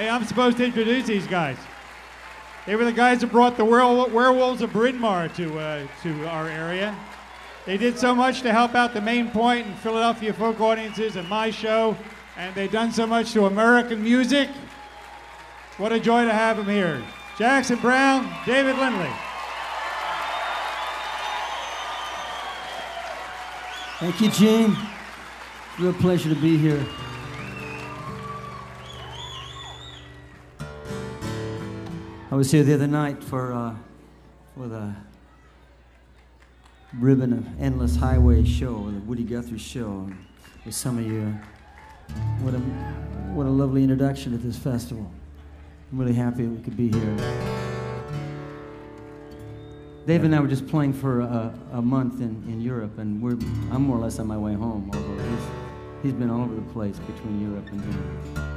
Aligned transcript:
Hey, 0.00 0.08
I'm 0.08 0.24
supposed 0.24 0.56
to 0.56 0.64
introduce 0.64 1.06
these 1.08 1.26
guys. 1.26 1.58
They 2.64 2.74
were 2.74 2.86
the 2.86 2.92
guys 2.92 3.20
that 3.20 3.26
brought 3.26 3.58
the 3.58 3.66
were- 3.66 4.08
werewolves 4.08 4.62
of 4.62 4.72
Bryn 4.72 4.98
Mawr 4.98 5.28
to, 5.28 5.58
uh, 5.58 5.86
to 6.02 6.26
our 6.26 6.48
area. 6.48 6.96
They 7.66 7.76
did 7.76 7.98
so 7.98 8.14
much 8.14 8.40
to 8.40 8.50
help 8.50 8.74
out 8.74 8.94
the 8.94 9.02
Main 9.02 9.30
Point 9.30 9.66
and 9.66 9.78
Philadelphia 9.78 10.32
folk 10.32 10.58
audiences 10.58 11.16
and 11.16 11.28
my 11.28 11.50
show, 11.50 11.98
and 12.38 12.54
they've 12.54 12.72
done 12.72 12.92
so 12.92 13.06
much 13.06 13.34
to 13.34 13.44
American 13.44 14.02
music. 14.02 14.48
What 15.76 15.92
a 15.92 16.00
joy 16.00 16.24
to 16.24 16.32
have 16.32 16.56
them 16.56 16.70
here. 16.70 17.02
Jackson 17.36 17.78
Browne, 17.78 18.26
David 18.46 18.78
Lindley. 18.78 19.12
Thank 23.98 24.18
you, 24.22 24.30
Gene. 24.30 24.78
Real 25.78 25.92
pleasure 25.92 26.30
to 26.30 26.40
be 26.40 26.56
here. 26.56 26.82
I 32.32 32.36
was 32.36 32.52
here 32.52 32.62
the 32.62 32.74
other 32.74 32.86
night 32.86 33.24
for 33.24 33.52
uh, 33.52 33.74
for 34.54 34.68
the 34.68 34.94
Ribbon 36.94 37.32
of 37.32 37.60
Endless 37.60 37.96
Highway 37.96 38.44
show, 38.44 38.88
the 38.88 39.00
Woody 39.00 39.24
Guthrie 39.24 39.58
show, 39.58 40.08
with 40.64 40.76
some 40.76 40.96
of 40.96 41.04
you. 41.04 41.36
What 42.42 42.54
a 42.54 42.58
what 43.34 43.46
a 43.46 43.50
lovely 43.50 43.82
introduction 43.82 44.30
to 44.30 44.38
this 44.38 44.56
festival. 44.56 45.10
I'm 45.90 45.98
really 45.98 46.12
happy 46.12 46.46
we 46.46 46.62
could 46.62 46.76
be 46.76 46.92
here. 46.92 47.16
Dave 50.06 50.22
and 50.22 50.32
I 50.32 50.38
were 50.38 50.46
just 50.46 50.68
playing 50.68 50.92
for 50.92 51.22
a, 51.22 51.52
a 51.72 51.82
month 51.82 52.20
in, 52.20 52.44
in 52.46 52.60
Europe, 52.60 52.98
and 52.98 53.20
we're 53.20 53.38
I'm 53.72 53.82
more 53.82 53.96
or 53.96 54.02
less 54.02 54.20
on 54.20 54.28
my 54.28 54.38
way 54.38 54.54
home. 54.54 54.88
Although 54.94 55.30
he's 55.30 55.44
he's 56.04 56.12
been 56.12 56.30
all 56.30 56.42
over 56.42 56.54
the 56.54 56.72
place 56.72 56.96
between 57.00 57.40
Europe 57.40 57.68
and 57.72 57.80
here. 57.92 58.49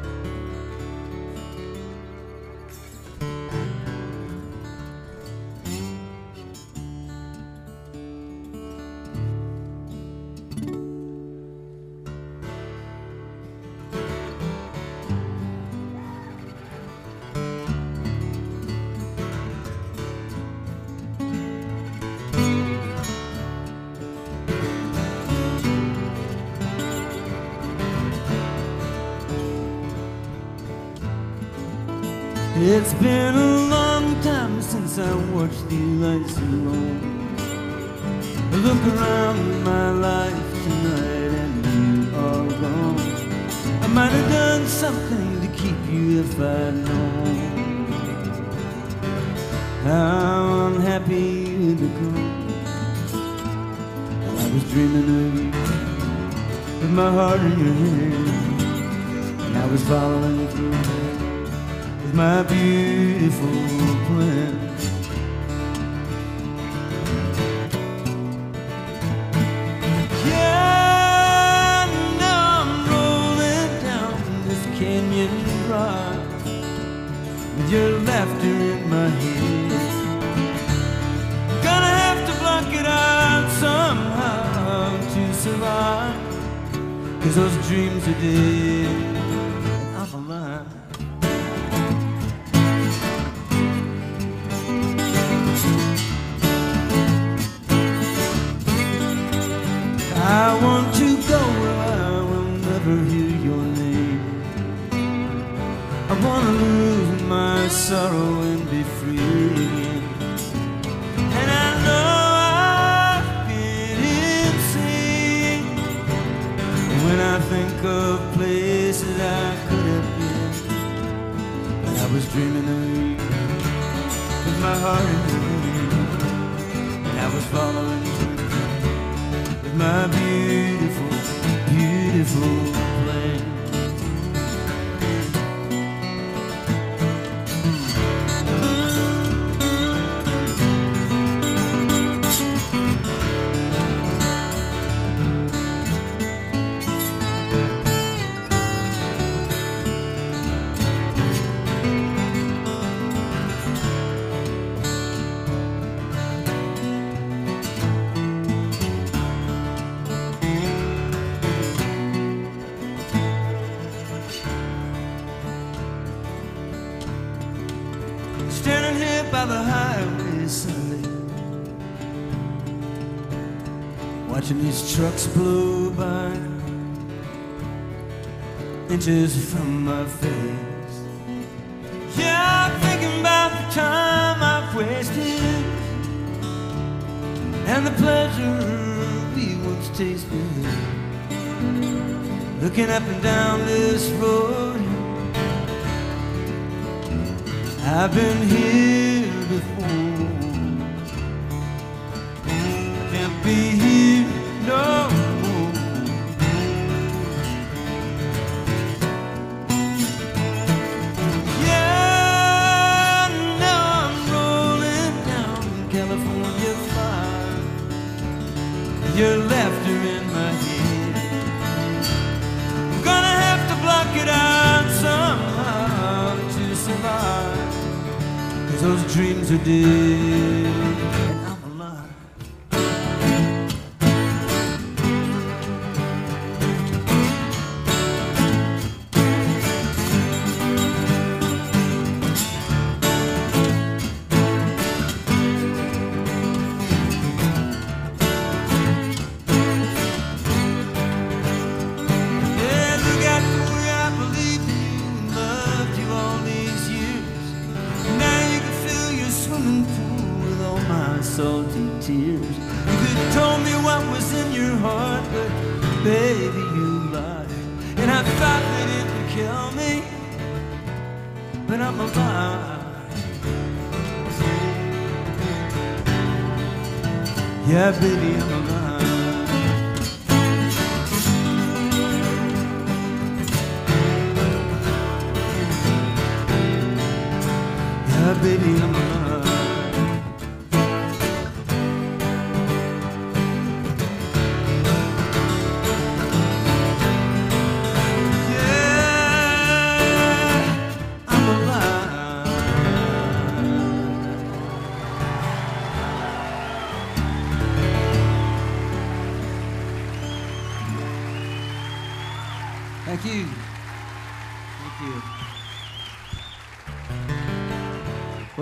Up 192.93 193.01
and 193.07 193.23
down 193.23 193.52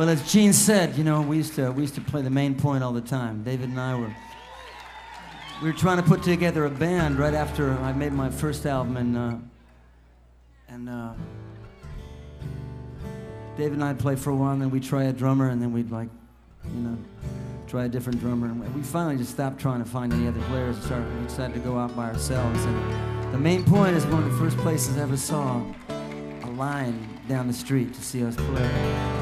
Well, 0.01 0.09
as 0.09 0.31
Gene 0.31 0.51
said, 0.51 0.95
you 0.95 1.03
know, 1.03 1.21
we 1.21 1.37
used 1.37 1.53
to 1.57 1.71
we 1.71 1.83
used 1.83 1.93
to 1.93 2.01
play 2.01 2.23
the 2.23 2.29
main 2.31 2.55
point 2.55 2.83
all 2.83 2.91
the 2.91 3.01
time. 3.01 3.43
David 3.43 3.69
and 3.69 3.79
I 3.79 3.93
were 3.93 4.11
we 5.61 5.67
were 5.67 5.77
trying 5.77 5.97
to 5.97 6.03
put 6.03 6.23
together 6.23 6.65
a 6.65 6.71
band 6.71 7.19
right 7.19 7.35
after 7.35 7.73
I 7.73 7.93
made 7.93 8.11
my 8.11 8.31
first 8.31 8.65
album, 8.65 8.97
and 8.97 9.15
uh, 9.15 9.35
and 10.69 10.89
uh, 10.89 11.13
David 13.55 13.73
and 13.73 13.83
I'd 13.83 13.99
play 13.99 14.15
for 14.15 14.31
a 14.31 14.35
while, 14.35 14.53
and 14.53 14.61
then 14.63 14.71
we'd 14.71 14.81
try 14.81 15.03
a 15.03 15.13
drummer, 15.13 15.49
and 15.49 15.61
then 15.61 15.71
we'd 15.71 15.91
like, 15.91 16.09
you 16.65 16.81
know, 16.81 16.97
try 17.67 17.85
a 17.85 17.87
different 17.87 18.19
drummer, 18.21 18.47
and 18.47 18.75
we 18.75 18.81
finally 18.81 19.17
just 19.17 19.29
stopped 19.29 19.59
trying 19.59 19.83
to 19.83 19.87
find 19.87 20.11
any 20.13 20.27
other 20.27 20.41
players. 20.45 20.77
And 20.77 20.85
started, 20.85 21.19
we 21.19 21.27
decided 21.27 21.53
to 21.53 21.59
go 21.59 21.77
out 21.77 21.95
by 21.95 22.05
ourselves. 22.05 22.65
And 22.65 23.31
the 23.31 23.37
main 23.37 23.63
point 23.63 23.95
is 23.95 24.03
one 24.07 24.23
of 24.23 24.31
the 24.31 24.37
first 24.39 24.57
places 24.57 24.97
I 24.97 25.01
ever 25.01 25.15
saw 25.15 25.63
a 26.41 26.49
line 26.57 27.07
down 27.27 27.45
the 27.45 27.53
street 27.53 27.93
to 27.93 28.01
see 28.01 28.25
us 28.25 28.35
play. 28.35 29.20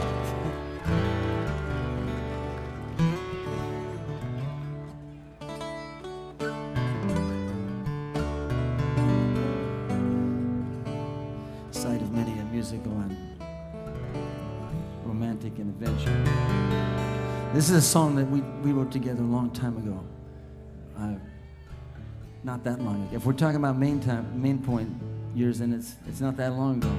This 17.70 17.78
is 17.78 17.86
a 17.86 17.92
song 17.92 18.16
that 18.16 18.26
we, 18.26 18.42
we 18.64 18.72
wrote 18.72 18.92
together 18.92 19.22
a 19.22 19.28
long 19.28 19.52
time 19.52 19.78
ago. 19.78 20.04
Uh, 20.98 21.14
not 22.44 22.64
that 22.64 22.82
long 22.82 23.04
ago. 23.04 23.16
If 23.16 23.28
we're 23.28 23.34
talking 23.34 23.58
about 23.58 23.78
main 23.78 24.00
time, 24.00 24.42
main 24.42 24.58
point 24.58 24.90
years, 25.36 25.60
then 25.60 25.74
it's 25.74 25.94
it's 26.08 26.20
not 26.20 26.36
that 26.38 26.54
long 26.54 26.78
ago. 26.78 26.92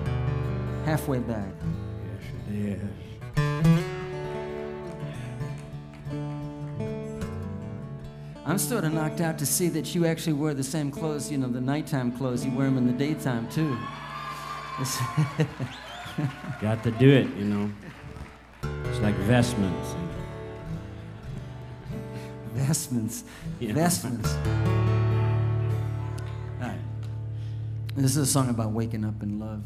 Halfway 0.85 1.19
back. 1.19 1.53
Yes, 2.07 2.23
it 2.51 2.55
is. 2.55 2.81
I'm 8.47 8.57
sort 8.57 8.85
of 8.85 8.93
knocked 8.93 9.21
out 9.21 9.41
to 9.41 9.47
see 9.47 9.69
that 9.71 9.93
you 9.93 10.07
actually 10.07 10.35
wear 10.35 10.55
the 10.55 10.63
same 10.63 10.93
clothes, 10.93 11.33
you 11.33 11.39
know, 11.39 11.49
the 11.49 11.61
nighttime 11.61 12.13
clothes. 12.13 12.45
You 12.47 12.53
wear 12.53 12.67
them 12.67 12.79
in 12.79 12.87
the 12.87 12.93
daytime 12.93 13.49
too. 13.49 13.77
Got 16.61 16.85
to 16.85 16.93
do 16.93 17.11
it, 17.11 17.27
you 17.35 17.47
know. 17.47 17.73
It's 18.63 19.01
like 19.01 19.17
vestments. 19.17 19.97
Vestments. 22.55 23.25
Yeah. 23.61 23.73
Vestments. 23.73 24.35
All 26.61 26.69
right. 26.69 26.81
This 27.97 28.13
is 28.13 28.17
a 28.17 28.27
song 28.27 28.51
about 28.51 28.73
waking 28.73 29.05
up 29.05 29.23
in 29.23 29.39
love. 29.39 29.63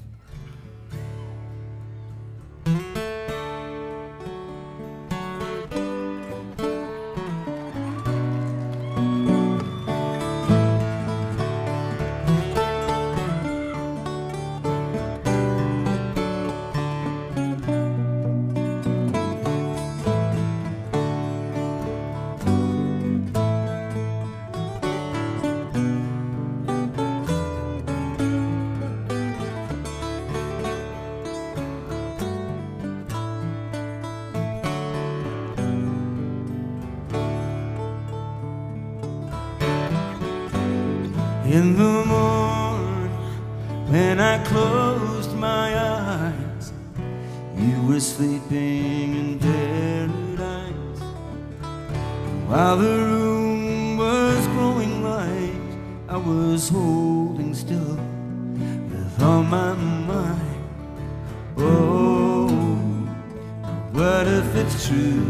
What 63.94 64.26
if 64.26 64.56
it's 64.56 64.88
true? 64.88 65.24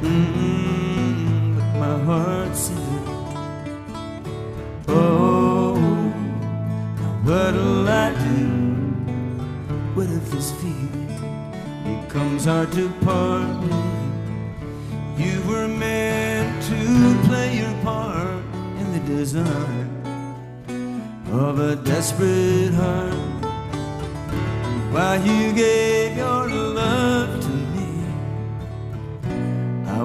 Mm, 0.00 1.56
but 1.56 1.78
my 1.78 2.04
heart 2.04 2.56
said. 2.56 2.76
Oh, 4.88 5.74
now 6.98 7.12
what'll 7.22 7.86
I 7.86 8.12
do? 8.14 8.46
What 9.94 10.08
if 10.08 10.30
this 10.30 10.52
feeling 10.52 11.12
becomes 11.84 12.46
hard 12.46 12.72
to 12.72 12.88
part 13.04 13.60
with? 13.60 13.90
You 15.20 15.42
were 15.42 15.68
meant 15.68 16.62
to 16.62 17.28
play 17.28 17.58
your 17.58 17.74
part 17.82 18.42
in 18.80 18.86
the 18.94 19.00
design 19.00 19.88
of 21.30 21.60
a 21.60 21.76
desperate 21.76 22.72
heart. 22.72 23.12
While 24.94 25.20
you 25.26 25.52
gave 25.52 26.16
your 26.16 26.48
love 26.48 26.69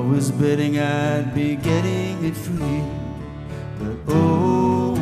was 0.08 0.32
betting 0.32 0.78
I'd 0.78 1.34
be 1.34 1.56
getting 1.56 2.24
it 2.24 2.36
free. 2.36 2.84
But 3.80 3.98
oh, 4.08 4.96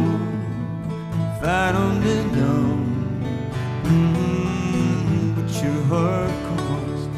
if 1.35 1.43
I'd 1.43 1.75
only 1.75 2.23
known 2.35 3.21
mm, 3.83 5.35
what 5.35 5.63
your 5.63 5.83
heart 5.91 6.31
caused. 6.47 7.09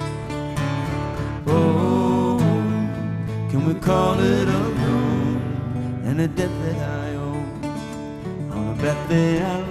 Oh, 1.48 2.38
can 3.50 3.66
we 3.68 3.74
call 3.76 4.20
it 4.20 4.48
a 4.48 4.62
wrong 4.78 6.02
and 6.06 6.22
a 6.22 6.28
debt 6.28 6.50
that 6.64 6.78
I 6.78 7.16
owe 7.16 7.46
on 8.52 8.74
a 8.74 8.82
bet 8.82 9.10
that 9.10 9.42
I 9.42 9.65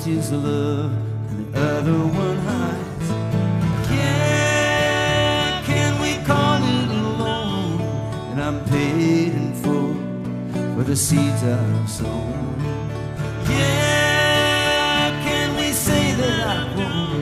steals 0.00 0.30
the 0.30 0.38
love 0.38 0.92
and 1.30 1.52
the 1.52 1.60
other 1.60 1.92
one 1.92 2.36
hides. 2.38 3.08
Can, 3.86 5.64
can 5.64 6.00
we 6.00 6.12
call 6.24 6.56
it 6.56 6.90
alone? 6.90 7.82
And 8.30 8.40
I'm 8.40 8.64
paid 8.64 9.34
in 9.34 9.52
full 9.56 9.94
for 10.74 10.84
the 10.84 10.96
seeds 10.96 11.42
I've 11.44 11.90
sown. 11.90 12.56
Yeah, 13.46 15.10
can 15.22 15.54
we 15.56 15.70
say 15.72 16.14
that 16.14 16.46
I've 16.48 16.78
won 16.78 17.20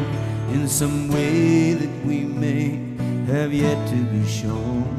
in 0.54 0.68
some 0.68 1.08
way 1.08 1.72
that 1.72 2.06
we 2.06 2.20
may 2.20 2.78
have 3.26 3.52
yet 3.52 3.88
to 3.88 3.96
be 4.04 4.24
shown? 4.24 4.97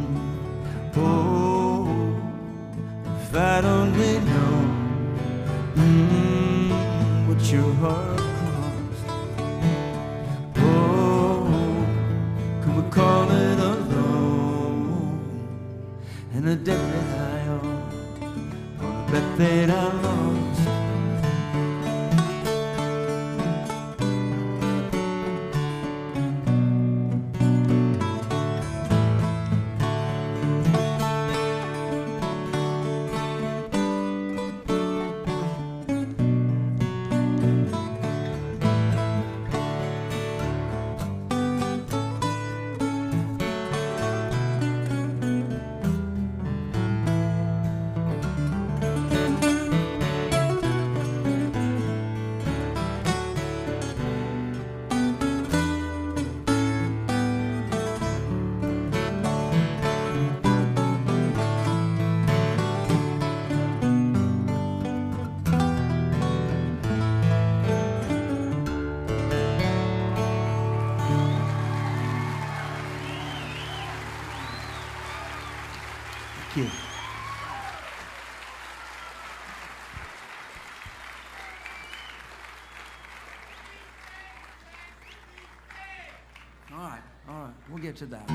Get 87.90 87.98
to 87.98 88.06
that. 88.06 88.28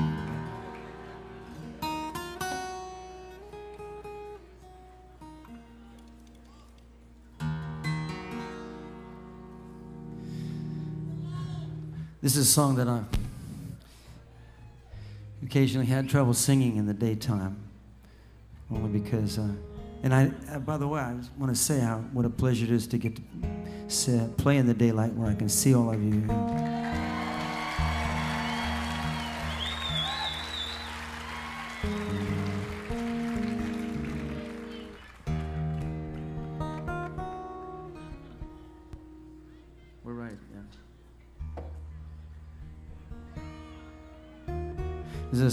This 12.21 12.35
is 12.35 12.49
a 12.49 12.51
song 12.51 12.75
that 12.75 12.87
I 12.89 13.03
occasionally 15.43 15.85
had 15.85 16.09
trouble 16.09 16.33
singing 16.33 16.75
in 16.75 16.85
the 16.85 16.93
daytime, 16.93 17.55
only 18.69 18.99
because. 18.99 19.39
Uh, 19.39 19.47
and 20.03 20.13
I, 20.13 20.31
uh, 20.51 20.59
by 20.59 20.75
the 20.77 20.87
way, 20.87 20.99
I 20.99 21.13
just 21.13 21.31
want 21.37 21.55
to 21.55 21.59
say 21.59 21.79
how 21.79 21.99
what 22.11 22.25
a 22.25 22.29
pleasure 22.29 22.65
it 22.65 22.71
is 22.71 22.87
to 22.87 22.97
get 22.97 23.15
to 23.15 23.21
say, 23.87 24.27
play 24.37 24.57
in 24.57 24.67
the 24.67 24.73
daylight 24.73 25.13
where 25.13 25.29
I 25.29 25.35
can 25.35 25.47
see 25.47 25.73
all 25.73 25.93
of 25.93 26.03
you. 26.03 26.74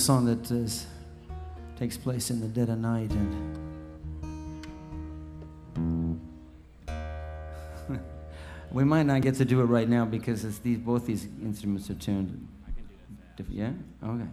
Song 0.03 0.25
that 0.25 0.51
is, 0.51 0.85
takes 1.79 1.97
place 1.97 2.31
in 2.31 2.41
the 2.41 2.49
dead 2.49 2.69
of 2.69 2.79
night 2.79 3.11
and 3.13 3.61
we 8.73 8.83
might 8.83 9.05
not 9.05 9.21
get 9.21 9.37
to 9.37 9.45
do 9.45 9.61
it 9.61 9.67
right 9.67 9.89
now 9.89 10.05
because 10.05 10.45
it's 10.45 10.59
these 10.59 10.79
both 10.79 11.07
these 11.07 11.29
instruments 11.41 11.89
are 11.89 11.95
tuned. 11.95 12.49
Yeah? 13.49 13.71
Okay. 14.03 14.27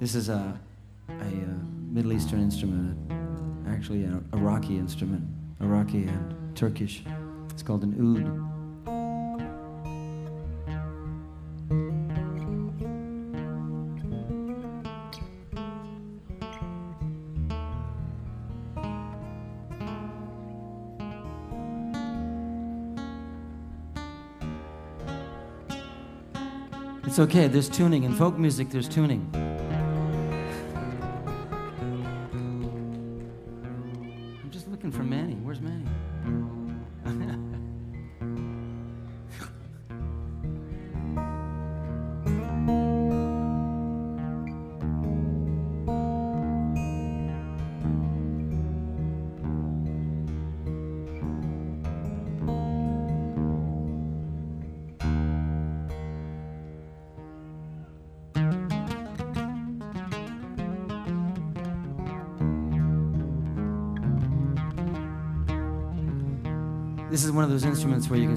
This 0.00 0.14
is 0.14 0.28
a, 0.28 0.60
a, 1.08 1.12
uh 1.12 1.16
Middle 1.90 2.12
Eastern 2.12 2.40
instrument, 2.40 3.09
actually 3.80 4.04
a 4.04 4.20
Iraqi 4.34 4.76
instrument, 4.76 5.24
Iraqi 5.62 6.02
and 6.02 6.54
Turkish. 6.54 7.02
It's 7.48 7.62
called 7.62 7.82
an 7.82 7.94
oud. 7.98 8.26
It's 27.06 27.18
okay, 27.18 27.48
there's 27.48 27.70
tuning. 27.70 28.02
In 28.02 28.12
folk 28.14 28.36
music, 28.36 28.68
there's 28.68 28.90
tuning. 28.90 29.49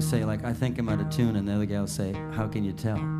Say, 0.04 0.24
like, 0.24 0.44
I 0.44 0.52
think 0.52 0.78
I'm 0.78 0.88
out 0.88 1.00
of 1.00 1.10
tune, 1.10 1.36
and 1.36 1.48
the 1.48 1.54
other 1.54 1.66
guy 1.66 1.80
will 1.80 1.86
say, 1.86 2.12
How 2.32 2.46
can 2.46 2.64
you 2.64 2.72
tell? 2.72 3.13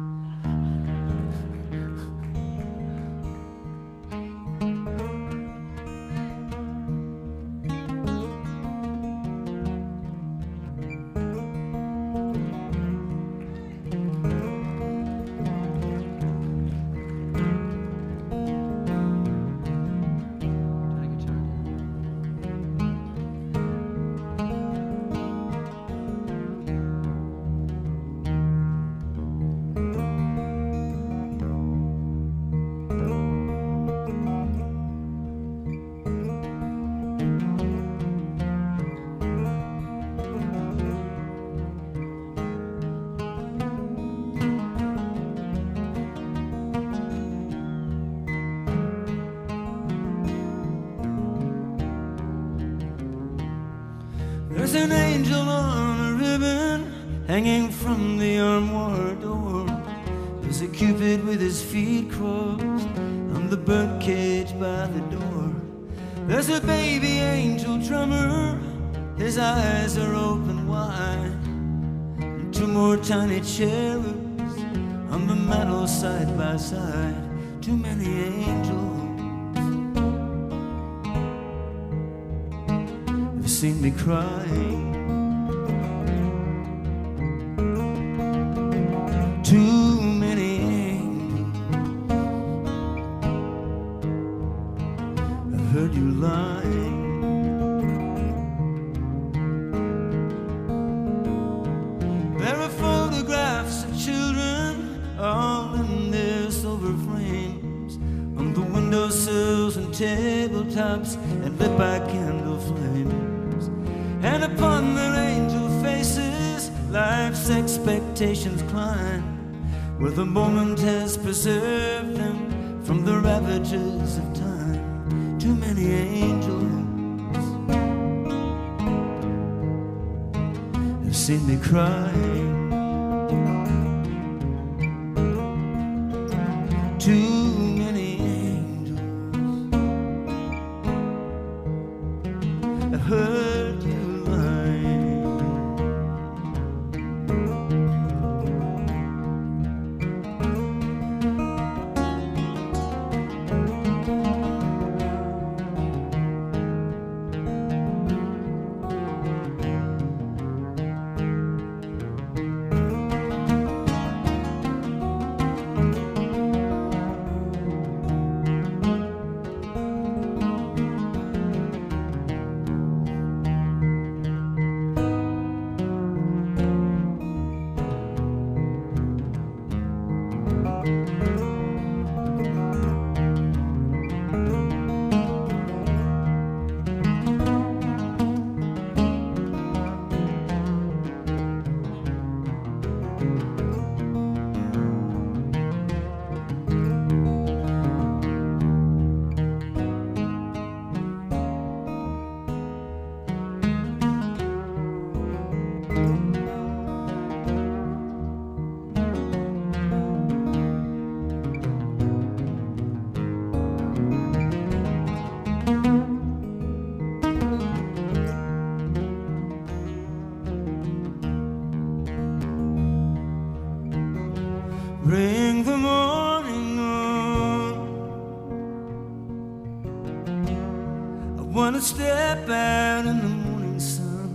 step 231.84 232.48
out 232.48 233.04
in 233.04 233.18
the 233.20 233.28
morning 233.28 233.78
sun. 233.78 234.30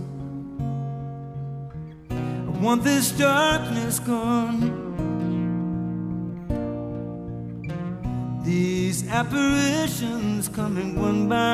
I 2.10 2.50
want 2.64 2.84
this 2.84 3.10
darkness 3.10 3.98
gone. 3.98 4.78
These 8.44 9.08
apparitions 9.08 10.48
coming 10.48 10.94
one 11.00 11.28
by 11.28 11.49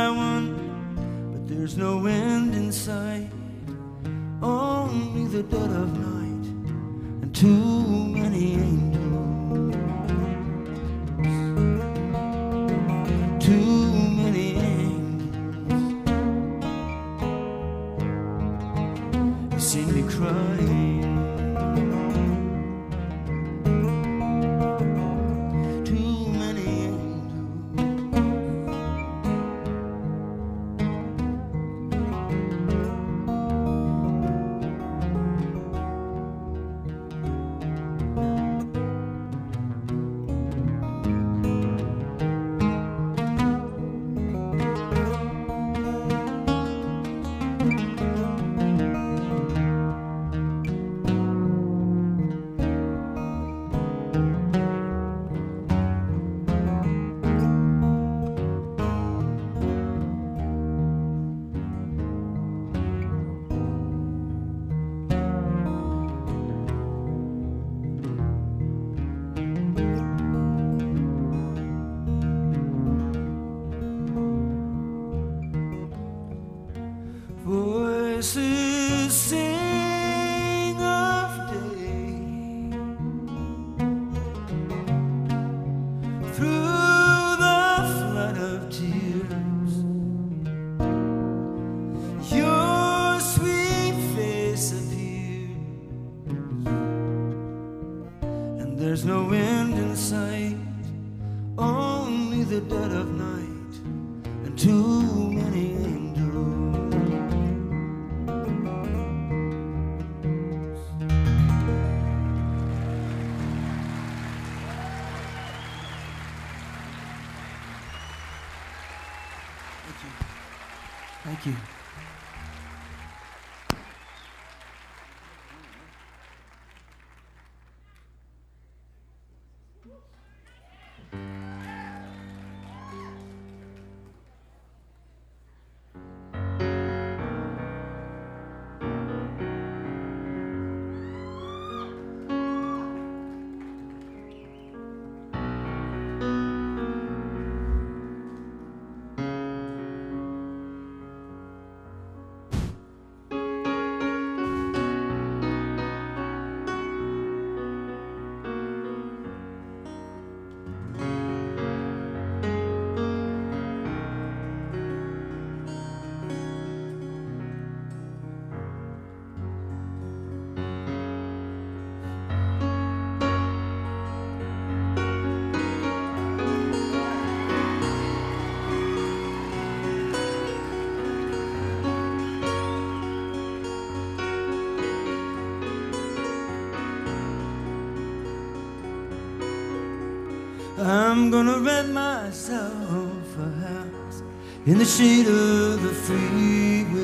I'm 191.17 191.31
gonna 191.31 191.59
rent 191.61 191.95
myself 191.95 193.39
a 193.39 193.51
house 193.67 194.23
in 194.67 194.77
the 194.77 194.85
shade 194.85 195.27
of 195.27 195.83
the 195.83 195.95
freeway. 196.05 196.96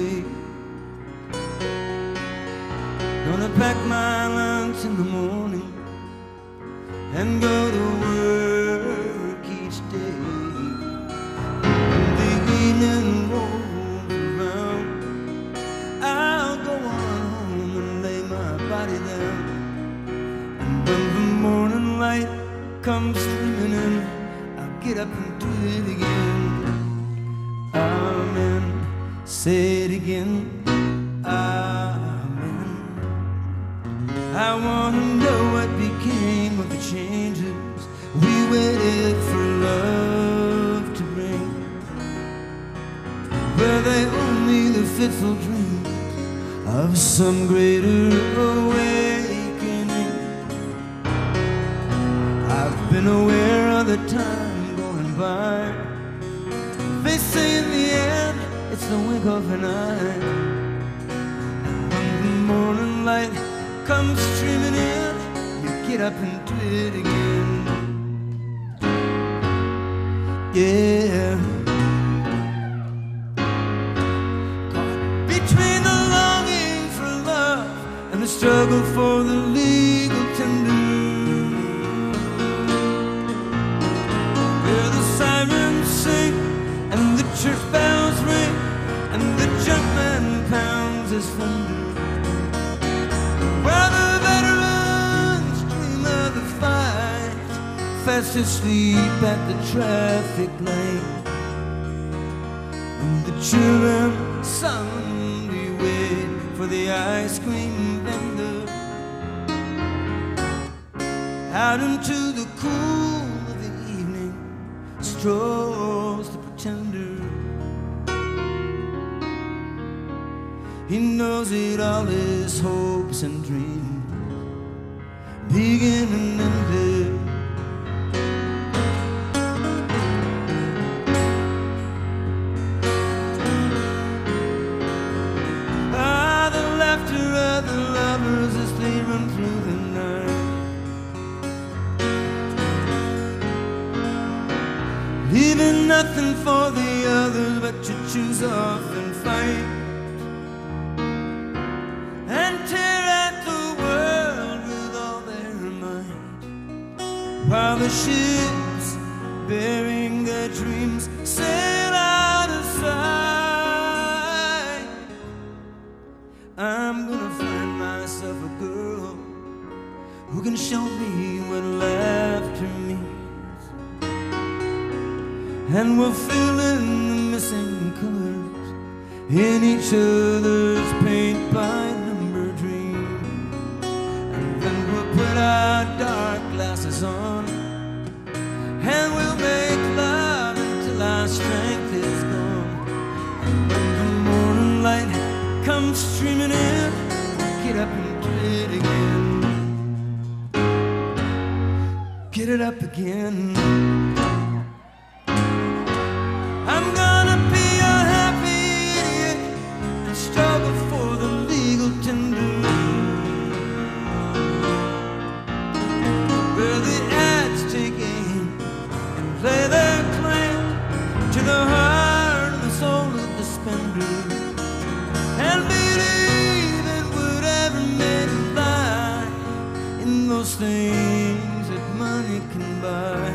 Things 230.91 231.69
that 231.69 231.87
money 231.97 232.41
can 232.53 232.81
buy. 232.81 233.31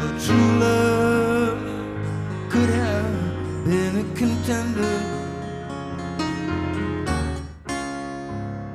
But 0.00 0.12
true 0.24 0.50
love 0.66 1.60
could 2.52 2.70
have 2.70 3.12
been 3.64 3.94
a 4.04 4.06
contender. 4.14 4.96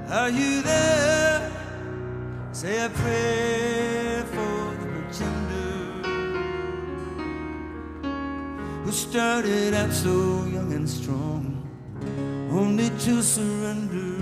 Are 0.10 0.29
you 0.29 0.62
there? 0.62 1.51
Say 2.51 2.86
a 2.86 2.89
prayer 2.89 4.23
for 4.36 4.58
the 4.79 4.88
pretender 4.93 5.75
who 8.84 8.91
started 8.91 9.73
out 9.73 9.91
so 9.91 10.45
young 10.45 10.71
and 10.71 10.89
strong, 10.89 11.43
only 12.51 12.89
to 13.05 13.21
surrender. 13.21 14.14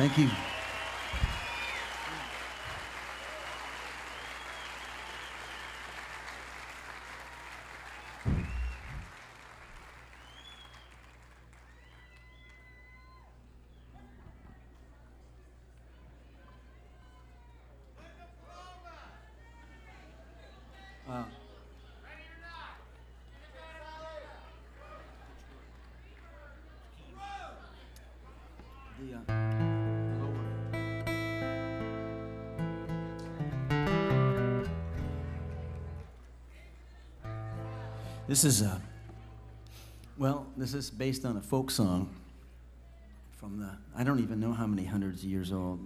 Thank 0.00 0.16
you. 0.16 0.30
Uh, 21.06 21.24
This 38.30 38.44
is 38.44 38.62
a, 38.62 38.80
well, 40.16 40.46
this 40.56 40.72
is 40.72 40.88
based 40.88 41.24
on 41.24 41.36
a 41.36 41.40
folk 41.40 41.68
song 41.68 42.14
from 43.32 43.58
the, 43.58 43.70
I 43.96 44.04
don't 44.04 44.20
even 44.20 44.38
know 44.38 44.52
how 44.52 44.68
many 44.68 44.84
hundreds 44.84 45.24
of 45.24 45.28
years 45.28 45.52
old. 45.52 45.80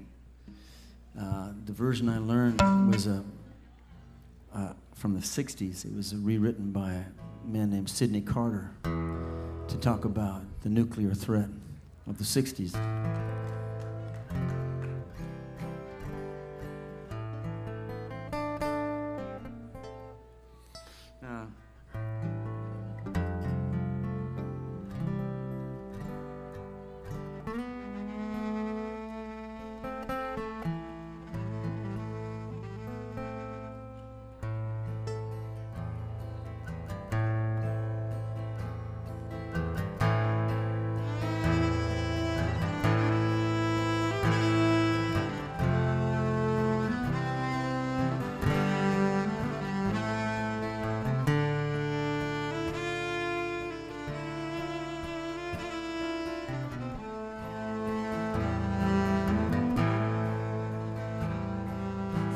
Uh, 1.19 1.53
the 1.65 1.73
version 1.73 2.07
I 2.07 2.19
learned 2.19 2.61
was 2.91 3.07
a, 3.07 3.25
uh, 4.55 4.75
from 4.95 5.15
the 5.15 5.21
60s. 5.21 5.87
It 5.87 5.97
was 5.97 6.15
rewritten 6.15 6.71
by 6.71 6.93
a 6.93 7.05
man 7.47 7.71
named 7.71 7.89
Sydney 7.89 8.21
Carter 8.21 8.73
to 8.83 9.79
talk 9.81 10.05
about 10.05 10.43
the 10.61 10.69
nuclear 10.69 11.15
threat 11.15 11.49
of 12.07 12.19
the 12.19 12.25
60s. 12.25 12.75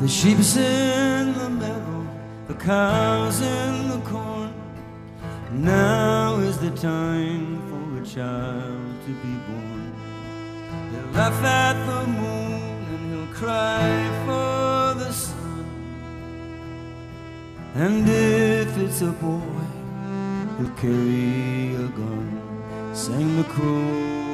The 0.09 0.15
sheep's 0.15 0.57
in 0.57 1.35
the 1.35 1.51
meadow, 1.51 2.07
the 2.47 2.55
cows 2.55 3.43
in 3.43 3.91
the 3.91 4.01
corn. 4.09 4.55
Now 5.53 6.39
is 6.39 6.57
the 6.57 6.71
time 6.71 7.61
for 7.69 8.03
a 8.03 8.07
child 8.07 8.95
to 9.05 9.13
be 9.25 9.35
born. 9.47 9.93
He'll 10.93 11.13
laugh 11.13 11.45
at 11.45 11.77
the 11.85 12.07
moon 12.07 12.87
and 12.95 13.13
he'll 13.13 13.35
cry 13.35 13.85
for 14.25 14.99
the 14.99 15.13
sun. 15.13 15.67
And 17.75 18.09
if 18.09 18.79
it's 18.79 19.03
a 19.03 19.13
boy, 19.13 19.67
he'll 20.57 20.75
carry 20.77 21.75
a 21.85 21.89
gun. 21.89 22.95
Sang 22.95 23.37
the 23.37 23.45
crow. 23.45 24.28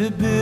To 0.00 0.10
build 0.12 0.39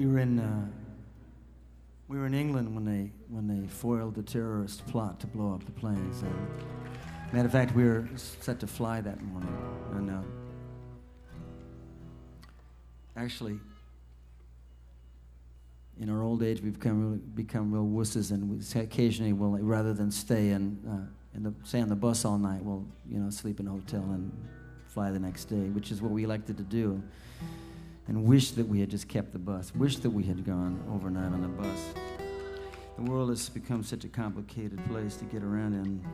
We 0.00 0.06
were 0.06 0.18
in 0.18 0.38
uh, 0.38 0.64
we 2.08 2.16
were 2.16 2.24
in 2.24 2.32
England 2.32 2.74
when 2.74 2.86
they 2.86 3.12
when 3.28 3.46
they 3.46 3.68
foiled 3.68 4.14
the 4.14 4.22
terrorist 4.22 4.86
plot 4.86 5.20
to 5.20 5.26
blow 5.26 5.52
up 5.52 5.62
the 5.66 5.72
planes. 5.72 6.20
So, 6.20 6.26
matter 7.34 7.44
of 7.44 7.52
fact, 7.52 7.76
we 7.76 7.84
were 7.84 8.08
set 8.16 8.58
to 8.60 8.66
fly 8.66 9.02
that 9.02 9.20
morning, 9.20 9.54
and 9.92 10.10
uh, 10.10 10.22
actually, 13.14 13.60
in 16.00 16.08
our 16.08 16.22
old 16.22 16.42
age, 16.42 16.62
we've 16.62 16.72
become 16.72 17.04
really, 17.04 17.18
become 17.18 17.70
real 17.70 17.84
wusses, 17.84 18.30
and 18.30 18.48
we 18.48 18.80
occasionally 18.80 19.34
we'll 19.34 19.50
rather 19.50 19.92
than 19.92 20.10
stay 20.10 20.52
and 20.52 20.82
uh, 20.88 21.36
in 21.36 21.42
the 21.42 21.52
stay 21.62 21.82
on 21.82 21.90
the 21.90 21.94
bus 21.94 22.24
all 22.24 22.38
night, 22.38 22.64
we'll 22.64 22.86
you 23.06 23.18
know 23.18 23.28
sleep 23.28 23.60
in 23.60 23.66
a 23.66 23.70
hotel 23.70 24.00
and 24.00 24.32
fly 24.86 25.10
the 25.10 25.20
next 25.20 25.44
day, 25.44 25.68
which 25.74 25.92
is 25.92 26.00
what 26.00 26.10
we 26.10 26.24
elected 26.24 26.56
to 26.56 26.62
do 26.62 27.02
and 28.08 28.24
wish 28.24 28.52
that 28.52 28.66
we 28.66 28.80
had 28.80 28.90
just 28.90 29.08
kept 29.08 29.32
the 29.32 29.38
bus, 29.38 29.74
wish 29.74 29.96
that 29.98 30.10
we 30.10 30.24
had 30.24 30.44
gone 30.44 30.82
overnight 30.92 31.32
on 31.32 31.42
the 31.42 31.48
bus. 31.48 31.94
The 32.96 33.02
world 33.10 33.30
has 33.30 33.48
become 33.48 33.82
such 33.82 34.04
a 34.04 34.08
complicated 34.08 34.84
place 34.86 35.16
to 35.16 35.24
get 35.24 35.42
around 35.42 35.74
in. 35.74 36.04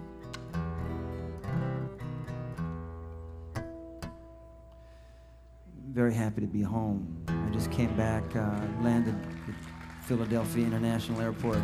Very 5.89 6.15
happy 6.15 6.43
to 6.43 6.47
be 6.47 6.63
home. 6.63 7.25
I 7.29 7.51
just 7.51 7.71
came 7.71 7.97
back, 7.97 8.23
uh, 8.37 8.61
landed 8.83 9.15
at 9.49 10.05
Philadelphia 10.05 10.67
International 10.67 11.21
Airport. 11.21 11.59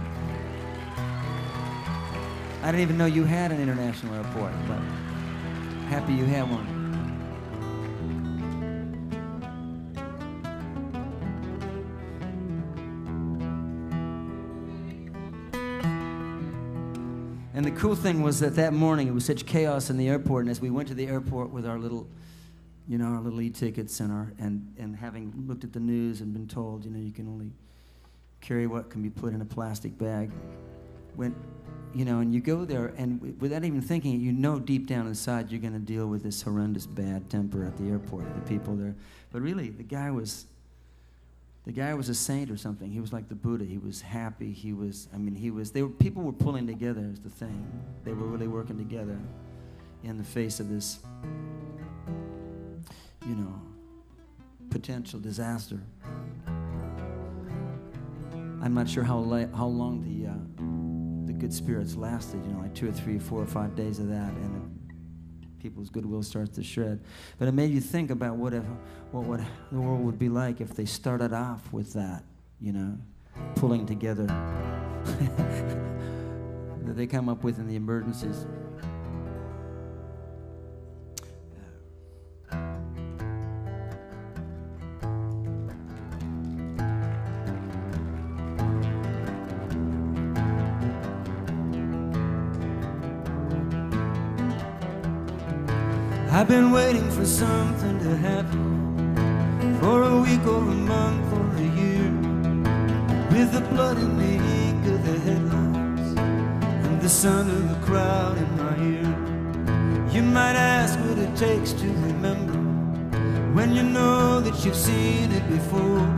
I 2.62 2.66
didn't 2.66 2.80
even 2.80 2.96
know 2.96 3.06
you 3.06 3.24
had 3.24 3.50
an 3.50 3.60
international 3.60 4.14
airport, 4.14 4.52
but 4.68 4.78
happy 5.88 6.14
you 6.14 6.24
have 6.24 6.48
one. 6.48 6.71
Cool 17.82 17.96
thing 17.96 18.22
was 18.22 18.38
that 18.38 18.54
that 18.54 18.72
morning 18.72 19.08
it 19.08 19.10
was 19.12 19.24
such 19.24 19.44
chaos 19.44 19.90
in 19.90 19.96
the 19.96 20.08
airport, 20.08 20.44
and 20.44 20.50
as 20.52 20.60
we 20.60 20.70
went 20.70 20.86
to 20.86 20.94
the 20.94 21.08
airport 21.08 21.50
with 21.50 21.66
our 21.66 21.80
little, 21.80 22.06
you 22.86 22.96
know, 22.96 23.06
our 23.06 23.20
little 23.20 23.40
e-tickets 23.40 23.98
and 23.98 24.12
our 24.12 24.32
and 24.38 24.72
and 24.78 24.94
having 24.94 25.32
looked 25.48 25.64
at 25.64 25.72
the 25.72 25.80
news 25.80 26.20
and 26.20 26.32
been 26.32 26.46
told, 26.46 26.84
you 26.84 26.92
know, 26.92 27.00
you 27.00 27.10
can 27.10 27.26
only 27.26 27.50
carry 28.40 28.68
what 28.68 28.88
can 28.88 29.02
be 29.02 29.10
put 29.10 29.34
in 29.34 29.40
a 29.40 29.44
plastic 29.44 29.98
bag. 29.98 30.30
went, 31.16 31.34
you 31.92 32.04
know, 32.04 32.20
and 32.20 32.32
you 32.32 32.40
go 32.40 32.64
there, 32.64 32.94
and 32.98 33.20
without 33.40 33.64
even 33.64 33.82
thinking 33.82 34.20
you 34.20 34.30
know 34.30 34.60
deep 34.60 34.86
down 34.86 35.08
inside 35.08 35.50
you're 35.50 35.60
going 35.60 35.72
to 35.72 35.80
deal 35.80 36.06
with 36.06 36.22
this 36.22 36.40
horrendous 36.40 36.86
bad 36.86 37.28
temper 37.30 37.64
at 37.64 37.76
the 37.78 37.88
airport, 37.88 38.32
the 38.36 38.42
people 38.42 38.76
there. 38.76 38.94
But 39.32 39.42
really, 39.42 39.70
the 39.70 39.82
guy 39.82 40.08
was, 40.12 40.46
the 41.64 41.72
guy 41.72 41.94
was 41.94 42.08
a 42.08 42.14
saint 42.14 42.50
or 42.50 42.56
something. 42.56 42.90
He 42.90 43.00
was 43.00 43.12
like 43.12 43.28
the 43.28 43.34
Buddha. 43.34 43.64
He 43.64 43.78
was 43.78 44.00
happy. 44.00 44.52
He 44.52 44.72
was, 44.72 45.08
I 45.14 45.18
mean, 45.18 45.34
he 45.34 45.50
was. 45.50 45.70
They 45.70 45.82
were 45.82 45.88
people 45.88 46.22
were 46.22 46.32
pulling 46.32 46.66
together. 46.66 47.02
Is 47.12 47.20
the 47.20 47.30
thing. 47.30 47.66
They 48.04 48.12
were 48.12 48.26
really 48.26 48.48
working 48.48 48.78
together 48.78 49.18
in 50.02 50.18
the 50.18 50.24
face 50.24 50.58
of 50.58 50.68
this, 50.68 50.98
you 53.26 53.34
know, 53.36 53.60
potential 54.70 55.20
disaster. 55.20 55.80
I'm 58.62 58.74
not 58.74 58.88
sure 58.88 59.02
how, 59.02 59.18
la- 59.18 59.54
how 59.56 59.66
long 59.66 60.02
the, 60.02 60.28
uh, 60.28 61.26
the 61.26 61.32
good 61.32 61.52
spirits 61.52 61.96
lasted, 61.96 62.44
you 62.44 62.52
know, 62.52 62.60
like 62.60 62.74
two 62.74 62.88
or 62.88 62.92
three, 62.92 63.18
four 63.18 63.42
or 63.42 63.46
five 63.46 63.74
days 63.74 63.98
of 63.98 64.08
that, 64.08 64.30
and 64.30 64.61
people's 65.62 65.90
goodwill 65.90 66.22
starts 66.22 66.56
to 66.56 66.62
shred. 66.62 67.00
But 67.38 67.46
it 67.48 67.52
made 67.52 67.70
you 67.70 67.80
think 67.80 68.10
about 68.10 68.36
what, 68.36 68.52
if, 68.52 68.64
what 69.12 69.24
would, 69.24 69.46
the 69.70 69.80
world 69.80 70.04
would 70.04 70.18
be 70.18 70.28
like 70.28 70.60
if 70.60 70.74
they 70.74 70.84
started 70.84 71.32
off 71.32 71.72
with 71.72 71.92
that, 71.92 72.24
you 72.60 72.72
know, 72.72 72.98
pulling 73.54 73.86
together 73.86 74.26
that 75.04 76.96
they 76.96 77.06
come 77.06 77.28
up 77.28 77.44
with 77.44 77.58
in 77.58 77.68
the 77.68 77.76
emergencies. 77.76 78.44
I've 96.42 96.48
been 96.48 96.72
waiting 96.72 97.08
for 97.12 97.24
something 97.24 98.00
to 98.00 98.16
happen 98.16 99.78
for 99.78 100.02
a 100.02 100.20
week 100.22 100.44
or 100.44 100.58
a 100.58 100.80
month 100.92 101.32
or 101.32 101.46
a 101.56 101.68
year. 101.80 102.10
With 103.30 103.52
the 103.52 103.60
blood 103.70 103.96
in 103.98 104.16
the 104.16 104.34
ink 104.66 104.84
of 104.88 105.06
the 105.06 105.20
headlines 105.20 106.18
and 106.88 107.00
the 107.00 107.08
sound 107.08 107.48
of 107.48 107.68
the 107.68 107.86
crowd 107.86 108.38
in 108.38 108.56
my 108.56 108.76
ear. 108.92 110.12
You 110.12 110.22
might 110.22 110.56
ask 110.56 110.98
what 110.98 111.16
it 111.16 111.36
takes 111.36 111.72
to 111.74 111.86
remember 111.86 112.58
when 113.54 113.72
you 113.72 113.84
know 113.84 114.40
that 114.40 114.64
you've 114.64 114.74
seen 114.74 115.30
it 115.30 115.48
before. 115.48 116.08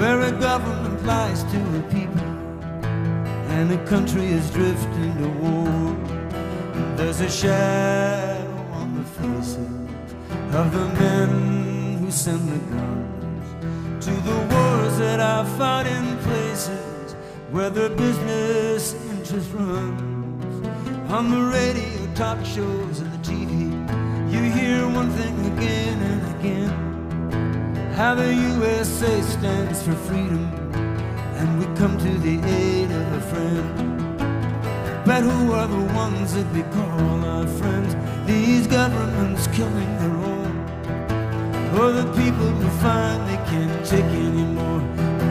Where 0.00 0.22
a 0.22 0.32
government 0.32 1.04
lies 1.04 1.44
to 1.52 1.58
a 1.80 1.82
people 1.96 2.30
and 3.56 3.70
a 3.72 3.86
country 3.86 4.24
is 4.24 4.50
drifting 4.50 5.14
to 5.18 5.28
war. 5.44 6.96
There's 6.96 7.20
a 7.20 7.28
shadow 7.28 8.41
the 8.41 8.41
of 10.54 10.70
the 10.70 10.86
men 11.00 11.96
who 11.98 12.10
send 12.10 12.46
the 12.46 12.58
guns 12.74 14.04
to 14.04 14.10
the 14.10 14.54
wars 14.54 14.98
that 14.98 15.18
I 15.18 15.46
fought 15.56 15.86
in 15.86 16.18
places 16.18 17.14
where 17.50 17.70
the 17.70 17.88
business 17.88 18.92
interest 19.08 19.50
runs. 19.54 20.66
On 21.10 21.30
the 21.30 21.42
radio, 21.56 22.14
talk 22.14 22.44
shows, 22.44 23.00
and 23.00 23.10
the 23.12 23.22
TV, 23.30 23.72
you 24.30 24.42
hear 24.52 24.86
one 24.88 25.10
thing 25.12 25.34
again 25.56 25.98
and 26.02 26.22
again. 26.36 27.92
How 27.94 28.14
the 28.14 28.34
USA 28.34 29.22
stands 29.22 29.82
for 29.82 29.94
freedom, 29.94 30.52
and 31.38 31.48
we 31.60 31.64
come 31.78 31.96
to 31.96 32.18
the 32.18 32.36
aid 32.46 32.90
of 32.90 33.12
a 33.12 33.20
friend. 33.22 33.92
But 35.06 35.22
who 35.22 35.52
are 35.52 35.66
the 35.66 35.94
ones 35.94 36.34
that 36.34 36.50
we 36.52 36.62
call 36.74 37.24
our 37.24 37.46
friends? 37.46 37.96
These 38.26 38.66
governments 38.66 39.46
killing 39.48 39.98
their 39.98 40.10
own. 40.10 40.41
Or 41.80 41.90
the 41.90 42.04
people 42.12 42.48
who 42.60 42.68
find 42.80 43.26
they 43.28 43.40
can't 43.50 43.84
take 43.86 44.04
anymore. 44.04 44.80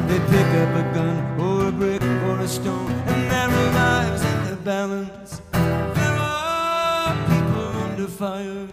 They 0.08 0.20
pick 0.34 0.50
up 0.64 0.72
a 0.76 0.86
gun 0.94 1.40
or 1.40 1.68
a 1.68 1.72
brick 1.72 2.02
or 2.02 2.40
a 2.40 2.48
stone 2.48 2.92
and 2.92 3.32
their 3.32 3.72
lives 3.74 4.22
in 4.24 4.50
the 4.50 4.56
balance. 4.58 5.42
There 5.52 6.18
are 6.20 7.14
people 7.32 7.68
under 7.86 8.08
fire. 8.08 8.68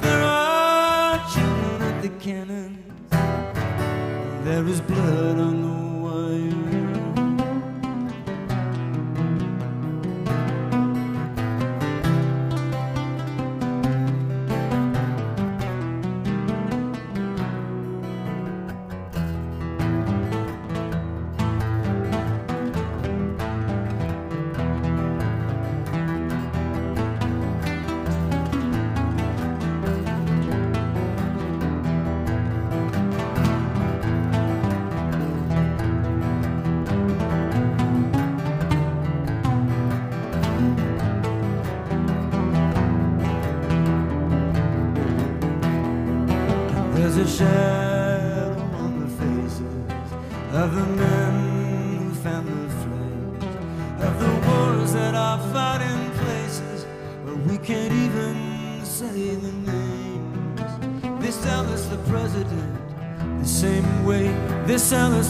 There 0.00 0.22
are 0.22 1.18
children 1.34 1.82
at 1.82 2.02
the 2.02 2.10
cannons. 2.20 2.78
There 4.44 4.66
is 4.66 4.80
blood 4.80 5.38
on 5.38 5.62
the 5.62 5.73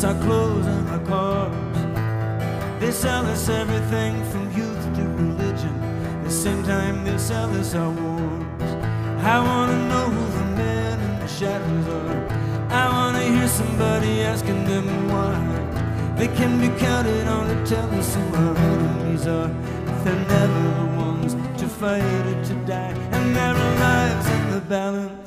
our 0.04 0.14
clothes 0.22 0.66
and 0.66 0.88
our 0.90 1.04
cars. 1.06 2.80
They 2.80 2.92
sell 2.92 3.24
us 3.24 3.48
everything 3.48 4.22
from 4.30 4.44
youth 4.52 4.84
to 4.96 5.02
religion. 5.22 5.74
The 6.24 6.30
same 6.30 6.62
time 6.62 7.04
they 7.04 7.16
sell 7.16 7.50
us 7.58 7.74
our 7.74 7.90
wars. 7.90 8.70
I 9.34 9.38
wanna 9.48 9.78
know 9.88 10.06
who 10.14 10.24
the 10.38 10.44
men 10.56 11.00
in 11.00 11.20
the 11.20 11.26
shadows 11.26 11.86
are. 11.88 12.20
I 12.68 12.84
wanna 12.96 13.22
hear 13.22 13.48
somebody 13.48 14.20
asking 14.20 14.66
them 14.66 14.86
why. 15.08 15.34
They 16.18 16.28
can 16.28 16.60
be 16.60 16.68
counted 16.78 17.26
on 17.26 17.48
to 17.48 17.56
tell 17.74 17.90
us 17.98 18.14
who 18.14 18.24
our 18.42 18.56
enemies 18.56 19.26
are. 19.26 19.50
If 19.90 20.04
they're 20.04 20.26
never 20.36 20.62
the 20.80 20.88
ones 21.08 21.32
to 21.60 21.66
fight 21.66 22.22
or 22.30 22.44
to 22.44 22.54
die, 22.66 22.94
and 23.12 23.34
their 23.34 23.54
lives 23.54 24.26
in 24.36 24.50
the 24.50 24.60
balance. 24.60 25.23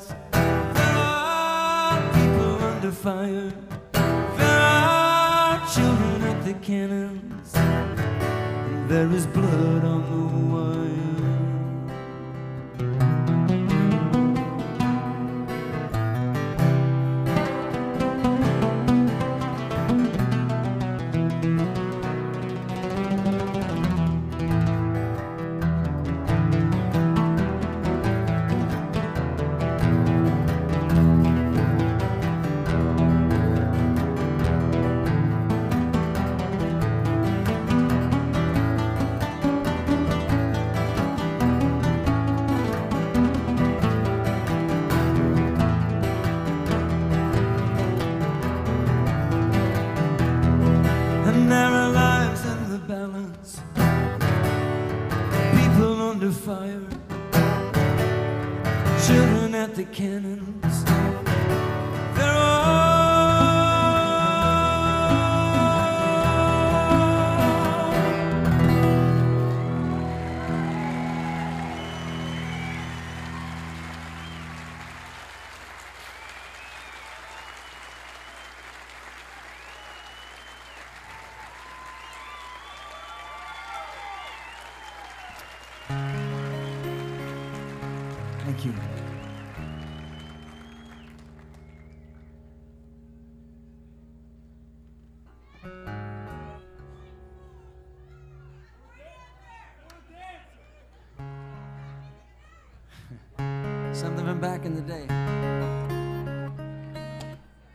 Back 104.38 104.64
in 104.64 104.74
the 104.74 104.82
day. 104.82 105.06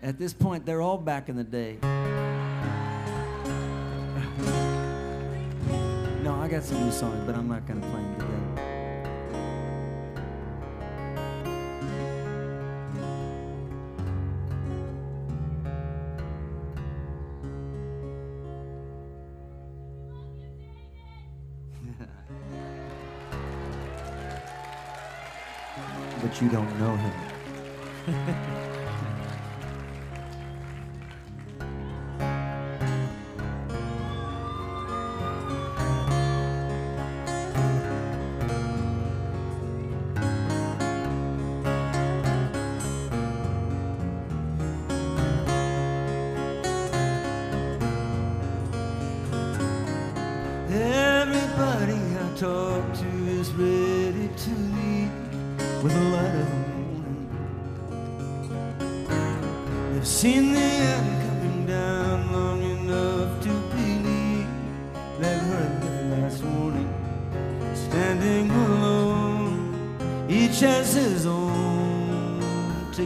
At 0.01 0.17
this 0.17 0.33
point, 0.33 0.65
they're 0.65 0.81
all 0.81 0.97
back 0.97 1.27
in 1.27 1.35
the 1.35 1.43
day. 1.43 1.77
no, 6.23 6.35
I 6.35 6.47
got 6.47 6.63
some 6.63 6.83
new 6.83 6.91
songs, 6.91 7.21
but 7.25 7.35
I'm 7.35 7.49
not 7.49 7.67
going 7.67 7.81
to 7.81 7.87
know 26.79 26.95
him. 26.95 27.22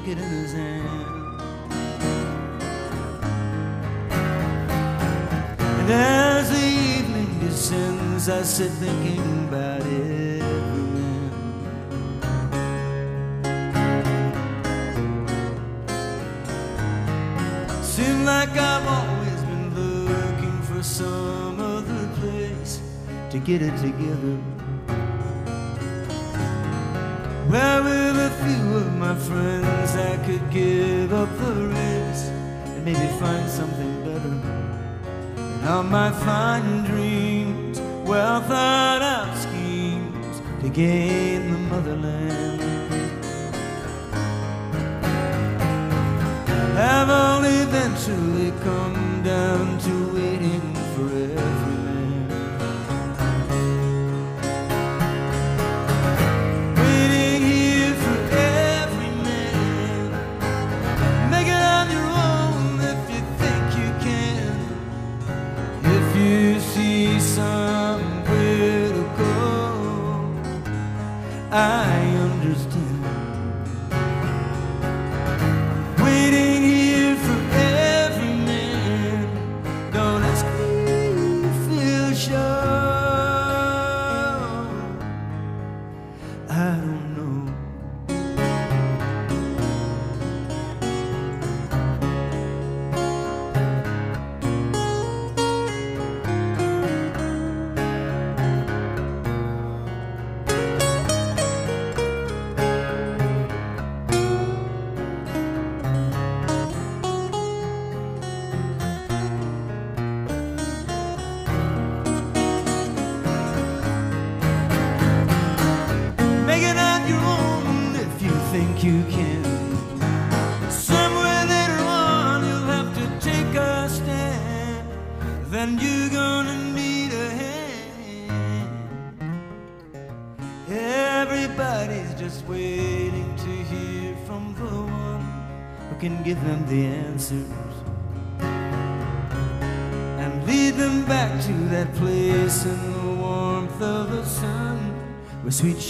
Ticket 0.08 0.24
in 0.24 0.30
his 0.30 0.54
hand. 0.54 1.42
And 5.80 5.92
as 5.92 6.50
the 6.50 6.66
evening 6.66 7.40
descends, 7.40 8.30
I 8.30 8.42
sit 8.44 8.72
thinking 8.72 9.48
about 9.48 9.82
it. 9.86 10.44
Seems 17.84 18.26
like 18.26 18.50
I've 18.50 18.88
always 18.88 19.42
been 19.50 19.76
looking 19.76 20.62
for 20.62 20.84
some 20.84 21.60
other 21.60 22.08
place 22.20 22.82
to 23.32 23.40
get 23.40 23.62
it 23.62 23.76
together. 23.78 24.38
Where 27.50 27.97
few 28.48 28.78
of 28.78 28.94
my 28.98 29.16
friends 29.16 29.96
I 29.96 30.18
could 30.26 30.46
give 30.52 31.12
up 31.14 31.30
the 31.38 31.54
race 31.76 32.24
and 32.72 32.86
maybe 32.86 33.08
find 33.20 33.50
something 33.50 33.94
better. 34.08 34.36
And 35.56 35.66
I 35.66 35.82
might 35.82 36.16
find 36.30 36.86
dreams, 36.86 37.80
well 38.10 38.42
thought 38.42 39.02
out 39.02 39.36
schemes 39.46 40.36
to 40.62 40.70
gain 40.70 41.52
the 41.52 41.60
motherland. 41.72 42.62
Have 46.78 47.10
all 47.10 47.44
eventually 47.44 48.52
come 48.64 49.24
down 49.24 49.80
to 49.80 49.94
waiting 50.14 50.67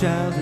where 0.02 0.37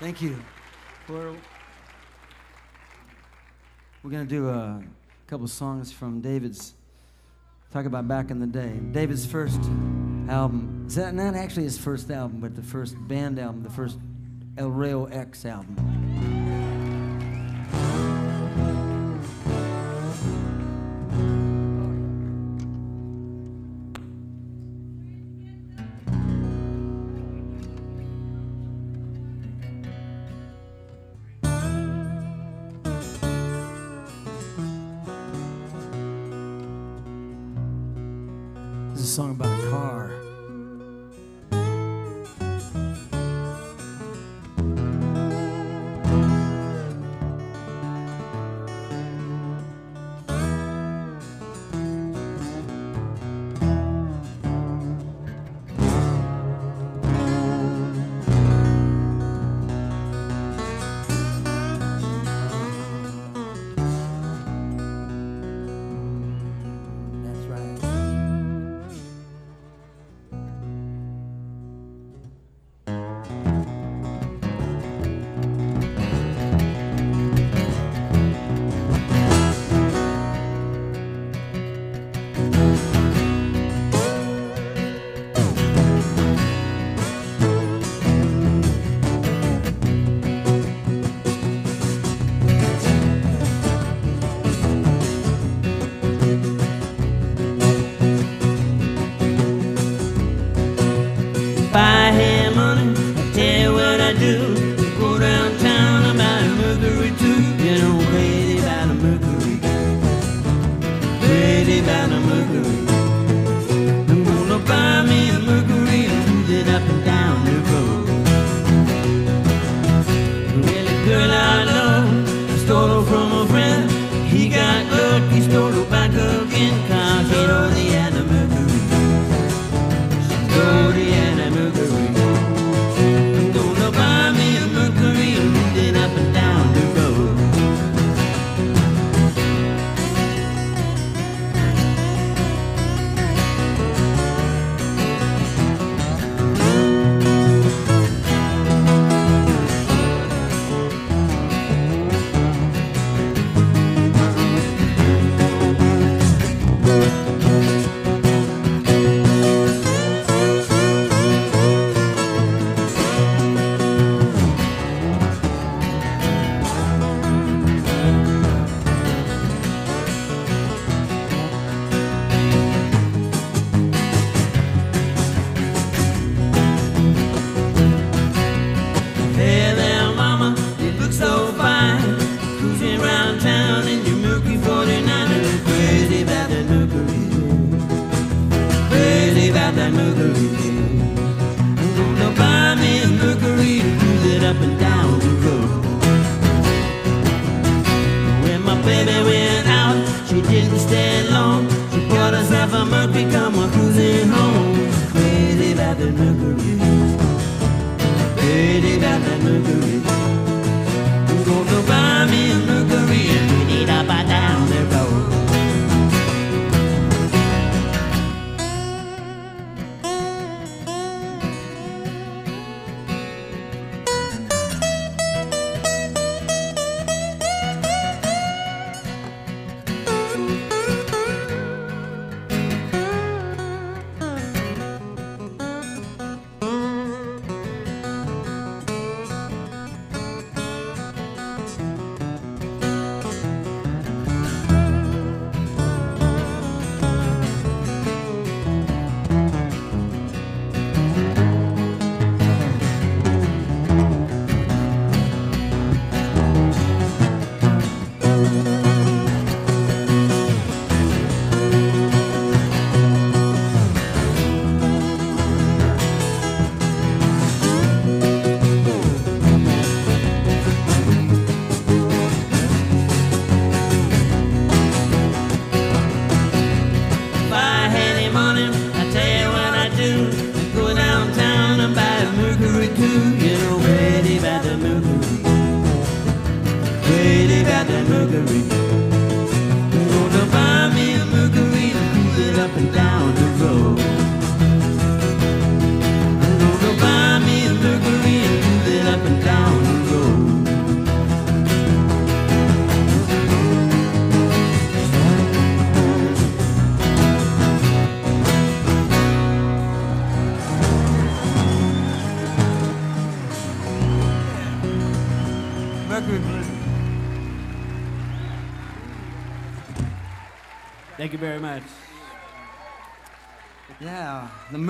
Thank 0.00 0.22
you. 0.22 0.42
We're, 1.10 1.34
we're 4.02 4.10
going 4.10 4.26
to 4.26 4.30
do 4.30 4.48
a 4.48 4.82
couple 5.26 5.46
songs 5.46 5.92
from 5.92 6.22
David's, 6.22 6.72
talk 7.70 7.84
about 7.84 8.08
back 8.08 8.30
in 8.30 8.38
the 8.38 8.46
day. 8.46 8.80
David's 8.92 9.26
first 9.26 9.60
album, 10.30 10.86
is 10.88 10.94
that 10.94 11.12
not 11.12 11.34
actually 11.34 11.64
his 11.64 11.76
first 11.76 12.10
album, 12.10 12.40
but 12.40 12.56
the 12.56 12.62
first 12.62 12.96
band 13.08 13.38
album, 13.38 13.62
the 13.62 13.68
first 13.68 13.98
El 14.56 14.70
Rayo-X 14.70 15.44
album. 15.44 15.99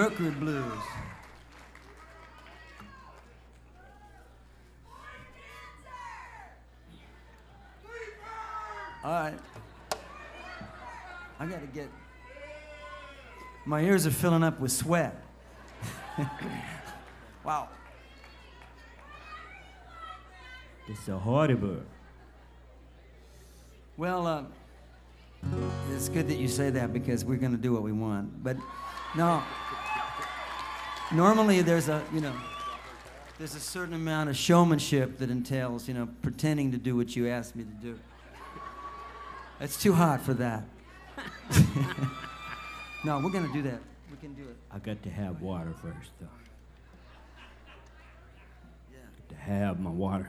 Mercury 0.01 0.30
Blues. 0.30 0.64
All 9.05 9.11
right. 9.11 9.34
I 11.38 11.44
got 11.44 11.61
to 11.61 11.66
get. 11.66 11.90
My 13.66 13.82
ears 13.82 14.07
are 14.07 14.11
filling 14.11 14.42
up 14.42 14.59
with 14.59 14.72
sweat. 14.72 15.22
wow. 17.44 17.68
It's 20.88 21.09
a 21.09 21.18
horrible. 21.18 21.82
Well, 23.98 24.26
uh, 24.26 24.44
it's 25.92 26.09
good 26.09 26.26
that 26.28 26.38
you 26.38 26.48
say 26.48 26.70
that 26.70 26.90
because 26.90 27.22
we're 27.22 27.36
going 27.36 27.53
to 27.53 27.59
do 27.59 27.74
what 27.74 27.82
we 27.82 27.92
want. 27.92 28.42
But 28.42 28.57
no, 29.14 29.42
normally 31.12 31.62
there's 31.62 31.88
a, 31.88 32.02
you 32.12 32.20
know, 32.20 32.34
there's 33.38 33.54
a 33.54 33.61
certain 33.61 33.94
amount 33.94 34.28
of 34.28 34.36
showmanship 34.36 35.18
that 35.18 35.30
entails, 35.30 35.88
you 35.88 35.94
know, 35.94 36.08
pretending 36.22 36.72
to 36.72 36.78
do 36.78 36.96
what 36.96 37.16
you 37.16 37.28
asked 37.28 37.56
me 37.56 37.64
to 37.64 37.86
do. 37.86 37.98
It's 39.61 39.80
too 39.80 39.92
hot 39.92 40.22
for 40.22 40.34
that. 40.34 40.64
no, 43.04 43.18
we're 43.20 43.30
going 43.30 43.46
to 43.46 43.52
do 43.52 43.62
that. 43.62 43.80
We 44.11 44.16
can 44.16 44.34
do 44.34 44.42
it. 44.42 44.56
I 44.70 44.78
got 44.78 45.02
to 45.02 45.11
have 45.11 45.40
water 45.40 45.72
first, 45.82 46.11
though. 46.20 46.26
Yeah. 48.92 48.98
To 49.28 49.34
have 49.34 49.80
my 49.80 49.90
water. 49.90 50.28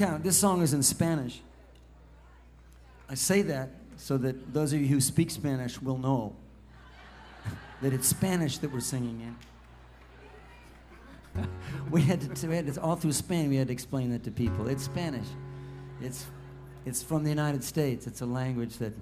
Count. 0.00 0.24
This 0.24 0.38
song 0.38 0.62
is 0.62 0.72
in 0.72 0.82
Spanish. 0.82 1.42
I 3.10 3.14
say 3.14 3.42
that 3.42 3.68
so 3.96 4.16
that 4.16 4.54
those 4.54 4.72
of 4.72 4.80
you 4.80 4.86
who 4.86 4.98
speak 4.98 5.30
Spanish 5.30 5.80
will 5.82 5.98
know 5.98 6.34
that 7.82 7.92
it's 7.92 8.08
Spanish 8.08 8.56
that 8.58 8.72
we're 8.72 8.80
singing 8.80 9.36
in. 11.36 11.46
we 11.90 12.00
had 12.00 12.34
to, 12.34 12.48
we 12.48 12.56
had 12.56 12.72
to 12.72 12.80
all 12.80 12.96
through 12.96 13.12
Spain. 13.12 13.50
We 13.50 13.56
had 13.56 13.66
to 13.66 13.74
explain 13.74 14.10
that 14.12 14.24
to 14.24 14.30
people. 14.30 14.68
It's 14.68 14.84
Spanish. 14.84 15.26
It's 16.00 16.24
it's 16.86 17.02
from 17.02 17.22
the 17.22 17.28
United 17.30 17.62
States. 17.62 18.06
It's 18.06 18.22
a 18.22 18.26
language 18.26 18.78
that 18.78 18.94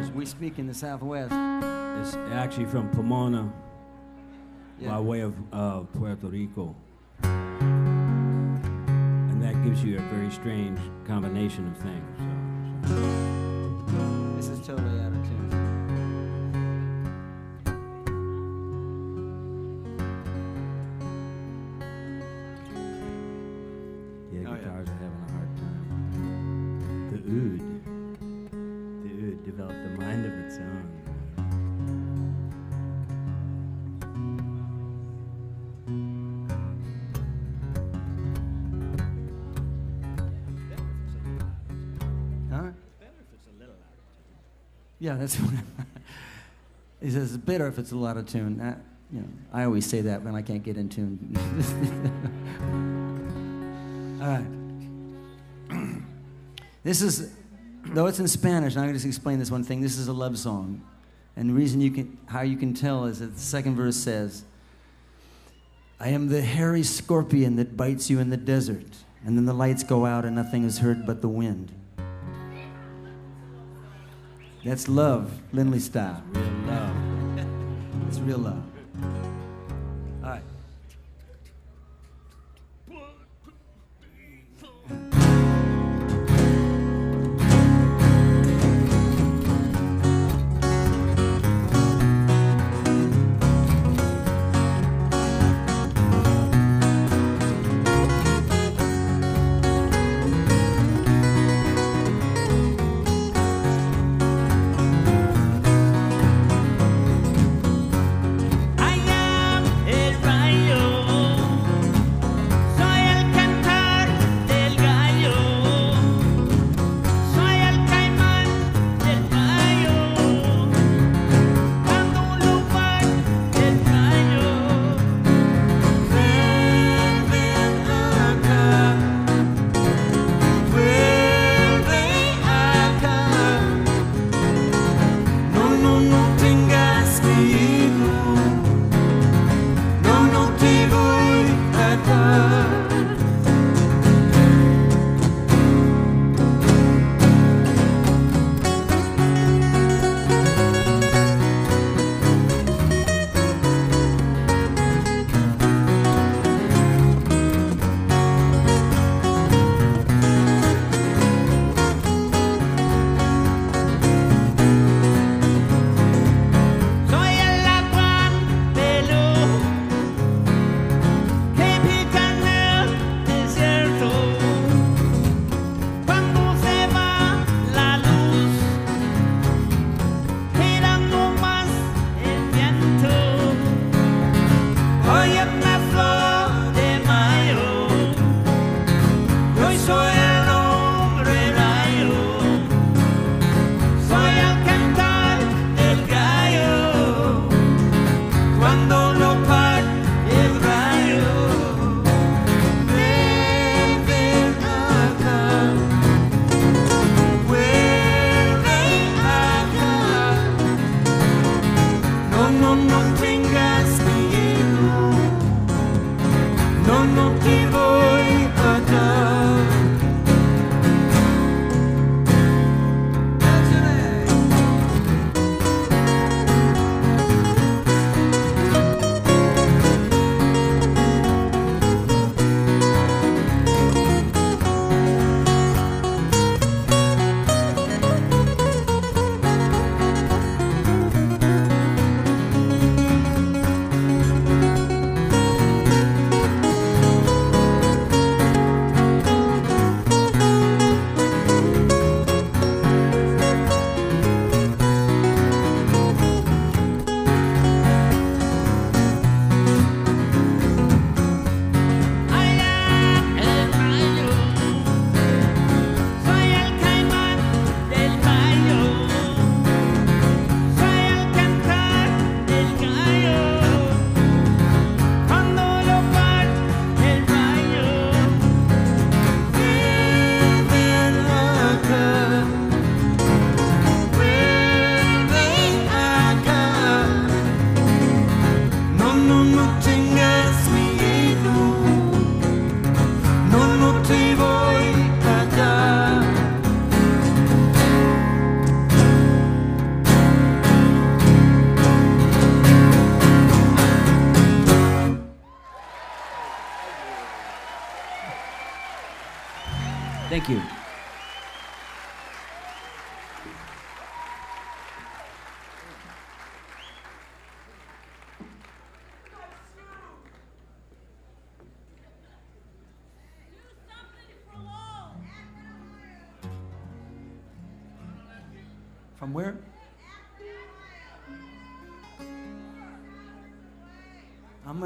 as 0.00 0.10
we 0.10 0.26
speak 0.26 0.58
in 0.58 0.66
the 0.66 0.74
Southwest. 0.74 1.32
It's 1.32 2.16
actually 2.32 2.66
from 2.66 2.90
Pomona, 2.90 3.52
Yeah. 4.80 4.88
by 4.90 5.00
way 5.00 5.20
of 5.20 5.36
uh, 5.52 5.80
Puerto 5.96 6.26
Rico. 6.26 6.74
That 9.44 9.62
gives 9.62 9.84
you 9.84 9.98
a 9.98 10.00
very 10.00 10.30
strange 10.30 10.80
combination 11.06 11.66
of 11.66 11.76
things. 11.76 12.88
So, 12.88 12.94
so. 12.94 13.13
Yeah, 45.14 45.20
that's 45.20 45.36
what. 45.40 45.54
he 47.00 47.10
says 47.10 47.34
it's 47.34 47.44
better 47.44 47.66
if 47.68 47.78
it's 47.78 47.92
a 47.92 47.96
lot 47.96 48.16
of 48.16 48.26
tune. 48.26 48.58
That, 48.58 48.80
you 49.12 49.20
know, 49.20 49.28
I 49.52 49.64
always 49.64 49.86
say 49.86 50.00
that 50.02 50.22
when 50.22 50.34
I 50.34 50.42
can't 50.42 50.62
get 50.62 50.76
in 50.76 50.88
tune. 50.88 51.18
All 54.20 54.28
right. 54.28 54.46
this 56.82 57.00
is, 57.00 57.32
though 57.86 58.06
it's 58.06 58.18
in 58.18 58.26
Spanish, 58.26 58.72
and 58.74 58.80
I'm 58.80 58.86
going 58.86 58.94
to 58.94 58.98
just 58.98 59.06
explain 59.06 59.38
this 59.38 59.50
one 59.50 59.62
thing. 59.62 59.80
This 59.80 59.98
is 59.98 60.08
a 60.08 60.12
love 60.12 60.36
song, 60.38 60.82
and 61.36 61.48
the 61.48 61.54
reason 61.54 61.80
you 61.80 61.90
can, 61.90 62.18
how 62.26 62.40
you 62.40 62.56
can 62.56 62.74
tell 62.74 63.04
is 63.04 63.20
that 63.20 63.34
the 63.34 63.40
second 63.40 63.76
verse 63.76 63.96
says, 63.96 64.42
"I 66.00 66.08
am 66.08 66.28
the 66.28 66.42
hairy 66.42 66.82
scorpion 66.82 67.56
that 67.56 67.76
bites 67.76 68.10
you 68.10 68.18
in 68.18 68.30
the 68.30 68.36
desert." 68.36 68.96
And 69.26 69.38
then 69.38 69.46
the 69.46 69.54
lights 69.54 69.82
go 69.82 70.04
out 70.04 70.26
and 70.26 70.36
nothing 70.36 70.64
is 70.64 70.78
heard 70.78 71.06
but 71.06 71.22
the 71.22 71.28
wind. 71.28 71.72
That's 74.64 74.88
love, 74.88 75.30
Lindley 75.52 75.78
style. 75.78 76.22
Real 76.32 76.50
love. 76.66 76.96
It's 78.08 78.18
real 78.18 78.38
love. 78.38 78.62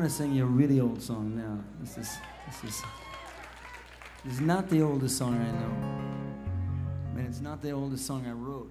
to 0.08 0.14
sing 0.14 0.32
you 0.32 0.44
a 0.44 0.46
really 0.46 0.80
old 0.80 1.02
song 1.02 1.36
now. 1.36 1.62
This 1.80 1.98
is, 1.98 2.16
this 2.46 2.64
is, 2.64 2.82
this 4.24 4.34
is 4.34 4.40
not 4.40 4.70
the 4.70 4.80
oldest 4.80 5.18
song 5.18 5.34
I 5.34 5.50
know. 5.60 7.10
I 7.10 7.14
mean, 7.14 7.26
it's 7.26 7.42
not 7.42 7.60
the 7.60 7.72
oldest 7.72 8.06
song 8.06 8.24
I 8.26 8.32
wrote. 8.32 8.70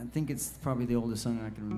I 0.00 0.04
think 0.04 0.30
it's 0.30 0.54
probably 0.62 0.86
the 0.86 0.96
oldest 0.96 1.22
song 1.22 1.38
I 1.44 1.50
can 1.50 1.68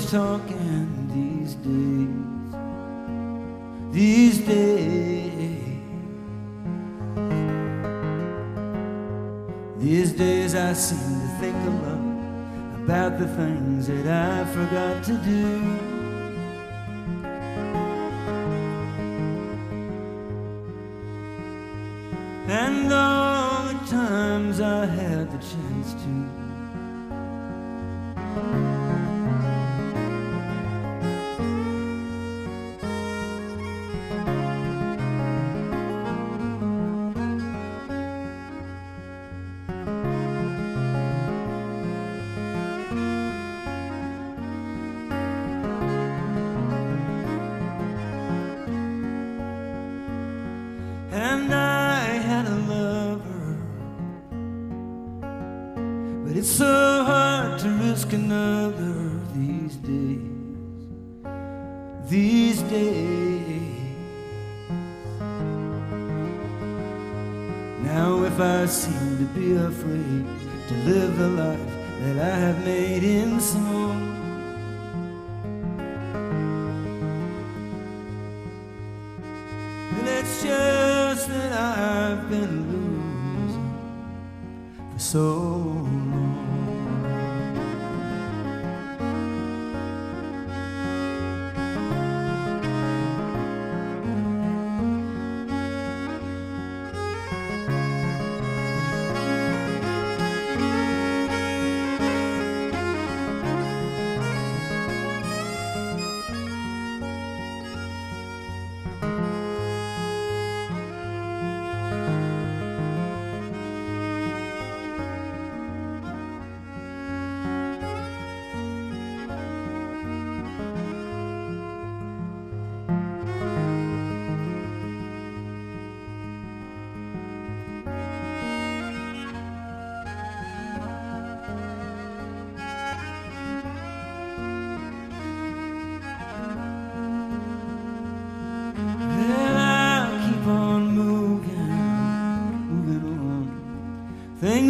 much 0.00 0.10
talking. 0.10 0.69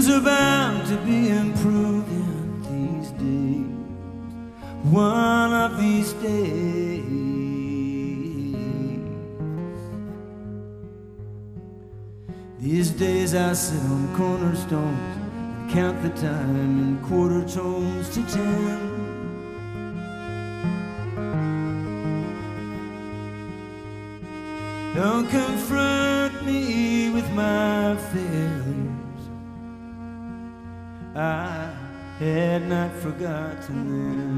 Things 0.01 0.17
are 0.17 0.23
bound 0.23 0.87
to 0.87 0.97
be 1.05 1.29
improving 1.29 2.63
these 2.71 3.11
days. 3.21 3.67
One 4.91 5.53
of 5.53 5.79
these 5.79 6.15
days. 6.15 7.05
These 12.61 12.91
days 12.93 13.35
I 13.35 13.53
sit 13.53 13.83
on 13.91 14.17
cornerstones 14.17 15.17
and 15.19 15.71
count 15.71 16.03
the 16.03 16.09
time 16.19 16.57
in 16.57 16.99
quarter 17.07 17.47
tones 17.47 18.09
to 18.15 18.23
ten. 18.23 18.79
Don't 24.95 25.29
confront 25.29 26.47
me 26.47 27.11
with 27.11 27.31
my 27.33 27.97
failures. 28.15 28.60
Not 32.71 32.93
forgotten 33.03 33.77
them. 33.89 34.30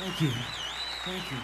Thank 0.00 0.20
you. 0.22 0.30
Thank 1.04 1.30
you. 1.30 1.36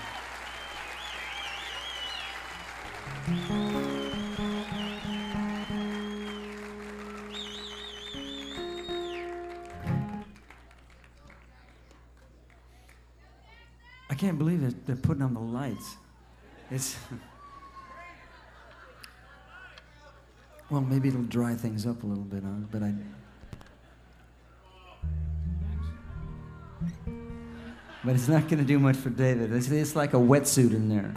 I 14.08 14.14
can't 14.14 14.38
believe 14.38 14.62
it. 14.62 14.86
They're 14.86 14.96
putting 14.96 15.22
on 15.22 15.34
the 15.34 15.40
lights. 15.40 15.96
It's. 16.70 16.96
Well, 20.68 20.80
maybe 20.80 21.10
it'll 21.10 21.22
dry 21.22 21.54
things 21.54 21.86
up 21.86 22.02
a 22.02 22.06
little 22.06 22.24
bit, 22.24 22.42
huh? 22.42 22.66
but 22.72 22.82
I. 22.82 22.92
But 28.06 28.14
it's 28.14 28.28
not 28.28 28.42
going 28.42 28.58
to 28.58 28.64
do 28.64 28.78
much 28.78 28.94
for 28.94 29.10
David. 29.10 29.52
It's, 29.52 29.68
it's 29.68 29.96
like 29.96 30.14
a 30.14 30.16
wetsuit 30.16 30.70
in 30.70 30.88
there. 30.88 31.10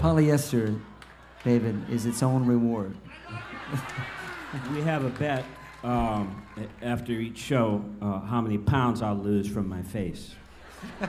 Polyester, 0.00 0.80
David, 1.44 1.88
is 1.88 2.06
its 2.06 2.24
own 2.24 2.44
reward. 2.44 2.96
We 4.72 4.80
have 4.82 5.04
a 5.04 5.10
bet 5.10 5.44
um, 5.84 6.42
after 6.80 7.12
each 7.12 7.36
show 7.36 7.84
uh, 8.00 8.20
how 8.20 8.40
many 8.40 8.56
pounds 8.56 9.02
I'll 9.02 9.14
lose 9.16 9.46
from 9.46 9.68
my 9.68 9.82
face. 9.82 10.34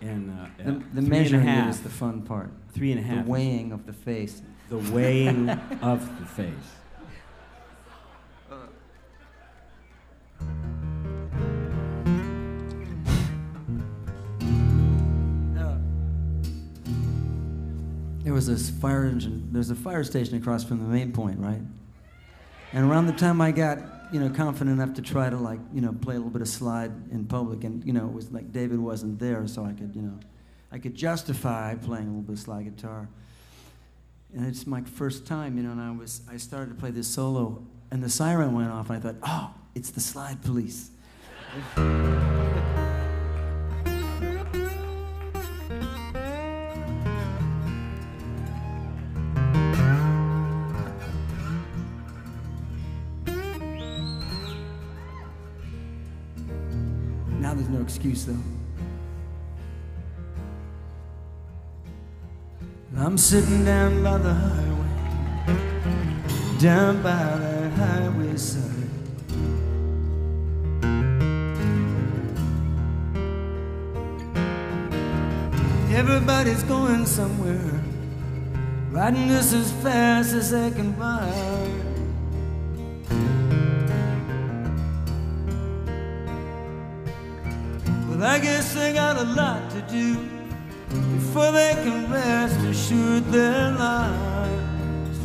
and 0.00 0.30
uh, 0.30 0.46
The, 0.56 0.72
the 0.72 0.80
three 0.80 0.98
and 0.98 1.08
measuring 1.08 1.46
is 1.46 1.82
the 1.82 1.88
fun 1.88 2.22
part. 2.22 2.50
Three 2.72 2.90
and 2.90 2.98
a 2.98 3.02
half. 3.02 3.26
The 3.26 3.30
weighing 3.30 3.70
of 3.70 3.86
the 3.86 3.92
face. 3.92 4.42
the 4.70 4.78
weighing 4.78 5.48
of 5.82 6.18
the 6.18 6.26
face. 6.26 6.81
Was 18.46 18.60
this 18.60 18.70
fire 18.80 19.04
engine. 19.04 19.48
There's 19.52 19.70
a 19.70 19.74
fire 19.74 20.02
station 20.02 20.36
across 20.36 20.64
from 20.64 20.80
the 20.80 20.84
main 20.84 21.12
point, 21.12 21.38
right? 21.38 21.60
And 22.72 22.90
around 22.90 23.06
the 23.06 23.12
time 23.12 23.40
I 23.40 23.52
got, 23.52 23.78
you 24.12 24.18
know, 24.18 24.30
confident 24.30 24.80
enough 24.80 24.96
to 24.96 25.02
try 25.02 25.30
to 25.30 25.36
like, 25.36 25.60
you 25.72 25.80
know, 25.80 25.92
play 25.92 26.16
a 26.16 26.18
little 26.18 26.32
bit 26.32 26.42
of 26.42 26.48
slide 26.48 26.90
in 27.12 27.26
public, 27.26 27.62
and 27.62 27.84
you 27.84 27.92
know, 27.92 28.06
it 28.06 28.12
was 28.12 28.32
like 28.32 28.50
David 28.50 28.80
wasn't 28.80 29.20
there, 29.20 29.46
so 29.46 29.64
I 29.64 29.72
could, 29.72 29.94
you 29.94 30.02
know, 30.02 30.18
I 30.72 30.78
could 30.78 30.96
justify 30.96 31.76
playing 31.76 32.06
a 32.06 32.08
little 32.08 32.22
bit 32.22 32.32
of 32.32 32.38
slide 32.40 32.64
guitar. 32.64 33.08
And 34.34 34.46
it's 34.46 34.66
my 34.66 34.82
first 34.82 35.24
time, 35.24 35.56
you 35.56 35.62
know, 35.62 35.70
and 35.70 35.80
I 35.80 35.92
was, 35.92 36.22
I 36.28 36.36
started 36.36 36.70
to 36.70 36.74
play 36.74 36.90
this 36.90 37.06
solo, 37.06 37.64
and 37.92 38.02
the 38.02 38.10
siren 38.10 38.54
went 38.54 38.72
off, 38.72 38.90
and 38.90 38.98
I 38.98 39.00
thought, 39.00 39.16
oh, 39.22 39.54
it's 39.76 39.90
the 39.90 40.00
slide 40.00 40.42
police. 40.42 40.90
no 58.12 58.18
excuse. 58.18 58.36
I'm 62.96 63.16
sitting 63.16 63.64
down 63.64 64.02
by 64.02 64.18
the 64.18 64.34
highway, 64.34 65.48
down 66.60 67.02
by 67.02 67.38
the 67.38 67.70
highway 67.70 68.36
side. 68.36 68.68
Everybody's 75.94 76.62
going 76.64 77.06
somewhere, 77.06 77.82
riding 78.90 79.28
just 79.28 79.54
as 79.54 79.72
fast 79.82 80.34
as 80.34 80.50
they 80.50 80.70
can 80.70 80.96
ride. 80.98 81.51
Well, 88.22 88.30
I 88.30 88.38
guess 88.38 88.72
they 88.72 88.92
got 88.92 89.16
a 89.16 89.24
lot 89.24 89.68
to 89.72 89.80
do 89.90 90.14
before 91.16 91.50
they 91.50 91.72
can 91.82 92.08
rest 92.08 92.56
assured 92.60 93.24
their 93.32 93.72
lives 93.72 95.18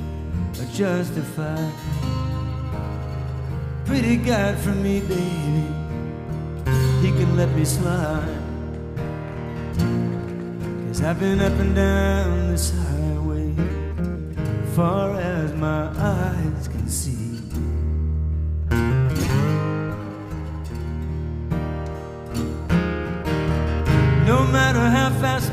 are 0.59 0.73
justified. 0.73 1.73
Pretty 3.85 4.17
God 4.17 4.57
for 4.57 4.71
me, 4.71 5.01
baby, 5.01 5.67
he 7.03 7.11
can 7.11 7.37
let 7.37 7.51
me 7.51 7.65
slide. 7.65 8.41
Cause 10.87 11.03
I've 11.03 11.19
been 11.19 11.39
up 11.39 11.53
and 11.59 11.75
down 11.75 12.49
this 12.49 12.71
highway 12.71 13.53
far 14.75 15.19
as 15.19 15.53
my 15.53 15.85
eyes 15.99 16.67
can 16.67 16.89
see. 16.89 17.16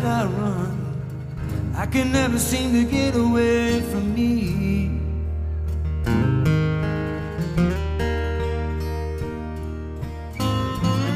I 0.04 0.24
run, 0.26 1.72
I 1.76 1.86
can 1.86 2.12
never 2.12 2.38
seem 2.38 2.72
to 2.72 2.84
get 2.84 3.16
away 3.16 3.80
from 3.80 4.14
me. 4.14 5.00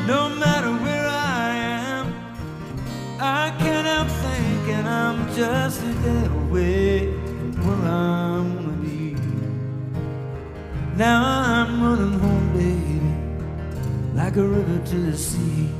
No 0.06 0.30
matter 0.30 0.72
where 0.84 1.06
I 1.06 1.54
am, 1.54 2.14
I 3.20 3.54
can't 3.58 3.86
help 3.86 4.08
I'm 4.88 5.34
just 5.34 5.82
a 5.82 5.92
day 6.02 6.26
away 6.26 7.12
from 7.52 7.66
where 7.66 7.90
I 7.90 8.40
wanna 8.40 8.76
be. 8.82 9.16
Now 10.96 11.22
I'm 11.22 11.82
running 11.82 12.18
home, 12.18 12.48
baby, 12.54 13.00
like 14.14 14.36
a 14.36 14.44
river 14.44 14.84
to 14.86 14.96
the 15.10 15.16
sea. 15.16 15.77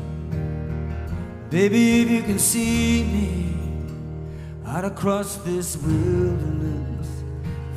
Baby, 1.51 2.03
if 2.03 2.11
you 2.11 2.23
can 2.23 2.39
see 2.39 3.05
me 3.05 3.55
out 4.67 4.85
across 4.85 5.37
this 5.37 5.79
wilderness, 5.79 7.09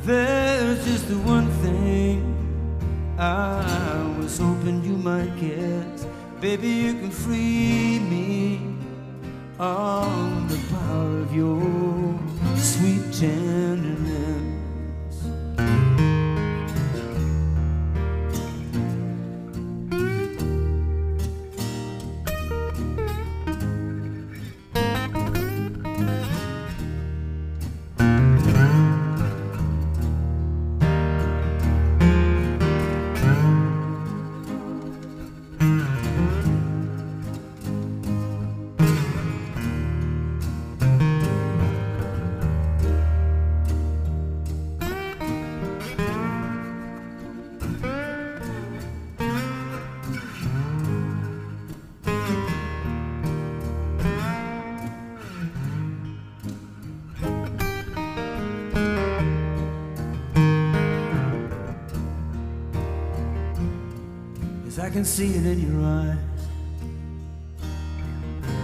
there's 0.04 0.84
just 0.84 1.08
the 1.08 1.16
one 1.16 1.50
thing 1.62 3.16
I 3.18 4.14
was 4.18 4.36
hoping 4.36 4.84
you 4.84 4.98
might 4.98 5.34
guess. 5.40 6.06
Baby, 6.38 6.68
you 6.68 6.92
can 6.92 7.10
free 7.10 7.98
me 7.98 8.76
on 9.58 10.48
the 10.48 10.58
power 10.68 11.20
of 11.20 11.34
your 11.34 12.18
sweet 12.56 13.10
tenderness. 13.10 13.81
Can 64.92 65.04
see 65.06 65.34
it 65.36 65.46
in 65.46 65.58
your 65.58 65.82
eyes. 65.86 66.18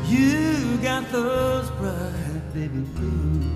You 0.06 0.76
got 0.82 1.10
those 1.10 1.70
bright 1.70 2.52
baby 2.52 2.80
blues. 2.80 3.46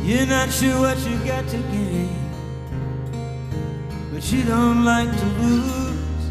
You're 0.00 0.26
not 0.26 0.52
sure 0.52 0.78
what 0.78 0.98
you 1.08 1.18
got 1.26 1.48
to 1.48 1.56
gain, 1.56 2.16
but 4.12 4.30
you 4.30 4.44
don't 4.44 4.84
like 4.84 5.10
to 5.10 5.26
lose. 5.42 6.24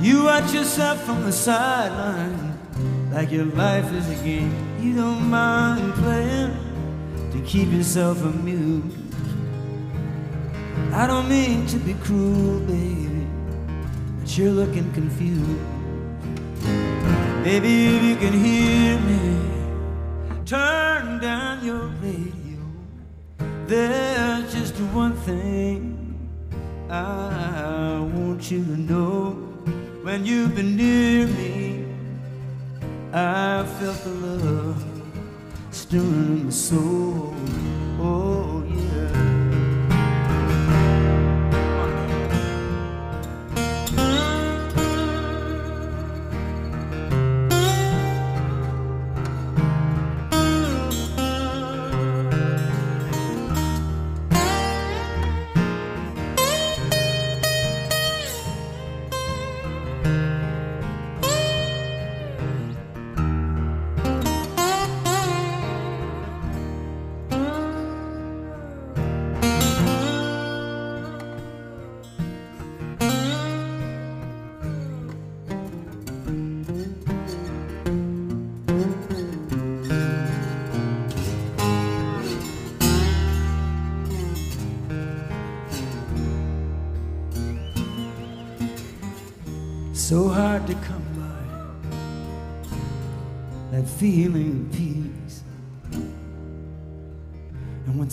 You 0.00 0.24
watch 0.24 0.54
yourself 0.54 1.04
from 1.04 1.22
the 1.24 1.32
sideline 1.32 2.43
like 3.14 3.30
your 3.30 3.44
life 3.44 3.92
is 3.92 4.10
a 4.10 4.24
game. 4.24 4.52
You 4.80 4.96
don't 4.96 5.30
mind 5.30 5.94
playing 5.94 6.52
to 7.30 7.40
keep 7.46 7.70
yourself 7.70 8.20
amused. 8.24 8.96
I 10.92 11.06
don't 11.06 11.28
mean 11.28 11.64
to 11.68 11.76
be 11.76 11.94
cruel, 11.94 12.58
baby, 12.60 13.26
but 14.18 14.36
you're 14.36 14.50
looking 14.50 14.92
confused. 14.92 15.60
Baby, 17.44 17.74
if 17.96 18.02
you 18.02 18.16
can 18.16 18.32
hear 18.32 18.98
me, 18.98 19.24
turn 20.44 21.20
down 21.20 21.64
your 21.64 21.86
radio. 22.02 22.58
There's 23.66 24.52
just 24.52 24.74
one 24.92 25.14
thing 25.28 25.72
I 26.90 28.00
want 28.14 28.50
you 28.50 28.64
to 28.64 28.76
know. 28.76 29.30
When 30.02 30.26
you've 30.26 30.56
been 30.56 30.76
near 30.76 31.26
me, 31.26 31.53
I 33.16 33.64
felt 33.78 34.02
the 34.02 34.10
love 34.10 34.84
stirring 35.70 36.40
in 36.40 36.44
my 36.46 36.50
soul. 36.50 37.33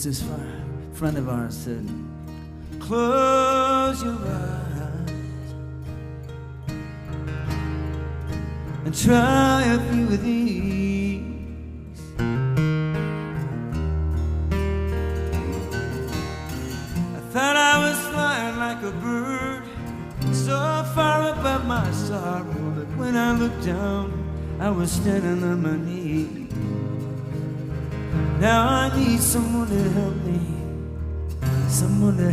This 0.04 0.24
friend 0.94 1.16
of 1.16 1.28
ours 1.28 1.56
said, 1.56 1.88
Close 2.80 4.02
your 4.02 4.14
eyes 4.14 5.10
and 8.84 8.94
try 8.94 9.62
a 9.62 9.78
few 9.92 10.06
of 10.06 10.22
these. 10.24 10.71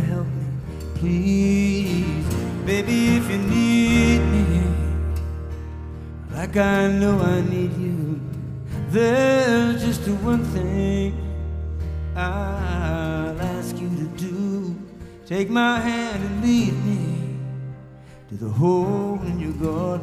Help 0.00 0.26
me, 0.26 0.46
please. 0.94 2.26
Baby, 2.66 3.16
if 3.16 3.30
you 3.30 3.38
need 3.38 4.20
me, 4.20 4.62
like 6.32 6.56
I 6.56 6.88
know 6.88 7.18
I 7.20 7.40
need 7.42 7.72
you, 7.78 8.20
there's 8.88 9.84
just 9.84 10.06
one 10.22 10.44
thing 10.44 11.14
I'll 12.16 13.40
ask 13.40 13.78
you 13.78 13.88
to 13.88 14.06
do. 14.16 14.76
Take 15.26 15.48
my 15.48 15.78
hand 15.78 16.24
and 16.24 16.42
lead 16.42 16.74
me 16.84 17.36
to 18.30 18.34
the 18.36 18.48
hole 18.48 19.20
in 19.26 19.38
your 19.38 19.52
garden 19.52 19.99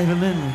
David 0.00 0.18
Lindley. 0.18 0.50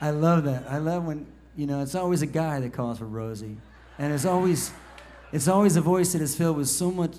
I 0.00 0.10
love 0.10 0.44
that. 0.44 0.64
I 0.70 0.78
love 0.78 1.04
when 1.04 1.26
you 1.58 1.66
know, 1.66 1.82
it's 1.82 1.96
always 1.96 2.22
a 2.22 2.26
guy 2.26 2.60
that 2.60 2.72
calls 2.72 2.98
for 2.98 3.04
Rosie. 3.04 3.56
And 3.98 4.12
it's 4.12 4.24
always, 4.24 4.70
it's 5.32 5.48
always 5.48 5.74
a 5.74 5.80
voice 5.80 6.12
that 6.12 6.22
is 6.22 6.36
filled 6.36 6.56
with 6.56 6.68
so 6.68 6.92
much 6.92 7.16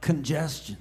congestion 0.00 0.78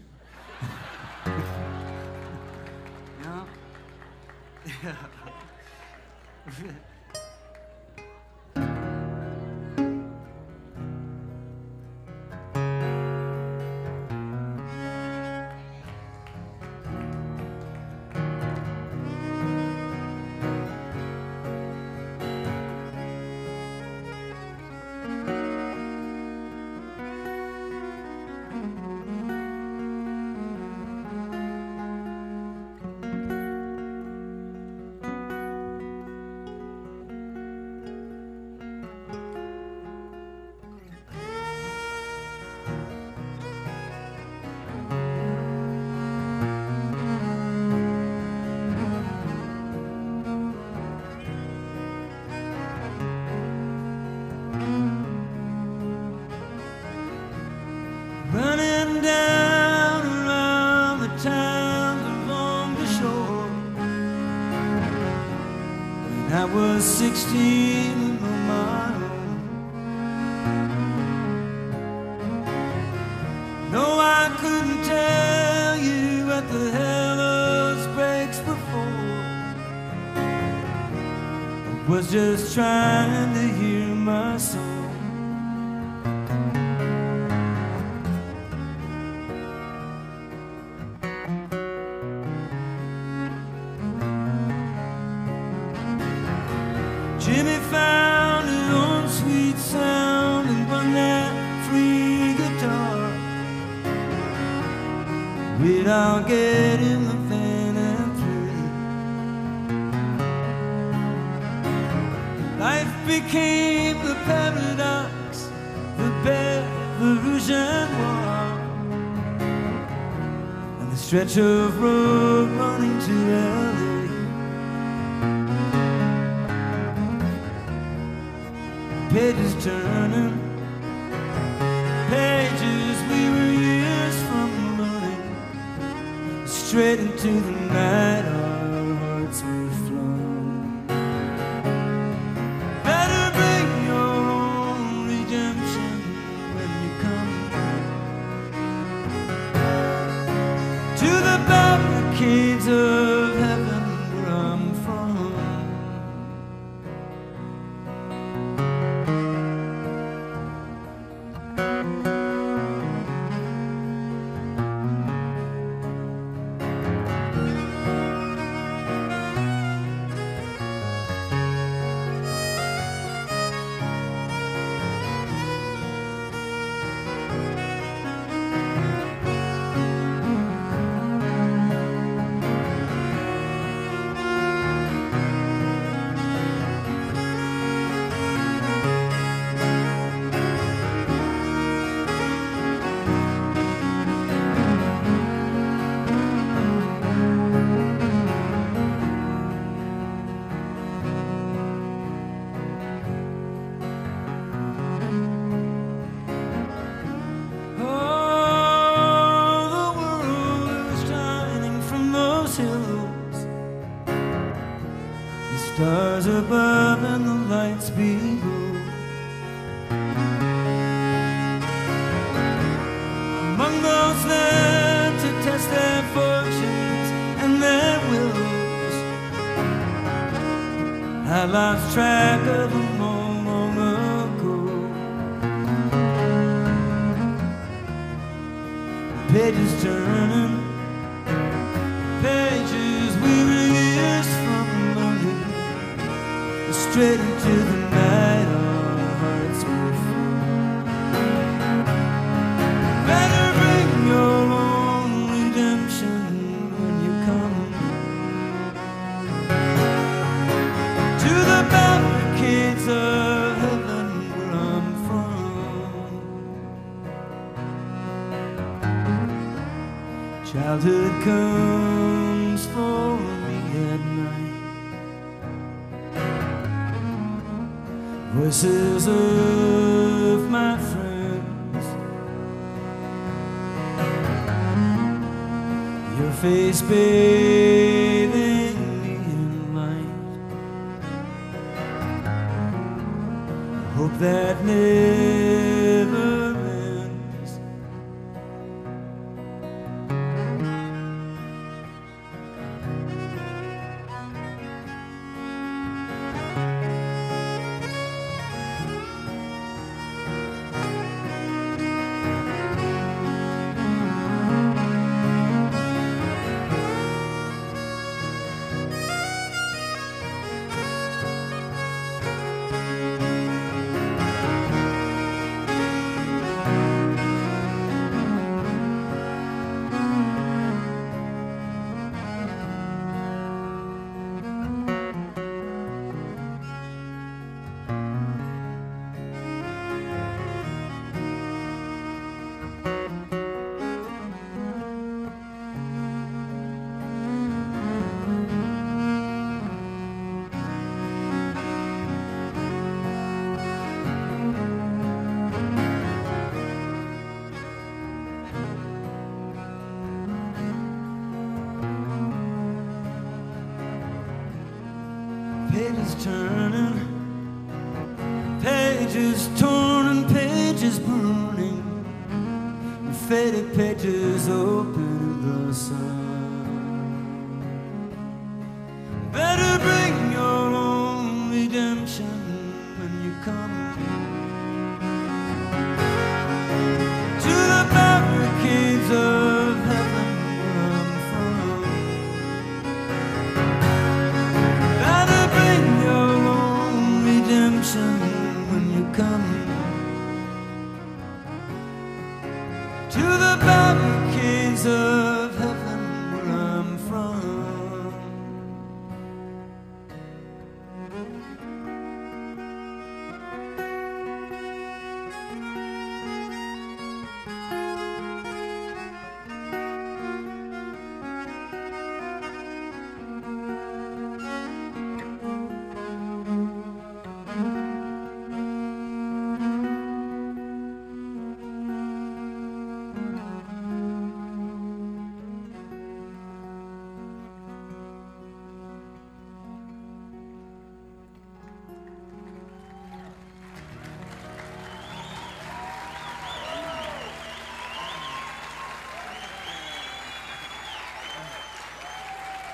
is. 366.01 366.40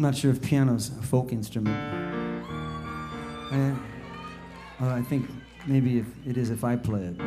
I'm 0.00 0.04
not 0.04 0.16
sure 0.16 0.30
if 0.30 0.40
piano's 0.40 0.88
a 0.98 1.02
folk 1.02 1.30
instrument. 1.30 1.76
I, 3.52 3.76
uh, 4.80 4.94
I 4.94 5.02
think 5.02 5.28
maybe 5.66 5.98
if 5.98 6.06
it 6.26 6.38
is 6.38 6.48
if 6.48 6.64
I 6.64 6.76
play 6.76 7.02
it. 7.02 7.18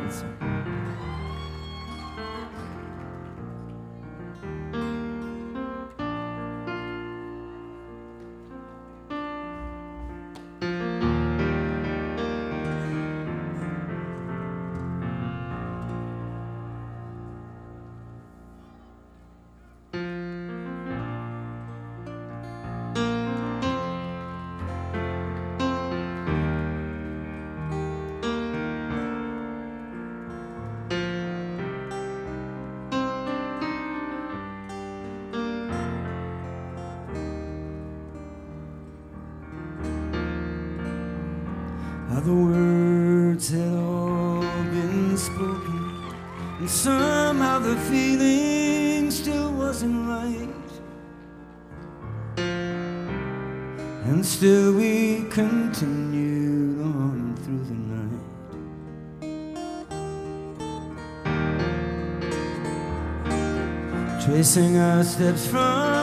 footsteps 65.02 65.46
from 65.48 65.93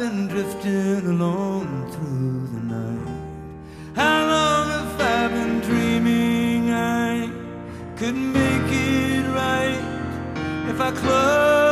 been 0.00 0.28
drifting 0.28 1.06
alone 1.08 1.90
through 1.92 2.46
the 2.54 2.62
night? 2.74 3.20
How 3.94 4.26
long 4.34 4.68
have 4.70 4.98
I 4.98 5.28
been 5.28 5.60
dreaming 5.60 6.70
I 6.70 7.30
could 7.98 8.14
make 8.14 8.72
it 8.72 9.24
right 9.40 9.82
if 10.70 10.80
I 10.80 10.90
close? 10.92 11.69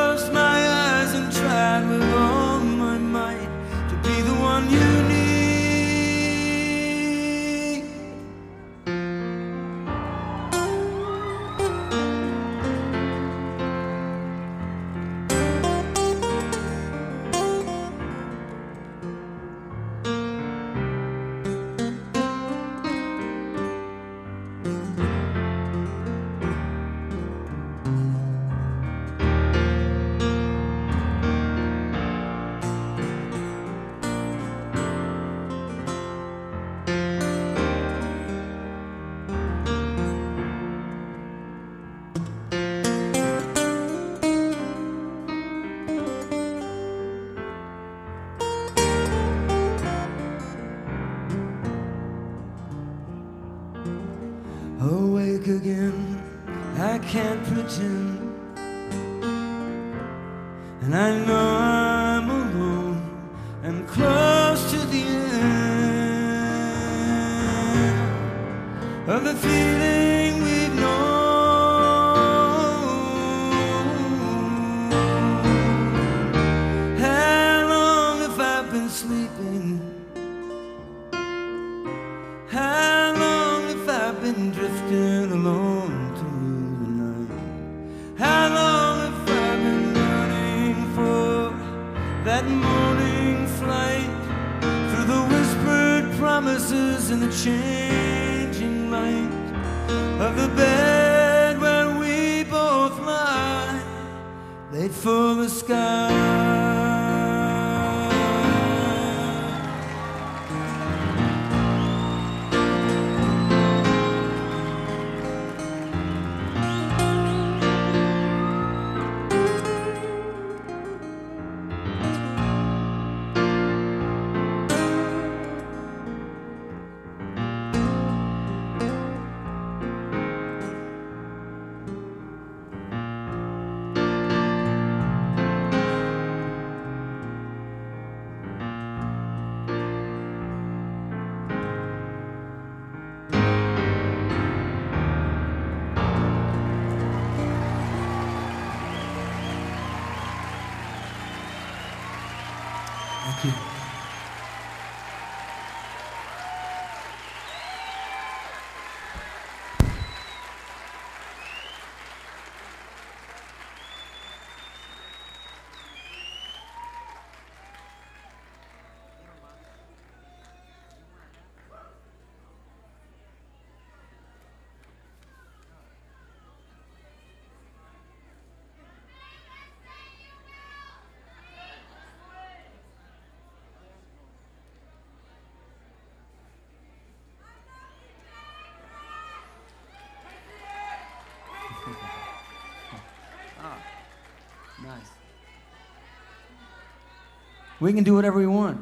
We 197.81 197.93
can 197.93 198.03
do 198.03 198.15
whatever 198.15 198.39
we 198.39 198.47
want. 198.47 198.81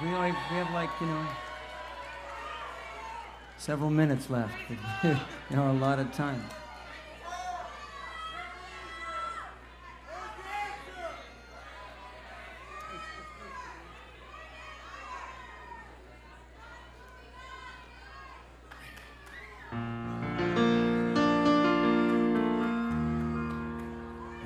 We, 0.00 0.08
like, 0.08 0.32
we 0.50 0.56
have 0.56 0.72
like, 0.72 0.88
you 1.02 1.06
know, 1.06 1.26
several 3.58 3.90
minutes 3.90 4.30
left. 4.30 4.54
you 5.04 5.16
know, 5.50 5.70
a 5.70 5.74
lot 5.74 5.98
of 5.98 6.10
time. 6.14 6.42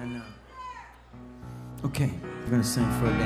And, 0.01 0.21
uh, 0.21 1.87
okay, 1.87 2.11
we're 2.43 2.51
gonna 2.51 2.65
sing 2.65 2.85
for 2.99 3.07
a 3.07 3.11
dancer. 3.11 3.26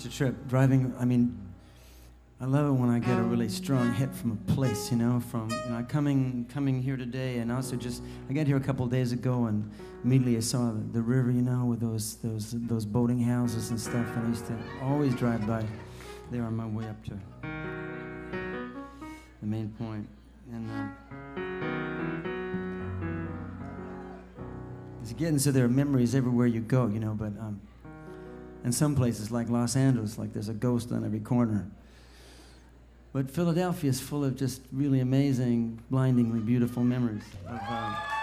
Such 0.00 0.12
a 0.12 0.16
trip. 0.16 0.48
Driving, 0.48 0.94
I 0.98 1.04
mean, 1.04 1.38
I 2.40 2.46
love 2.46 2.68
it 2.68 2.72
when 2.72 2.88
I 2.88 2.98
get 2.98 3.18
a 3.18 3.22
really 3.22 3.50
strong 3.50 3.92
hit 3.92 4.14
from 4.14 4.32
a 4.32 4.52
place, 4.52 4.90
you 4.90 4.96
know, 4.96 5.20
from, 5.20 5.50
you 5.50 5.72
know, 5.72 5.84
coming, 5.88 6.46
coming 6.50 6.80
here 6.80 6.96
today 6.96 7.36
and 7.38 7.52
also 7.52 7.76
just, 7.76 8.02
I 8.30 8.32
got 8.32 8.46
here 8.46 8.56
a 8.56 8.60
couple 8.60 8.86
of 8.86 8.90
days 8.90 9.12
ago 9.12 9.44
and 9.44 9.70
immediately 10.02 10.38
I 10.38 10.40
saw 10.40 10.70
the, 10.70 10.80
the 10.92 11.02
river, 11.02 11.30
you 11.30 11.42
know, 11.42 11.66
with 11.66 11.80
those, 11.80 12.16
those, 12.16 12.52
those 12.52 12.86
boating 12.86 13.20
houses 13.20 13.68
and 13.70 13.78
stuff. 13.78 14.06
And 14.16 14.26
I 14.26 14.28
used 14.30 14.46
to 14.46 14.56
always 14.82 15.14
drive 15.14 15.46
by 15.46 15.66
there 16.30 16.44
on 16.44 16.56
my 16.56 16.66
way 16.66 16.86
up 16.86 17.04
to 17.04 17.10
the 17.42 19.46
main 19.46 19.68
point. 19.78 20.08
And, 20.50 20.70
uh, 20.70 20.88
it's 25.02 25.12
getting 25.12 25.38
so 25.38 25.50
there 25.50 25.64
are 25.64 25.68
memories 25.68 26.14
everywhere 26.14 26.46
you 26.46 26.60
go, 26.60 26.86
you 26.86 27.00
know, 27.00 27.12
but 27.12 27.32
um, 27.38 27.60
in 28.64 28.72
some 28.72 28.94
places 28.94 29.30
like 29.30 29.48
Los 29.48 29.76
Angeles, 29.76 30.18
like 30.18 30.32
there's 30.32 30.48
a 30.48 30.54
ghost 30.54 30.92
on 30.92 31.04
every 31.04 31.20
corner. 31.20 31.66
But 33.12 33.30
Philadelphia 33.30 33.90
is 33.90 34.00
full 34.00 34.24
of 34.24 34.36
just 34.36 34.62
really 34.72 35.00
amazing, 35.00 35.80
blindingly 35.90 36.40
beautiful 36.40 36.84
memories 36.84 37.24
of. 37.46 37.60
Uh, 37.68 38.19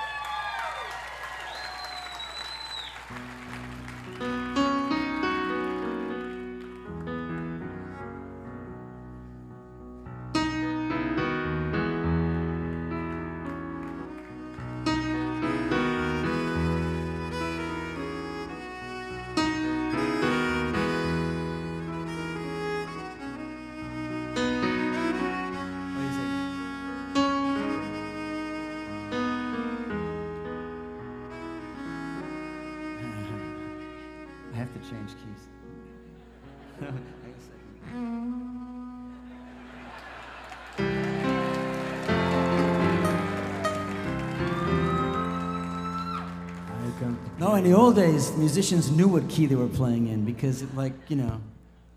the 47.67 47.75
old 47.75 47.95
days, 47.95 48.33
musicians 48.37 48.89
knew 48.89 49.09
what 49.09 49.27
key 49.27 49.45
they 49.45 49.55
were 49.55 49.67
playing 49.67 50.07
in 50.07 50.23
because, 50.23 50.61
it, 50.61 50.73
like, 50.73 50.93
you 51.09 51.17
know, 51.17 51.41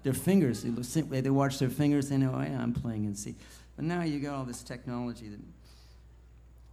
their 0.03 0.13
fingers, 0.13 0.65
they, 0.65 1.21
they 1.21 1.31
watch 1.31 1.61
their 1.61 1.69
fingers, 1.69 2.09
they 2.09 2.17
know, 2.17 2.35
oh, 2.35 2.43
yeah, 2.43 2.61
I'm 2.61 2.73
playing 2.73 3.05
in 3.05 3.15
C. 3.15 3.37
But 3.77 3.85
now 3.85 4.03
you 4.03 4.19
got 4.19 4.35
all 4.35 4.45
this 4.45 4.65
technology. 4.65 5.29
That, 5.29 5.39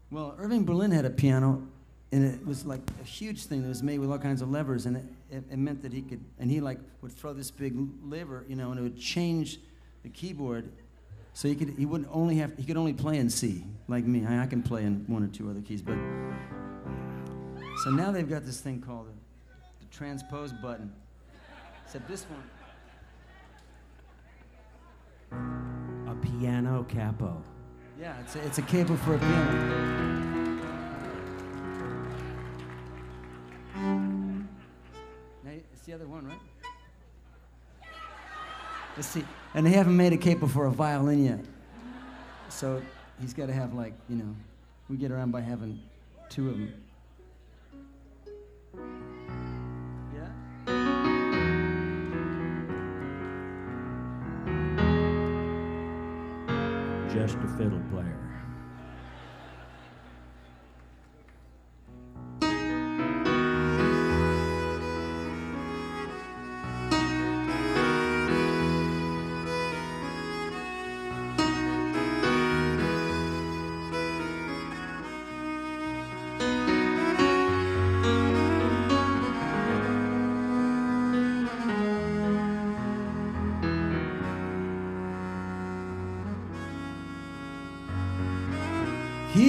well, 0.09 0.33
Irving 0.39 0.65
Berlin 0.65 0.89
had 0.89 1.05
a 1.05 1.11
piano, 1.11 1.61
and 2.11 2.25
it 2.25 2.43
was 2.43 2.65
like 2.65 2.81
a 2.99 3.03
huge 3.03 3.45
thing 3.45 3.61
that 3.61 3.67
was 3.67 3.83
made 3.83 3.99
with 3.99 4.09
all 4.09 4.17
kinds 4.17 4.41
of 4.41 4.49
levers, 4.49 4.87
and 4.87 4.97
it, 4.97 5.05
it, 5.29 5.43
it 5.51 5.57
meant 5.57 5.83
that 5.83 5.93
he 5.93 6.01
could, 6.01 6.23
and 6.39 6.49
he 6.49 6.59
like 6.59 6.79
would 7.03 7.11
throw 7.11 7.33
this 7.33 7.51
big 7.51 7.77
lever, 8.03 8.45
you 8.47 8.55
know, 8.55 8.71
and 8.71 8.79
it 8.79 8.83
would 8.83 8.97
change 8.99 9.59
the 10.01 10.09
keyboard. 10.09 10.71
So 11.35 11.47
he 11.47 11.53
could, 11.53 11.69
he 11.77 11.85
wouldn't 11.85 12.09
only 12.11 12.37
have, 12.37 12.57
he 12.57 12.63
could 12.63 12.77
only 12.77 12.93
play 12.93 13.17
in 13.17 13.29
C, 13.29 13.63
like 13.87 14.05
me. 14.05 14.25
I, 14.25 14.41
I 14.41 14.47
can 14.47 14.63
play 14.63 14.83
in 14.83 15.03
one 15.05 15.23
or 15.23 15.27
two 15.27 15.51
other 15.51 15.61
keys, 15.61 15.83
but 15.83 15.97
so 17.83 17.89
now 17.91 18.11
they've 18.11 18.29
got 18.29 18.45
this 18.45 18.59
thing 18.59 18.81
called 18.81 19.07
the, 19.07 19.13
the 19.85 19.95
transpose 19.95 20.51
button. 20.51 20.91
Except 21.85 22.07
this 22.07 22.25
one, 22.25 22.43
A 26.09 26.15
piano 26.15 26.85
capo. 26.89 27.41
yeah, 27.99 28.19
it's 28.21 28.35
a, 28.35 28.45
it's 28.45 28.57
a 28.57 28.61
capo 28.61 28.95
for 28.97 29.15
a 29.15 29.19
piano. 29.19 30.57
Now, 35.43 35.51
it's 35.73 35.83
the 35.85 35.93
other 35.93 36.07
one, 36.07 36.25
right? 36.25 36.39
Let's 38.95 39.07
see. 39.07 39.23
And 39.53 39.65
they 39.65 39.71
haven't 39.71 39.95
made 39.95 40.13
a 40.13 40.17
capo 40.17 40.47
for 40.47 40.65
a 40.65 40.71
violin 40.71 41.23
yet. 41.25 41.39
So 42.49 42.81
he's 43.21 43.33
got 43.33 43.45
to 43.47 43.53
have, 43.53 43.73
like, 43.73 43.93
you 44.09 44.15
know, 44.15 44.35
we 44.89 44.97
get 44.97 45.11
around 45.11 45.31
by 45.31 45.41
having 45.41 45.79
two 46.29 46.49
of 46.49 46.57
them. 46.57 46.73
Just 57.17 57.33
a 57.37 57.47
fiddle 57.57 57.81
player. 57.89 58.26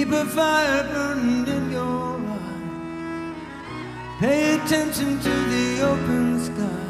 Keep 0.09 0.17
a 0.17 0.25
fire 0.25 0.83
burning 0.91 1.47
in 1.47 1.71
your 1.71 2.17
eye. 2.17 3.33
Pay 4.19 4.55
attention 4.55 5.19
to 5.19 5.29
the 5.29 5.81
open 5.81 6.43
sky. 6.43 6.87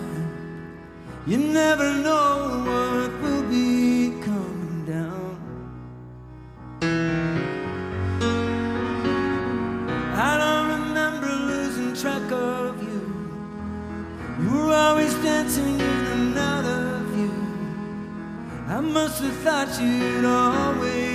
You 1.27 1.37
never 1.39 1.95
know 1.95 2.63
what 2.65 3.11
will 3.21 3.43
be 3.49 4.11
coming 4.23 4.85
down. 4.85 5.35
I 10.15 10.31
don't 10.41 10.67
remember 10.79 11.27
losing 11.27 11.93
track 12.01 12.31
of 12.31 12.81
you. 12.81 13.01
You 14.43 14.49
were 14.49 14.73
always 14.73 15.13
dancing 15.15 15.77
in 15.77 16.05
and 16.15 16.37
out 16.37 16.63
of 16.63 17.17
you. 17.17 17.33
I 18.69 18.79
must 18.79 19.21
have 19.21 19.35
thought 19.39 19.81
you'd 19.81 20.23
always 20.23 21.08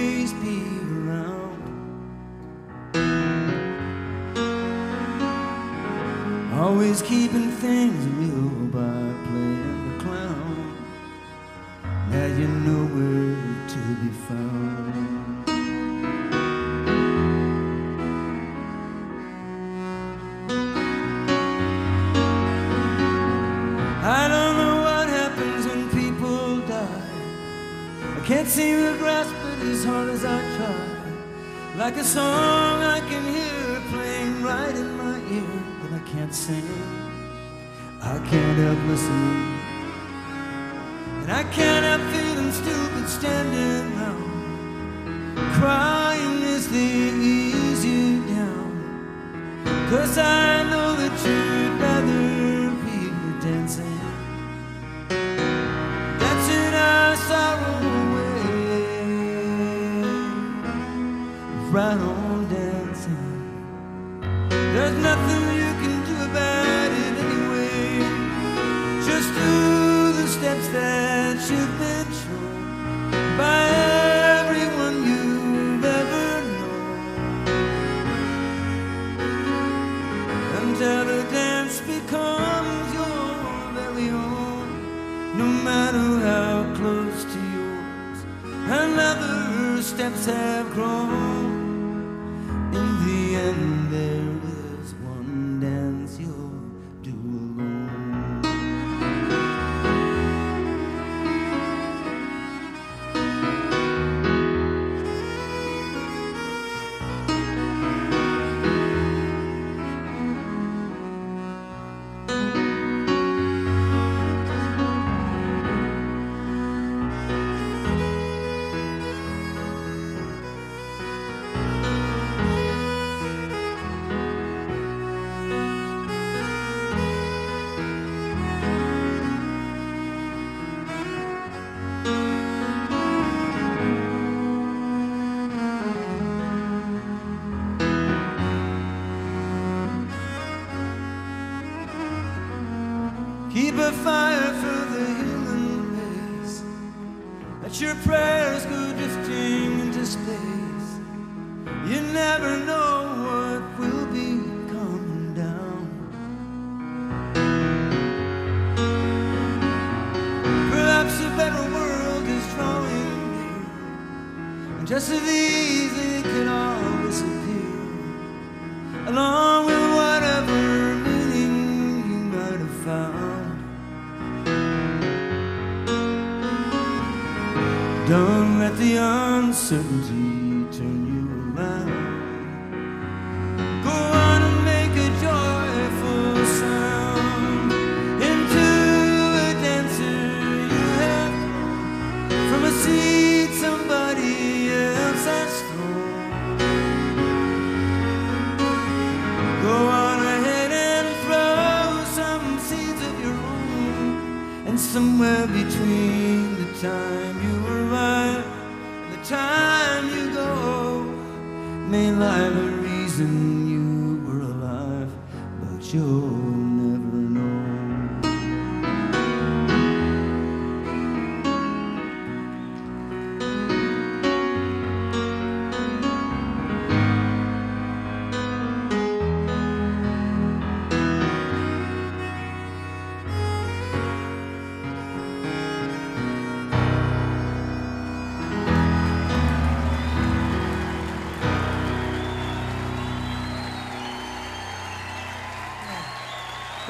Always 6.94 7.08
keeping 7.08 7.50
things 7.50 8.06
real 8.18 8.50
by 8.70 9.02
playing 9.26 9.98
the 9.98 10.04
clown. 10.04 10.56
Now 12.08 12.26
you 12.26 12.46
know 12.46 12.82
where 12.94 13.34
to 13.72 13.78
be 14.00 14.10
found. 14.28 15.50
I 24.04 24.28
don't 24.28 24.56
know 24.56 24.76
what 24.82 25.08
happens 25.08 25.66
when 25.66 25.90
people 25.90 26.60
die. 26.60 27.08
I 28.16 28.20
can't 28.24 28.46
seem 28.46 28.76
to 28.76 28.96
grasp 28.98 29.34
it 29.34 29.66
as 29.66 29.84
hard 29.84 30.10
as 30.10 30.24
I 30.24 30.38
try. 30.56 31.76
Like 31.76 31.96
a 31.96 32.04
song 32.04 32.43
I 38.00 38.18
can't 38.30 38.58
help 38.58 38.78
listening. 38.88 39.58
And 41.20 41.30
I 41.30 41.44
can't 41.52 41.84
help 41.84 42.00
feeling 42.14 42.50
stupid 42.50 43.08
standing 43.08 43.94
now. 43.96 44.16
Crying 45.58 46.42
as 46.44 46.68
they 46.68 47.12
ease 47.34 47.84
you 47.84 48.24
down. 48.26 49.66
Cause 49.90 50.16
I 50.16 50.62
know 50.70 50.96
that 50.96 51.12
you'd 51.26 51.63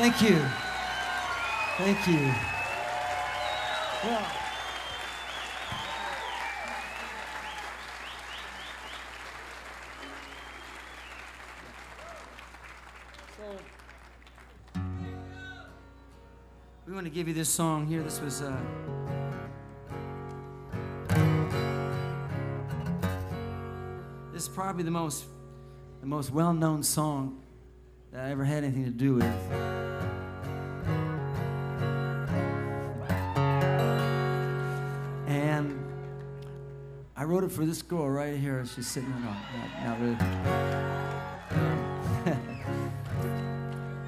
Thank 0.07 0.21
you. 0.21 0.39
Thank 1.79 2.07
you. 2.07 2.35
So 13.35 13.59
We 16.87 16.93
want 16.93 17.07
to 17.07 17.11
give 17.11 17.27
you 17.27 17.33
this 17.33 17.49
song 17.49 17.87
here. 17.87 18.03
This 18.03 18.21
was 18.21 18.43
uh, 18.43 18.61
this 24.35 24.43
is 24.43 24.49
probably 24.51 24.83
the 24.83 24.91
most 24.91 25.25
the 26.03 26.07
most 26.07 26.31
well-known 26.31 26.83
song 26.83 27.41
that 28.13 28.27
I 28.27 28.31
ever 28.33 28.45
had 28.45 28.65
anything 28.65 28.85
to 28.85 28.91
do 28.91 29.15
with. 29.15 29.54
For 37.55 37.65
this 37.65 37.83
girl 37.83 38.11
right 38.11 38.37
here. 38.37 38.67
She's 38.67 38.89
sitting 38.89 39.13
on, 39.13 39.23
no, 39.23 39.31
not, 39.31 39.85
not 39.87 40.01
really. 40.01 40.17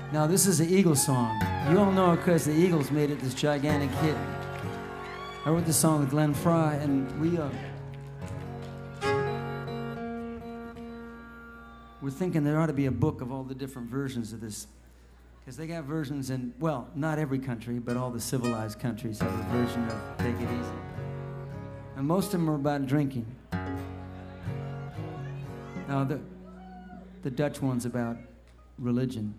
now, 0.12 0.26
this 0.26 0.48
is 0.48 0.58
the 0.58 0.66
Eagles 0.66 1.06
song. 1.06 1.40
You 1.70 1.78
all 1.78 1.92
know 1.92 2.14
it 2.14 2.16
because 2.16 2.44
the 2.44 2.52
Eagles 2.52 2.90
made 2.90 3.08
it 3.10 3.20
this 3.20 3.34
gigantic 3.34 3.90
hit. 4.00 4.16
I 5.44 5.50
wrote 5.50 5.64
this 5.64 5.76
song 5.76 6.00
with 6.00 6.10
Glenn 6.10 6.34
Frey, 6.34 6.80
and 6.82 7.20
we, 7.20 7.38
uh, 7.38 7.48
we're 12.02 12.10
thinking 12.10 12.42
there 12.42 12.58
ought 12.58 12.66
to 12.66 12.72
be 12.72 12.86
a 12.86 12.90
book 12.90 13.20
of 13.20 13.30
all 13.30 13.44
the 13.44 13.54
different 13.54 13.88
versions 13.88 14.32
of 14.32 14.40
this. 14.40 14.66
Because 15.38 15.56
they 15.56 15.68
got 15.68 15.84
versions 15.84 16.30
in, 16.30 16.52
well, 16.58 16.88
not 16.96 17.20
every 17.20 17.38
country, 17.38 17.78
but 17.78 17.96
all 17.96 18.10
the 18.10 18.20
civilized 18.20 18.80
countries 18.80 19.20
have 19.20 19.32
a 19.32 19.42
version 19.56 19.84
of 19.84 20.16
Take 20.18 20.34
It 20.34 20.50
Easy. 20.50 20.72
And 21.96 22.06
most 22.06 22.26
of 22.26 22.32
them 22.32 22.50
are 22.50 22.56
about 22.56 22.86
drinking. 22.86 23.35
Now 25.88 26.04
the, 26.04 26.20
the 27.22 27.30
Dutch 27.30 27.62
one's 27.62 27.86
about 27.86 28.16
religion 28.78 29.34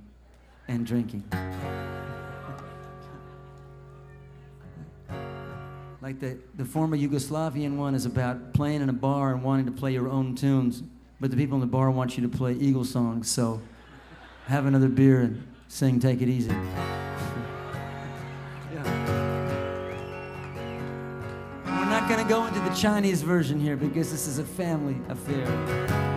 and 0.68 0.86
drinking. 0.86 1.24
like 6.08 6.20
the, 6.22 6.38
the 6.56 6.64
former 6.64 6.96
Yugoslavian 6.96 7.76
one 7.76 7.94
is 7.94 8.06
about 8.06 8.54
playing 8.54 8.82
in 8.82 8.88
a 8.88 8.94
bar 8.94 9.34
and 9.34 9.44
wanting 9.44 9.66
to 9.66 9.74
play 9.74 9.92
your 9.92 10.08
own 10.08 10.36
tunes, 10.36 10.82
but 11.20 11.32
the 11.32 11.36
people 11.36 11.56
in 11.56 11.60
the 11.60 11.68
bar 11.68 11.92
want 11.92 12.18
you 12.18 12.24
to 12.26 12.30
play 12.30 12.54
Eagle 12.54 12.86
songs, 12.86 13.30
so 13.30 13.60
have 14.46 14.66
another 14.66 14.88
beer 14.88 15.20
and 15.20 15.46
sing 15.68 16.00
Take 16.00 16.22
It 16.22 16.30
Easy. 16.30 16.50
yeah. 18.74 18.84
We're 21.66 21.90
not 21.90 22.08
going 22.08 22.24
to 22.24 22.30
go 22.30 22.46
into 22.46 22.62
the 22.62 22.74
Chinese 22.74 23.22
version 23.22 23.60
here 23.60 23.76
because 23.76 24.10
this 24.10 24.28
is 24.28 24.40
a 24.40 24.46
family 24.46 24.96
affair. 25.10 26.17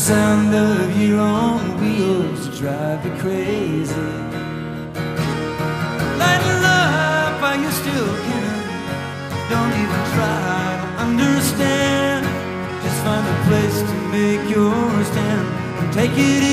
sound 0.00 0.54
of 0.54 0.98
your 0.98 1.20
own 1.20 1.78
wheels 1.78 2.58
drive 2.58 3.04
you 3.04 3.12
crazy. 3.20 3.94
Lighten 6.22 6.62
up, 6.64 7.42
are 7.42 7.58
you 7.62 7.70
still 7.70 8.12
kidding? 8.24 8.62
Don't 9.52 9.74
even 9.82 10.02
try 10.14 10.64
to 10.80 10.88
understand. 11.04 12.24
Just 12.82 12.98
find 13.04 13.26
a 13.28 13.36
place 13.48 13.78
to 13.90 13.94
make 14.16 14.48
your 14.48 15.04
stand 15.04 15.46
and 15.80 15.92
take 15.92 16.12
it 16.12 16.42
in. 16.44 16.49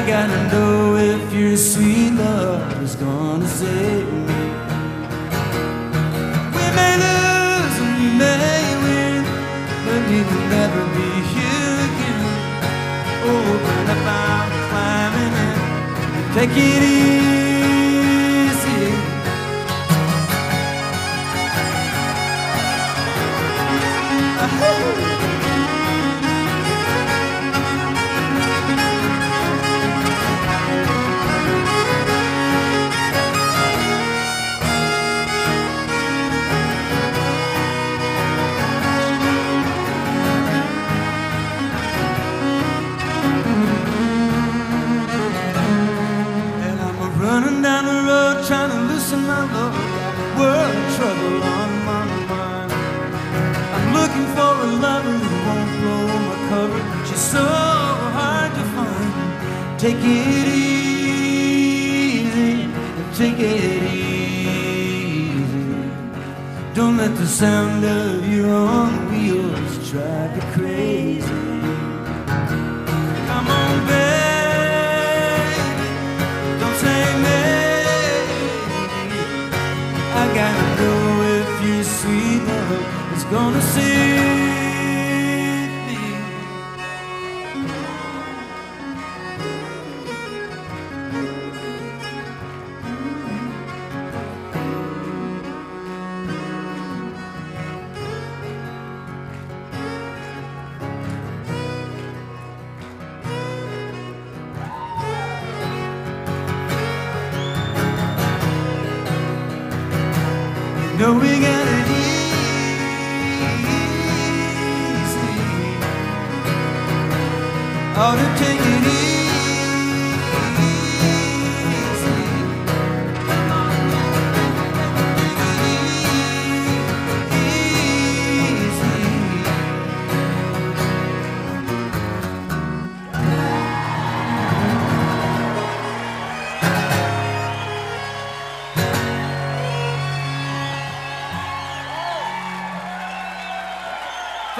나가는 0.00 0.48
도 0.48 0.59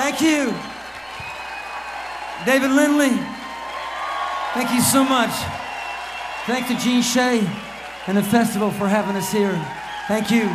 Thank 0.01 0.23
you. 0.23 0.55
David 2.47 2.71
Lindley, 2.71 3.11
thank 4.55 4.73
you 4.73 4.81
so 4.81 5.05
much. 5.05 5.29
Thank 6.47 6.69
to 6.69 6.79
Gene 6.79 7.03
Shay 7.03 7.47
and 8.07 8.17
the 8.17 8.23
festival 8.23 8.71
for 8.71 8.89
having 8.89 9.15
us 9.15 9.31
here. 9.31 9.53
Thank 10.09 10.31
you. 10.31 10.49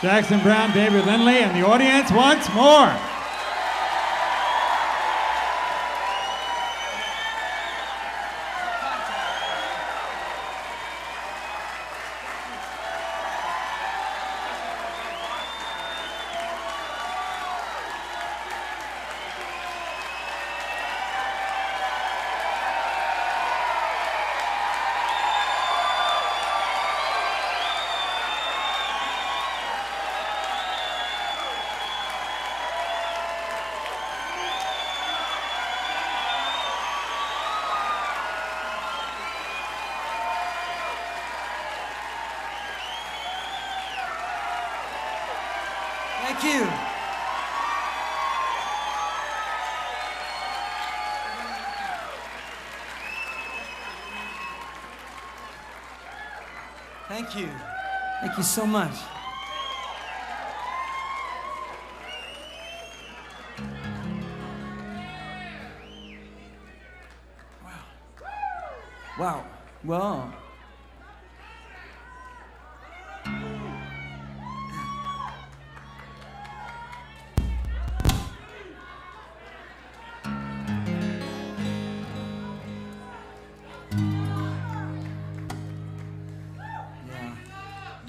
Jackson 0.00 0.38
Browne, 0.38 0.72
David 0.72 1.04
Lindley, 1.04 1.38
and 1.38 1.60
the 1.60 1.66
audience 1.66 2.12
once 2.12 2.48
more. 2.54 3.09
Thank 57.30 57.46
you. 57.46 57.52
Thank 58.22 58.36
you 58.38 58.42
so 58.42 58.66
much. 58.66 58.90
Wow. 67.62 69.14
Wow. 69.16 69.44
Well. 69.84 70.39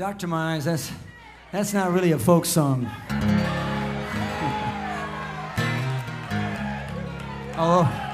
Dr. 0.02 0.26
Myers, 0.26 0.66
that's, 0.66 0.92
that's 1.52 1.76
not 1.76 1.92
really 1.92 2.12
a 2.12 2.18
folk 2.18 2.44
song. 2.44 2.90
Although, 7.56 7.88
oh. 7.88 8.11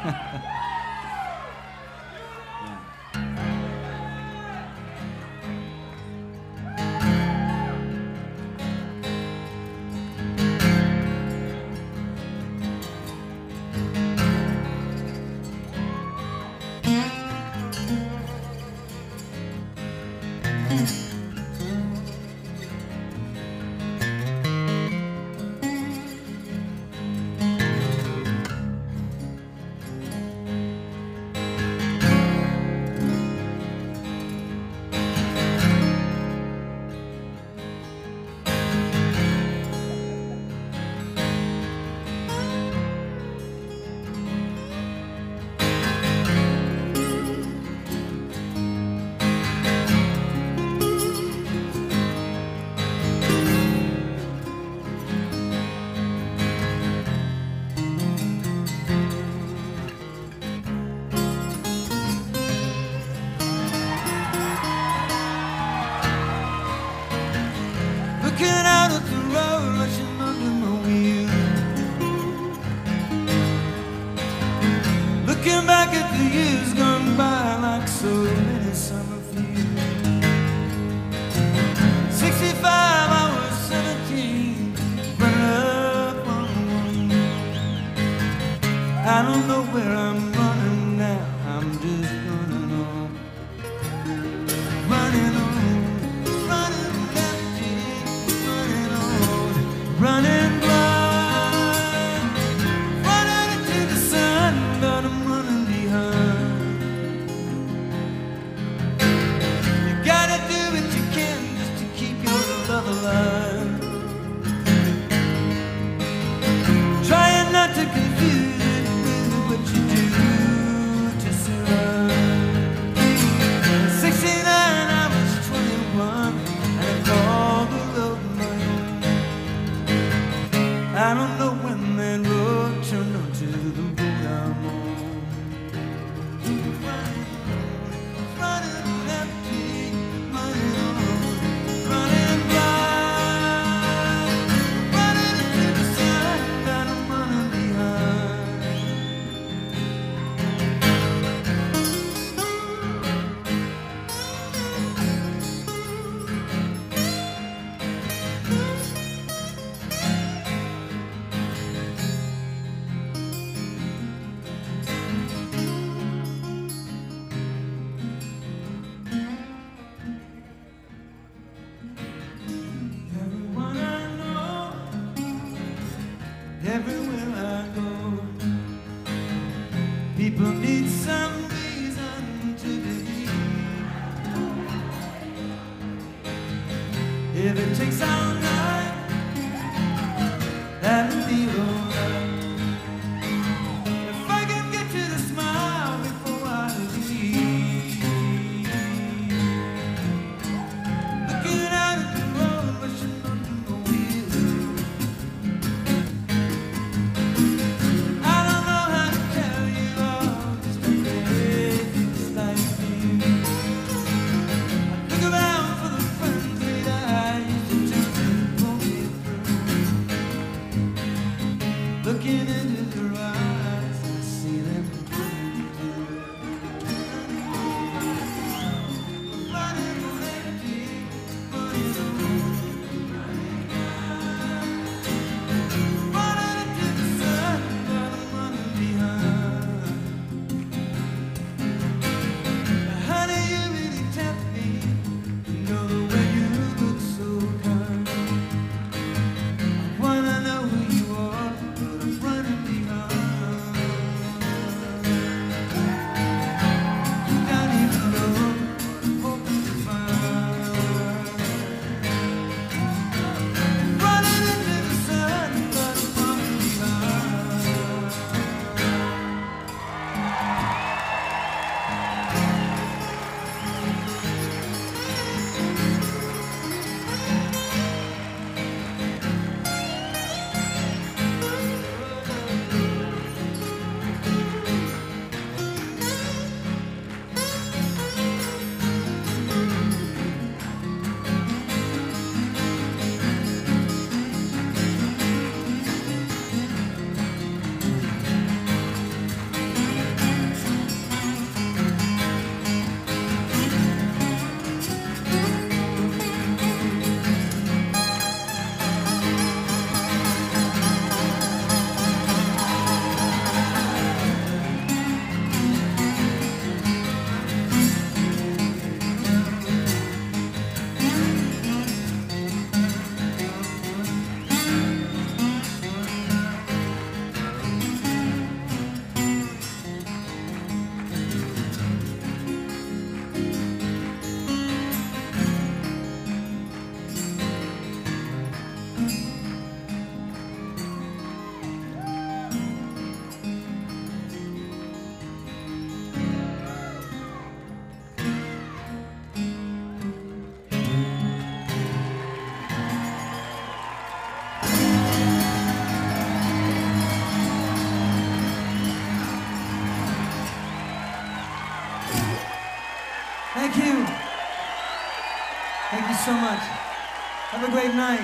So 366.27 366.33
much. 366.33 366.59
Have 366.59 367.69
a 367.69 367.71
great 367.71 367.95
night. 367.95 368.19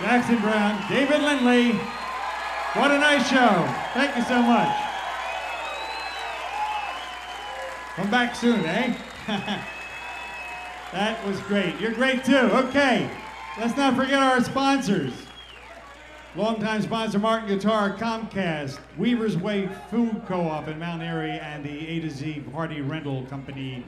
Jackson 0.00 0.38
Browne, 0.38 0.82
David 0.88 1.20
Lindley. 1.20 1.72
What 2.72 2.90
a 2.90 2.98
nice 2.98 3.28
show. 3.28 3.68
Thank 3.92 4.16
you 4.16 4.22
so 4.22 4.40
much. 4.40 4.74
Come 7.96 8.10
back 8.10 8.34
soon, 8.34 8.64
eh? 8.64 8.96
that 10.92 11.26
was 11.26 11.38
great. 11.40 11.78
You're 11.78 11.92
great 11.92 12.24
too. 12.24 12.34
Okay. 12.34 13.10
Let's 13.58 13.76
not 13.76 13.94
forget 13.94 14.22
our 14.22 14.42
sponsors. 14.42 15.21
Longtime 16.34 16.80
sponsor 16.80 17.18
Martin 17.18 17.46
Guitar, 17.46 17.94
Comcast, 17.94 18.78
Weaver's 18.96 19.36
Way 19.36 19.68
Food 19.90 20.22
Co-op 20.26 20.66
in 20.66 20.78
Mount 20.78 21.02
Airy, 21.02 21.32
and 21.32 21.62
the 21.62 21.88
A 21.88 22.00
to 22.00 22.08
Z 22.08 22.44
Party 22.50 22.80
Rental 22.80 23.26
Company. 23.26 23.84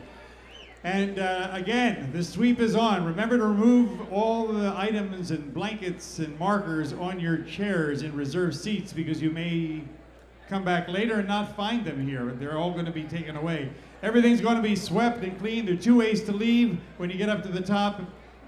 And 0.83 1.19
uh, 1.19 1.49
again, 1.53 2.11
the 2.13 2.23
sweep 2.23 2.61
is 2.61 2.77
on. 2.77 3.07
Remember 3.07 3.39
to 3.39 3.47
remove 3.47 4.13
all 4.13 4.47
the 4.47 4.75
items 4.77 5.31
and 5.31 5.55
blankets 5.55 6.19
and 6.19 6.39
markers 6.39 6.93
on 6.93 7.19
your 7.19 7.39
chairs 7.39 8.03
in 8.03 8.15
reserved 8.15 8.57
seats 8.57 8.93
because 8.93 9.23
you 9.23 9.31
may 9.31 9.83
come 10.51 10.67
back 10.67 10.87
later 10.87 11.21
and 11.21 11.29
not 11.29 11.57
find 11.57 11.83
them 11.87 12.07
here. 12.07 12.27
They're 12.39 12.59
all 12.59 12.73
going 12.73 12.85
to 12.85 12.93
be 12.93 13.05
taken 13.05 13.37
away. 13.37 13.71
Everything's 14.03 14.43
going 14.43 14.57
to 14.57 14.63
be 14.63 14.77
swept 14.77 15.25
and 15.25 15.39
cleaned. 15.39 15.69
There 15.69 15.77
are 15.77 15.79
two 15.79 15.97
ways 15.97 16.23
to 16.25 16.33
leave. 16.33 16.79
When 16.99 17.09
you 17.09 17.17
get 17.17 17.31
up 17.31 17.43
to 17.45 17.49
the 17.49 17.63
top, 17.63 18.03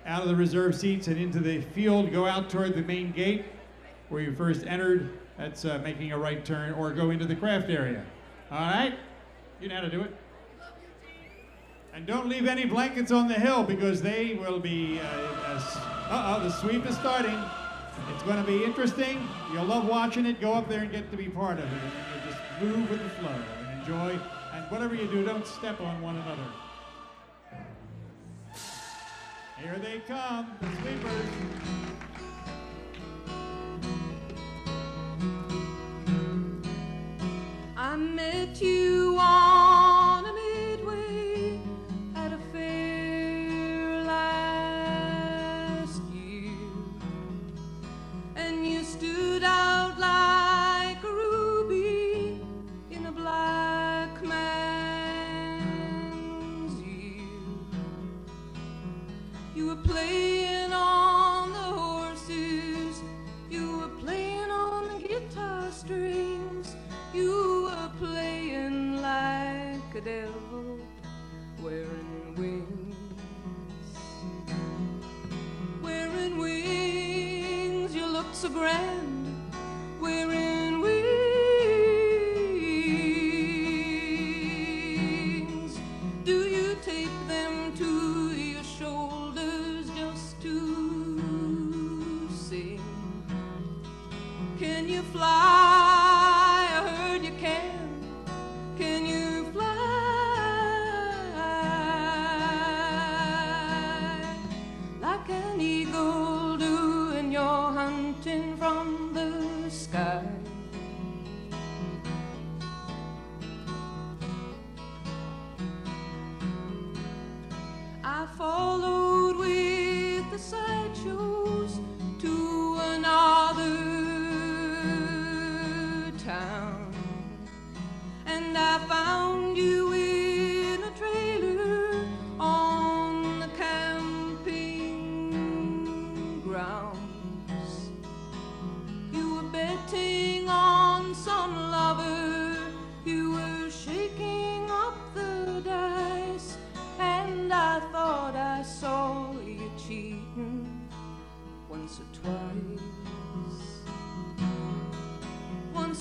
out 0.05 0.21
of 0.21 0.29
the 0.29 0.37
reserved 0.37 0.79
seats 0.79 1.09
and 1.09 1.17
into 1.17 1.41
the 1.41 1.63
field, 1.63 2.13
go 2.13 2.27
out 2.27 2.51
toward 2.51 2.75
the 2.75 2.83
main 2.83 3.11
gate 3.13 3.47
where 4.09 4.23
you 4.23 4.35
first 4.35 4.67
entered. 4.67 5.19
That's 5.39 5.65
uh, 5.65 5.79
making 5.85 6.13
a 6.13 6.19
right 6.19 6.45
turn, 6.45 6.73
or 6.75 6.93
go 6.93 7.11
into 7.11 7.27
the 7.27 7.37
craft 7.37 7.69
area. 7.69 8.05
All 8.51 8.59
right? 8.59 8.95
You 9.61 9.69
know 9.69 9.77
how 9.77 9.81
to 9.83 9.91
do 9.91 10.01
it. 10.03 10.15
And 11.93 12.07
don't 12.07 12.29
leave 12.29 12.47
any 12.47 12.67
blankets 12.67 13.11
on 13.11 13.27
the 13.27 13.35
hill 13.35 13.63
because 13.63 14.03
they 14.03 14.35
will 14.35 14.61
be. 14.61 15.01
Uh 15.01 16.39
oh, 16.39 16.43
the 16.43 16.51
sweep 16.51 16.87
is 16.87 16.95
starting. 16.97 17.39
It's 18.15 18.23
going 18.23 18.37
to 18.37 18.45
be 18.45 18.63
interesting. 18.65 19.27
You'll 19.53 19.65
love 19.65 19.87
watching 19.87 20.27
it. 20.27 20.41
Go 20.41 20.53
up 20.53 20.69
there 20.69 20.81
and 20.81 20.93
get 20.93 21.11
to 21.11 21.17
be 21.17 21.29
part 21.29 21.59
of 21.59 21.65
it. 21.65 21.81
And 22.13 22.31
just 22.31 22.41
move 22.61 22.91
with 22.91 23.03
the 23.03 23.09
flow 23.11 23.35
and 23.59 23.81
enjoy. 23.81 24.21
And 24.53 24.71
whatever 24.71 24.95
you 24.95 25.07
do, 25.07 25.25
don't 25.25 25.47
step 25.47 25.81
on 25.81 26.03
one 26.03 26.17
another. 26.17 26.43
Here 29.59 29.79
they 29.83 30.01
come, 30.07 30.53
the 30.61 30.67
sweepers. 30.83 31.27
I 37.97 37.99
met 37.99 38.61
you 38.61 39.17
on 39.19 39.56
grand, 78.57 79.29
wearing 80.01 80.29
wings. 80.29 80.46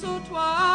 Once 0.05 0.29
or 0.29 0.74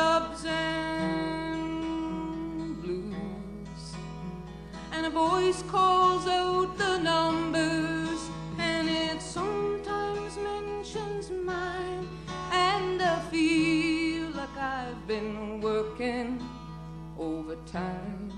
stubs 0.00 0.44
and 0.46 1.82
blues. 2.82 3.82
And 4.92 5.04
a 5.04 5.10
voice 5.10 5.62
calls 5.70 6.26
out 6.26 6.78
the 6.78 6.98
numbers, 6.98 8.20
and 8.58 8.88
it 8.88 9.20
sometimes 9.20 10.38
mentions 10.38 11.30
mine. 11.30 12.08
And 12.50 13.02
I 13.02 13.20
feel 13.30 14.30
like 14.30 14.56
I've 14.56 15.06
been 15.06 15.60
working 15.60 16.40
overtime. 17.18 18.32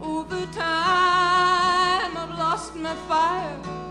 Over 0.00 0.46
time, 0.46 2.12
I've 2.22 2.38
lost 2.38 2.74
my 2.76 2.94
fire. 3.10 3.89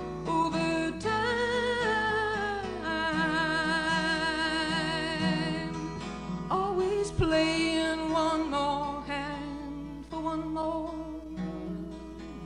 playing 7.19 8.13
one 8.13 8.49
more 8.49 9.03
hand 9.03 10.05
for 10.09 10.21
one 10.21 10.53
more 10.53 10.93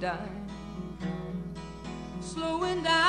dime. 0.01 0.47
Slowing 2.19 2.81
down. 2.81 3.02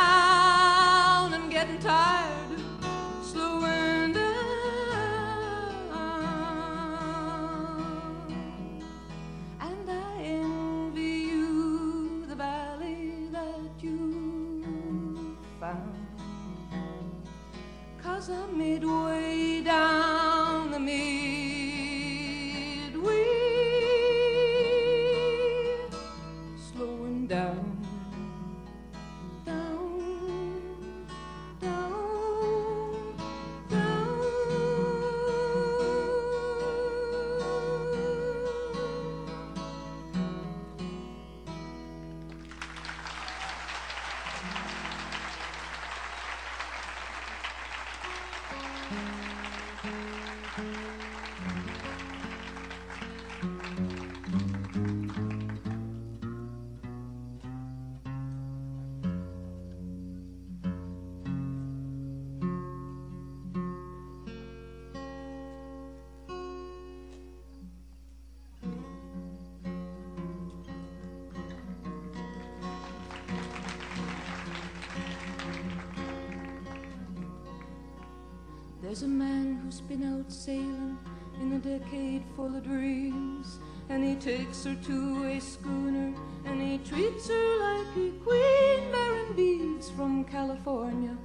Full 82.36 82.56
of 82.56 82.64
dreams. 82.64 83.58
And 83.88 84.02
he 84.04 84.14
takes 84.16 84.64
her 84.64 84.74
to 84.74 85.24
a 85.26 85.40
schooner 85.40 86.14
and 86.44 86.60
he 86.60 86.78
treats 86.78 87.28
her 87.28 87.58
like 87.58 87.96
a 87.96 88.10
queen 88.24 88.90
bearing 88.90 89.32
beads 89.36 89.90
from 89.90 90.24
California 90.24 91.16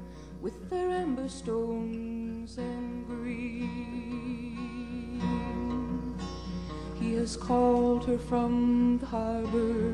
with 0.42 0.70
their 0.70 0.90
amber 0.90 1.30
stones 1.30 2.58
and 2.58 3.08
green. 3.08 3.70
He 7.00 7.14
has 7.14 7.38
called 7.38 8.06
her 8.06 8.18
from 8.18 8.98
the 9.00 9.06
harbor. 9.06 9.94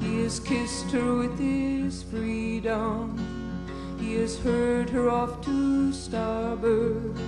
He 0.00 0.22
has 0.22 0.38
kissed 0.38 0.90
her 0.90 1.14
with 1.16 1.38
his 1.38 2.02
freedom. 2.02 3.16
He 3.98 4.14
has 4.16 4.38
heard 4.38 4.90
her 4.90 5.08
off 5.08 5.40
to 5.46 5.92
starboard 5.92 7.18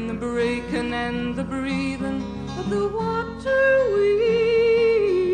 in 0.00 0.06
the 0.06 0.14
breaking 0.14 0.94
and 0.94 1.36
the 1.36 1.44
breathing 1.44 2.22
of 2.58 2.70
the 2.70 2.88
water 2.88 3.92
weeds. 3.94 5.28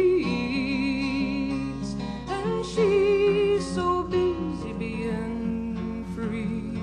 And 2.27 2.67
she's 2.67 3.65
so 3.65 4.03
busy 4.03 4.73
being 4.73 6.05
free. 6.17 6.81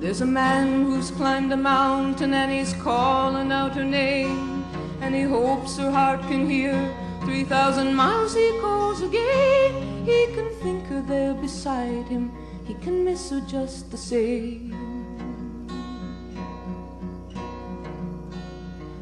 There's 0.00 0.22
a 0.22 0.26
man 0.26 0.86
who's 0.86 1.12
climbed 1.12 1.52
a 1.52 1.56
mountain 1.56 2.34
and 2.34 2.50
he's 2.50 2.72
calling 2.82 3.52
out 3.52 3.76
her 3.76 3.84
name. 3.84 4.64
And 5.00 5.14
he 5.14 5.22
hopes 5.22 5.76
her 5.76 5.92
heart 5.92 6.20
can 6.22 6.50
hear. 6.50 6.74
3,000 7.20 7.94
miles 7.94 8.34
he 8.34 8.50
calls 8.60 9.02
again. 9.02 10.04
He 10.04 10.26
can 10.34 10.48
think 10.62 10.84
her 10.86 11.02
there 11.02 11.34
beside 11.34 12.08
him. 12.08 12.32
He 12.68 12.74
can 12.74 13.02
miss 13.02 13.30
her 13.30 13.40
just 13.40 13.90
the 13.90 13.96
same. 13.96 14.76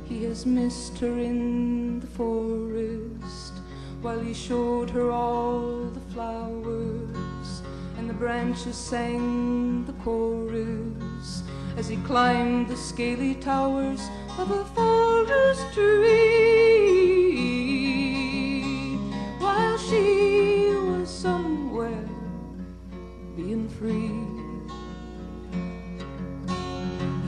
He 0.09 0.23
has 0.23 0.47
missed 0.47 0.97
her 1.01 1.19
in 1.19 1.99
the 1.99 2.07
forest 2.07 3.55
while 4.03 4.21
he 4.21 4.35
showed 4.35 4.89
her 4.91 5.11
all 5.11 5.87
the 5.87 6.15
flowers 6.15 7.63
and 7.99 8.09
the 8.09 8.15
branches 8.15 8.77
sang 8.77 9.85
the 9.85 9.95
chorus 10.05 11.43
as 11.77 11.89
he 11.89 11.97
climbed 11.97 12.69
the 12.69 12.77
scaly 12.77 13.35
towers 13.35 14.09
of 14.39 14.53
a 14.53 14.65
forest 14.77 15.75
tree 15.75 16.76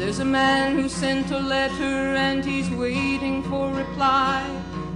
There's 0.09 0.21
a 0.21 0.25
man 0.25 0.75
who 0.79 0.89
sent 0.89 1.31
a 1.33 1.39
letter 1.39 2.17
and 2.17 2.43
he's 2.43 2.71
waiting 2.71 3.43
for 3.43 3.71
reply. 3.71 4.43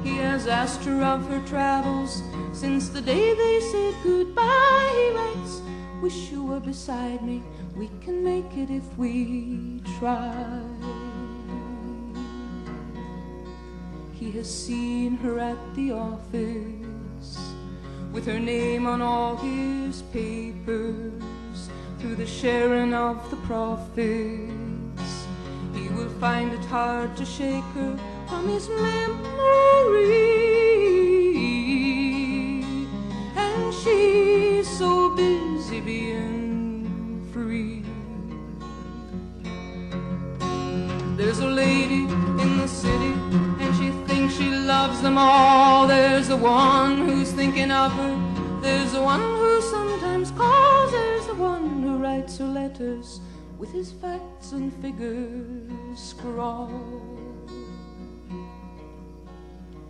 He 0.02 0.16
has 0.16 0.46
asked 0.46 0.86
her 0.86 1.02
of 1.02 1.28
her 1.28 1.42
travels 1.46 2.22
since 2.54 2.88
the 2.88 3.02
day 3.02 3.34
they 3.34 3.60
said 3.60 3.94
goodbye. 4.02 4.90
He 4.94 5.10
writes, 5.10 5.60
Wish 6.00 6.32
you 6.32 6.42
were 6.42 6.60
beside 6.60 7.22
me. 7.22 7.42
We 7.76 7.90
can 8.00 8.24
make 8.24 8.56
it 8.56 8.70
if 8.70 8.84
we 8.96 9.82
try. 9.98 10.62
He 14.14 14.30
has 14.30 14.48
seen 14.48 15.18
her 15.18 15.38
at 15.38 15.58
the 15.74 15.92
office 15.92 17.36
with 18.14 18.24
her 18.24 18.40
name 18.40 18.86
on 18.86 19.02
all 19.02 19.36
his 19.36 20.00
papers 20.10 21.68
through 21.98 22.14
the 22.14 22.26
sharing 22.26 22.94
of 22.94 23.28
the 23.28 23.36
profits. 23.48 24.61
He 25.74 25.88
will 25.88 26.10
find 26.20 26.52
it 26.52 26.64
hard 26.66 27.16
to 27.16 27.24
shake 27.24 27.64
her 27.74 27.98
from 28.28 28.48
his 28.48 28.68
memory. 28.68 30.22
And 33.36 33.74
she's 33.74 34.68
so 34.78 35.14
busy 35.16 35.80
being 35.80 37.26
free. 37.32 37.82
There's 41.16 41.40
a 41.40 41.48
lady 41.48 42.04
in 42.42 42.58
the 42.58 42.68
city, 42.68 43.14
and 43.62 43.74
she 43.76 43.90
thinks 44.06 44.34
she 44.34 44.50
loves 44.50 45.00
them 45.00 45.16
all. 45.18 45.86
There's 45.86 46.28
the 46.28 46.36
one 46.36 46.98
who's 46.98 47.32
thinking 47.32 47.70
of 47.70 47.92
her. 47.92 48.60
There's 48.60 48.92
the 48.92 49.02
one 49.02 49.20
who 49.20 49.60
sometimes 49.62 50.30
calls. 50.32 50.90
There's 50.92 51.26
the 51.26 51.34
one 51.34 51.82
who 51.82 51.96
writes 51.98 52.38
her 52.38 52.46
letters 52.46 53.20
with 53.62 53.70
his 53.70 53.92
facts 53.92 54.50
and 54.50 54.72
figures 54.82 55.70
scrawled. 55.94 57.48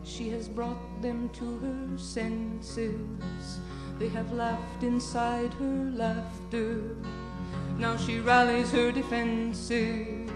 She 0.04 0.28
has 0.28 0.46
brought 0.46 1.00
them 1.00 1.30
to 1.30 1.58
her 1.60 1.96
senses. 1.96 3.60
They 3.98 4.10
have 4.10 4.30
laughed 4.34 4.82
inside 4.82 5.54
her 5.54 5.90
laughter. 5.94 6.82
Now 7.78 7.96
she 7.96 8.20
rallies 8.20 8.70
her 8.72 8.92
defenses. 8.92 10.28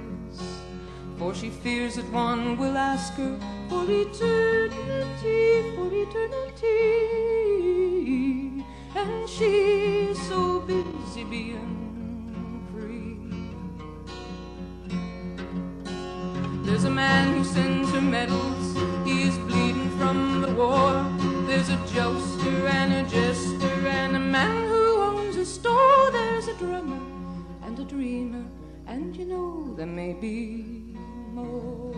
For 1.19 1.35
she 1.35 1.51
fears 1.51 1.97
that 1.97 2.11
one 2.11 2.57
will 2.57 2.79
ask 2.79 3.13
her 3.21 3.39
for 3.69 3.85
eternity, 3.87 5.77
for 5.77 5.91
eternity. 5.93 7.16
A 16.87 16.91
man 16.91 17.35
who 17.35 17.45
sends 17.45 17.91
her 17.91 18.01
medals, 18.01 18.77
he 19.05 19.23
is 19.23 19.37
bleeding 19.39 19.91
from 19.99 20.41
the 20.41 20.53
war. 20.55 21.05
There's 21.49 21.69
a 21.69 21.77
jouster 21.93 22.69
and 22.69 22.93
a 22.93 23.03
jester 23.11 23.89
and 23.89 24.15
a 24.15 24.21
man 24.21 24.69
who 24.69 24.97
owns 25.03 25.37
a 25.37 25.45
store. 25.45 26.11
There's 26.13 26.47
a 26.47 26.55
drummer 26.55 27.03
and 27.65 27.77
a 27.81 27.85
dreamer, 27.85 28.45
and 28.87 29.17
you 29.17 29.25
know 29.25 29.75
there 29.77 29.87
may 29.87 30.13
be 30.13 30.95
more. 31.33 31.93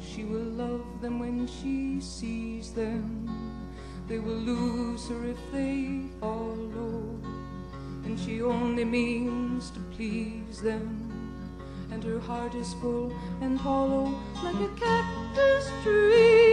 She 0.00 0.24
will 0.24 0.50
love 0.64 1.00
them 1.00 1.20
when 1.20 1.46
she 1.46 2.00
sees 2.00 2.72
them. 2.72 3.28
They 4.08 4.18
will 4.18 4.42
lose 4.52 5.08
her 5.08 5.24
if 5.24 5.38
they 5.52 6.02
follow. 6.18 7.16
And 8.04 8.18
she 8.18 8.42
only 8.42 8.84
means 8.84 9.70
to 9.70 9.80
please 9.94 10.60
them 10.60 11.09
and 11.90 12.02
her 12.04 12.20
heart 12.20 12.54
is 12.54 12.74
full 12.74 13.12
and 13.40 13.58
hollow 13.58 14.12
like 14.42 14.56
a 14.56 14.68
cactus 14.76 15.70
tree. 15.82 16.49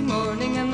Morning 0.00 0.56
and 0.56 0.71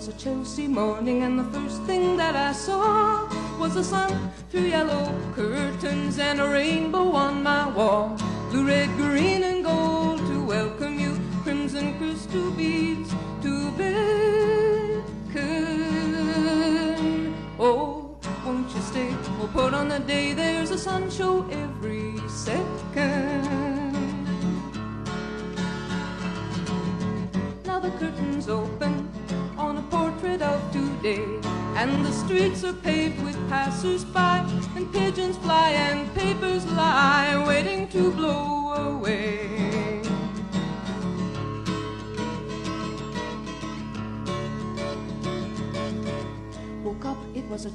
was 0.00 0.08
a 0.08 0.12
Chelsea 0.12 0.66
morning, 0.66 1.24
and 1.24 1.38
the 1.38 1.44
first 1.52 1.82
thing 1.82 2.16
that 2.16 2.34
I 2.34 2.52
saw 2.52 3.28
was 3.58 3.74
the 3.74 3.84
sun 3.84 4.32
through 4.48 4.68
yellow 4.68 5.12
curtains 5.34 6.18
and 6.18 6.40
a 6.40 6.48
rainbow 6.48 7.10
on 7.10 7.42
my 7.42 7.68
wall. 7.68 8.16
Blue, 8.50 8.66
red, 8.66 8.88
green 8.96 9.39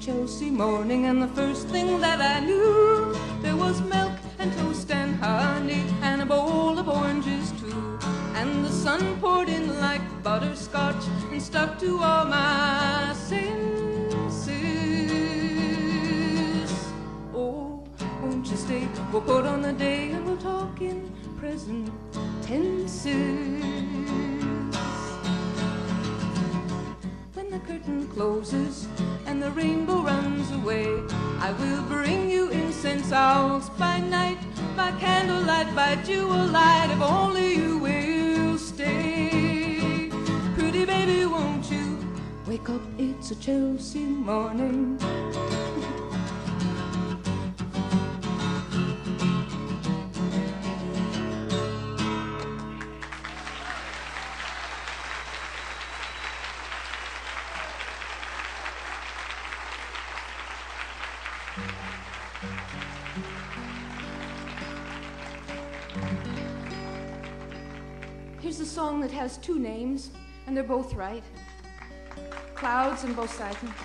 Chelsea 0.06 0.52
morning 0.52 1.08
and 1.08 1.20
the 1.20 1.28
first 1.30 1.68
thing 1.70 1.85
Chelsea 43.46 44.00
morning. 44.00 44.98
Here's 68.42 68.60
a 68.60 68.66
song 68.66 69.02
that 69.02 69.12
has 69.12 69.38
two 69.38 69.60
names, 69.60 70.10
and 70.48 70.58
they're 70.58 70.64
both 70.64 70.96
right 70.96 71.24
clouds 72.66 73.04
in 73.04 73.14
both 73.14 73.32
sides. 73.32 73.85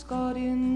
got 0.00 0.38
in 0.38 0.71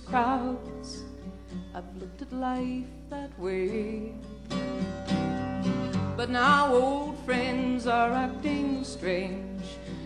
crowds. 0.00 1.02
I've 1.74 1.96
looked 1.96 2.22
at 2.22 2.32
life 2.32 2.86
that 3.10 3.38
way. 3.38 4.14
But 6.16 6.30
now 6.30 6.72
old 6.72 7.18
friends 7.24 7.86
are 7.86 8.12
acting 8.12 8.84
strange. 8.84 9.62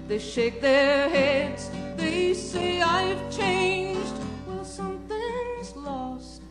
They 0.09 0.19
shake 0.19 0.61
their 0.63 1.09
heads, 1.11 1.71
they 1.97 2.33
say 2.33 2.81
I've 2.81 3.31
changed. 3.31 4.15
Well, 4.47 4.65
something's 4.65 5.77
lost, 5.77 6.43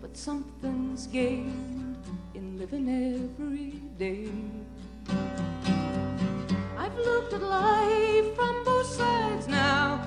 but 0.00 0.16
something's 0.16 1.06
gained 1.06 1.98
in 2.34 2.58
living 2.58 2.88
every 2.88 3.72
day. 3.98 4.30
I've 6.78 6.96
looked 6.96 7.34
at 7.34 7.42
life 7.42 8.34
from 8.34 8.64
both 8.64 8.86
sides 8.86 9.46
now, 9.48 10.02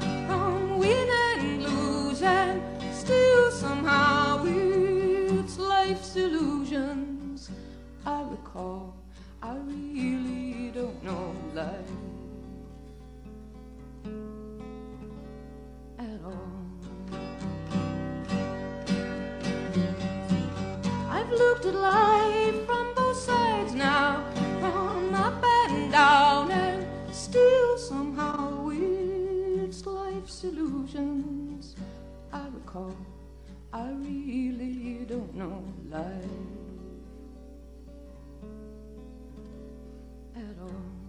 I. 8.61 8.93
I 9.43 9.55
really 9.55 10.71
don't 10.71 11.03
know 11.03 11.33
life 11.53 11.93
at 15.97 16.19
all. 16.23 16.61
I've 21.09 21.31
looked 21.31 21.65
at 21.65 21.73
life 21.73 22.65
from 22.67 22.93
both 22.93 23.17
sides 23.17 23.73
now, 23.73 24.23
from 24.59 25.15
up 25.15 25.43
and 25.43 25.91
down, 25.91 26.51
and 26.51 26.85
still 27.13 27.77
somehow 27.77 28.69
it's 28.69 29.85
life's 29.87 30.43
illusions 30.43 31.75
I 32.31 32.45
recall. 32.53 32.95
I 33.73 33.89
really 33.89 35.05
don't 35.09 35.33
know 35.33 35.63
life 35.89 36.60
at 40.67 41.00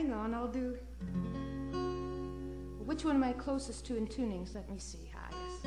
Hang 0.00 0.14
on, 0.14 0.32
I'll 0.32 0.48
do. 0.48 0.78
Which 2.86 3.04
one 3.04 3.16
am 3.16 3.22
I 3.22 3.34
closest 3.34 3.84
to 3.84 3.98
in 3.98 4.06
tunings? 4.06 4.54
Let 4.54 4.70
me 4.70 4.78
see. 4.78 5.10
Highest. 5.12 5.66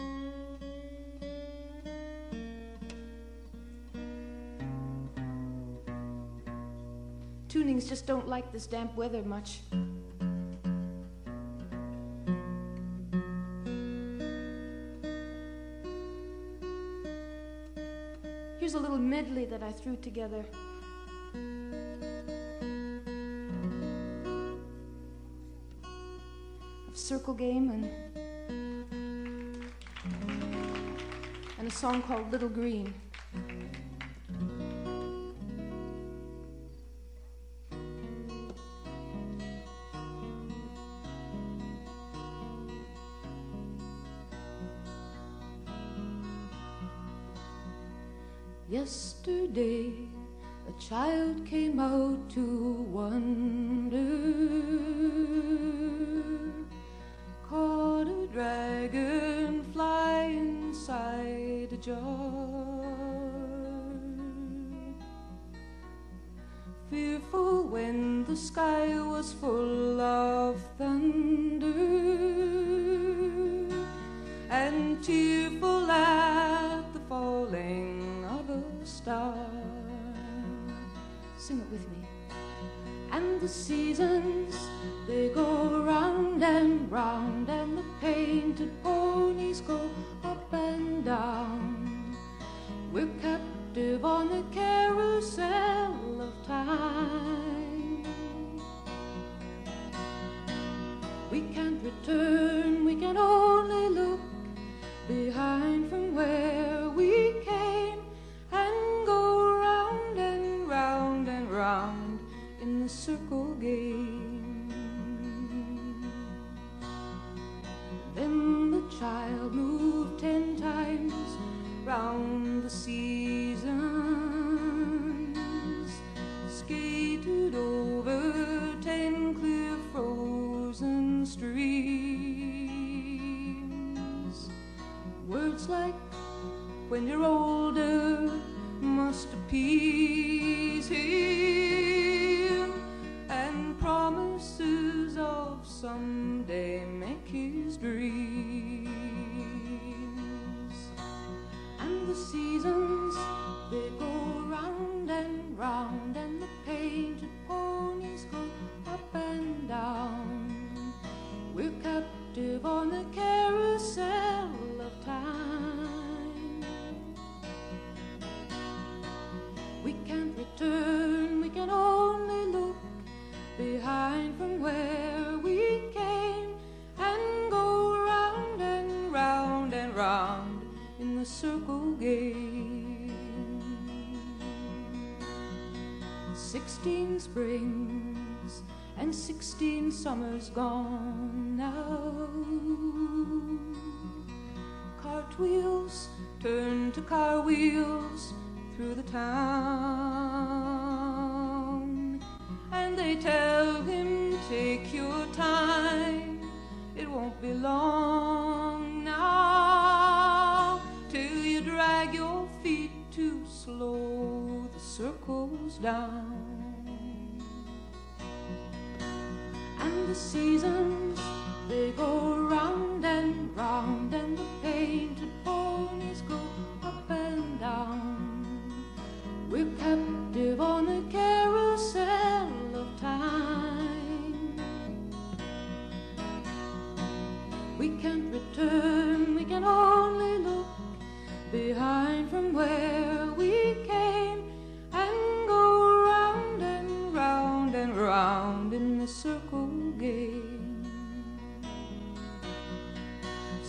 Tunings 7.47 7.87
just 7.87 8.07
don't 8.07 8.27
like 8.27 8.51
this 8.51 8.65
damp 8.65 8.95
weather 8.95 9.21
much. 9.21 9.59
Here's 18.59 18.73
a 18.73 18.79
little 18.79 18.97
medley 18.97 19.45
that 19.45 19.61
I 19.61 19.71
threw 19.71 19.95
together. 19.97 20.43
Circle 27.13 27.35
Game 27.35 27.69
and 27.69 27.85
and 31.59 31.67
a 31.67 31.71
song 31.71 32.01
called 32.01 32.31
Little 32.31 32.49
Green. 32.49 32.91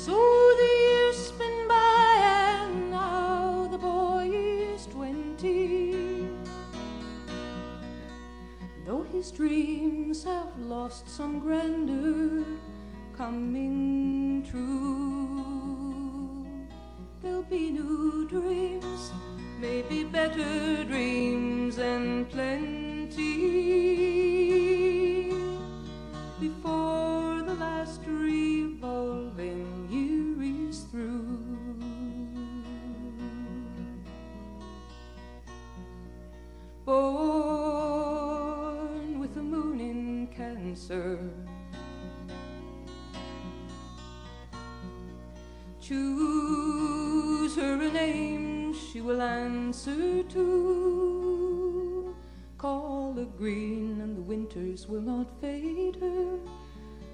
So 0.05 0.13
the 0.13 0.71
years 0.85 1.17
spin 1.29 1.67
by 1.67 2.17
and 2.21 2.91
now 2.91 3.67
the 3.73 3.79
boy 3.79 4.29
is 4.31 4.85
twenty. 4.85 6.29
Though 8.85 9.05
his 9.05 9.31
dreams 9.31 10.23
have 10.25 10.59
lost 10.59 11.09
some 11.09 11.41
grandeur 11.41 12.45
coming 13.17 14.45
true, 14.45 15.47
there'll 17.23 17.43
be 17.45 17.71
new 17.71 18.29
dreams, 18.29 19.11
maybe 19.59 20.05
better 20.05 20.85
dreams 20.85 21.79
and 21.79 22.29
plenty 22.29 23.94
winters 54.55 54.89
will 54.89 55.01
not 55.01 55.27
fade 55.41 55.97
her. 56.01 56.39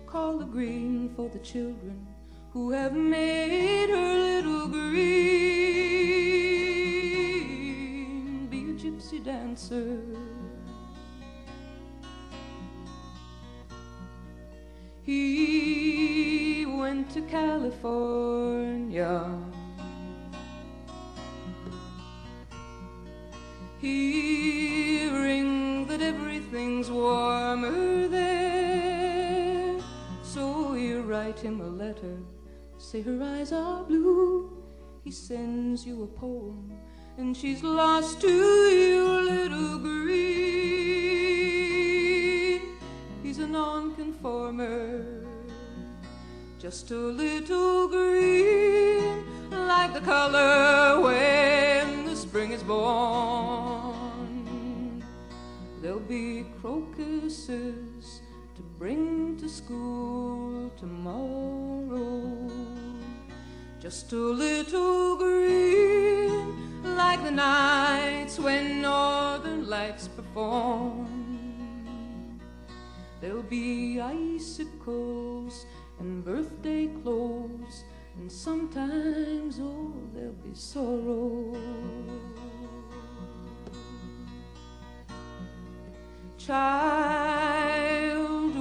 Call 0.06 0.38
the 0.38 0.44
green 0.44 1.12
for 1.14 1.28
the 1.28 1.38
children 1.38 2.06
who 2.52 2.70
have 2.70 2.94
made 2.94 3.90
her 3.90 4.18
little 4.18 4.66
green. 4.68 5.26
Be 8.50 8.70
a 8.70 8.74
gypsy 8.74 9.24
dancer. 9.24 10.00
He 15.02 16.66
went 16.66 17.10
to 17.10 17.22
California. 17.22 18.39
Eyes 33.50 33.58
are 33.58 33.84
blue. 33.84 34.50
He 35.04 35.10
sends 35.10 35.84
you 35.86 36.04
a 36.04 36.06
poem, 36.06 36.72
and 37.16 37.36
she's 37.36 37.62
lost 37.62 38.20
to 38.20 38.28
you, 38.28 39.04
little 39.22 39.78
green. 39.78 40.20
He's 43.22 43.38
a 43.38 43.46
nonconformer, 43.46 45.24
just 46.58 46.90
a 46.90 46.96
little 46.96 47.88
green, 47.88 49.24
like 49.50 49.94
the 49.94 50.00
color 50.00 51.00
when 51.00 52.04
the 52.04 52.16
spring 52.16 52.52
is 52.52 52.62
born. 52.62 53.94
There'll 55.80 56.00
be 56.00 56.44
crocuses 56.60 58.20
to 58.54 58.62
bring 58.78 59.38
to 59.38 59.48
school 59.48 60.70
tomorrow. 60.76 61.59
Just 63.90 64.12
a 64.12 64.16
little 64.16 65.16
green, 65.16 66.54
like 66.96 67.24
the 67.24 67.32
nights 67.32 68.38
when 68.38 68.82
northern 68.82 69.68
lights 69.68 70.06
perform. 70.06 71.08
There'll 73.20 73.42
be 73.42 74.00
icicles 74.00 75.66
and 75.98 76.24
birthday 76.24 76.86
clothes, 77.02 77.82
and 78.14 78.30
sometimes, 78.30 79.58
oh, 79.60 79.92
there'll 80.14 80.34
be 80.34 80.54
sorrow. 80.54 81.56
Child 86.38 86.94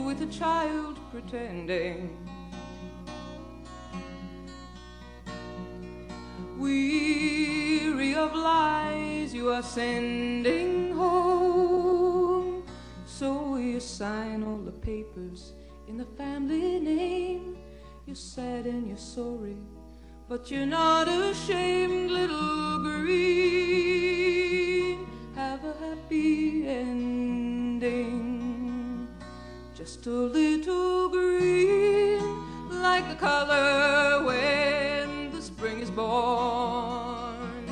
with 0.07 0.23
a 0.23 0.27
child 0.31 0.97
pretending. 1.11 2.28
Weary 6.69 8.13
of 8.13 8.31
lies 8.35 9.33
you 9.33 9.49
are 9.49 9.63
sending 9.63 10.93
home. 10.93 12.63
So 13.07 13.55
you 13.57 13.79
sign 13.79 14.43
all 14.43 14.59
the 14.59 14.77
papers 14.89 15.53
in 15.87 15.97
the 15.97 16.05
family 16.05 16.79
name. 16.79 17.57
You're 18.05 18.15
sad 18.15 18.67
and 18.67 18.87
you're 18.87 18.97
sorry, 18.97 19.57
but 20.27 20.51
you're 20.51 20.67
not 20.67 21.07
ashamed, 21.07 22.11
little 22.11 22.83
green. 22.83 24.27
Have 25.33 25.63
a 25.65 25.73
happy 25.85 26.67
ending. 26.67 27.87
Just 29.75 30.05
a 30.05 30.11
little 30.11 31.09
green, 31.09 32.21
like 32.69 33.09
the 33.09 33.15
color 33.15 34.31
is 34.35 34.98
born. 35.99 37.65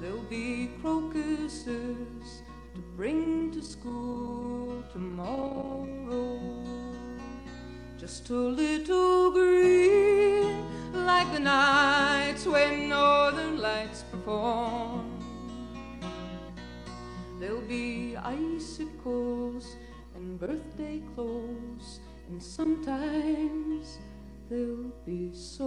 There'll 0.00 0.30
be 0.30 0.70
crocuses 0.80 2.26
to 2.74 2.80
bring 2.96 3.50
to 3.52 3.62
school 3.62 4.82
tomorrow. 4.92 6.40
Just 7.98 8.30
a 8.30 8.34
little 8.62 9.30
green, 9.30 10.64
like 11.10 11.30
the 11.34 11.40
nights 11.40 12.46
when 12.46 12.88
northern 12.88 13.58
lights 13.58 14.04
perform. 14.10 15.10
There'll 17.38 17.68
be 17.80 18.16
icicles 18.16 19.76
and 20.14 20.40
birthday 20.40 21.02
clothes, 21.14 22.00
and 22.28 22.42
sometimes 22.42 23.98
there'll 24.48 24.92
be 25.04 25.30
sorrow. 25.32 25.66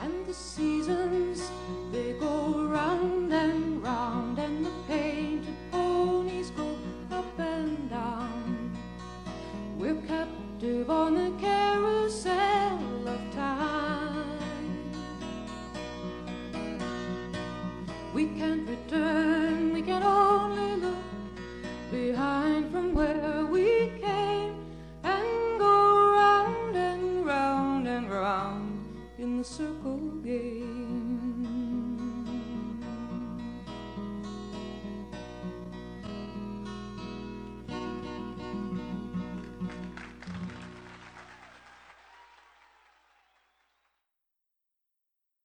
And 0.00 0.26
the 0.26 0.34
seasons, 0.34 1.50
they 1.92 2.14
go 2.14 2.66
round 2.68 3.32
and 3.32 3.82
round, 3.82 4.38
and 4.38 4.66
the 4.66 4.72
painted 4.88 5.54
ponies 5.70 6.50
go 6.50 6.76
up 7.12 7.38
and 7.38 7.88
down. 7.88 8.76
We're 9.78 10.02
captive 10.02 10.90
on 10.90 11.14
the 11.14 11.30
carousel 11.40 13.08
of 13.08 13.20
time. 13.32 14.40
We 18.12 18.26
can't 18.38 18.68
return, 18.68 19.72
we 19.72 19.82
can 19.82 20.02
only 20.02 20.76
look 20.76 21.05
behind 21.90 22.70
from 22.72 22.94
where 22.94 23.46
we 23.46 23.90
came 24.00 24.54
and 25.04 25.58
go 25.58 26.12
round 26.12 26.76
and 26.76 27.24
round 27.24 27.86
and 27.86 28.10
round 28.10 28.84
in 29.18 29.38
the 29.38 29.44
circle 29.44 29.98
game. 30.24 30.75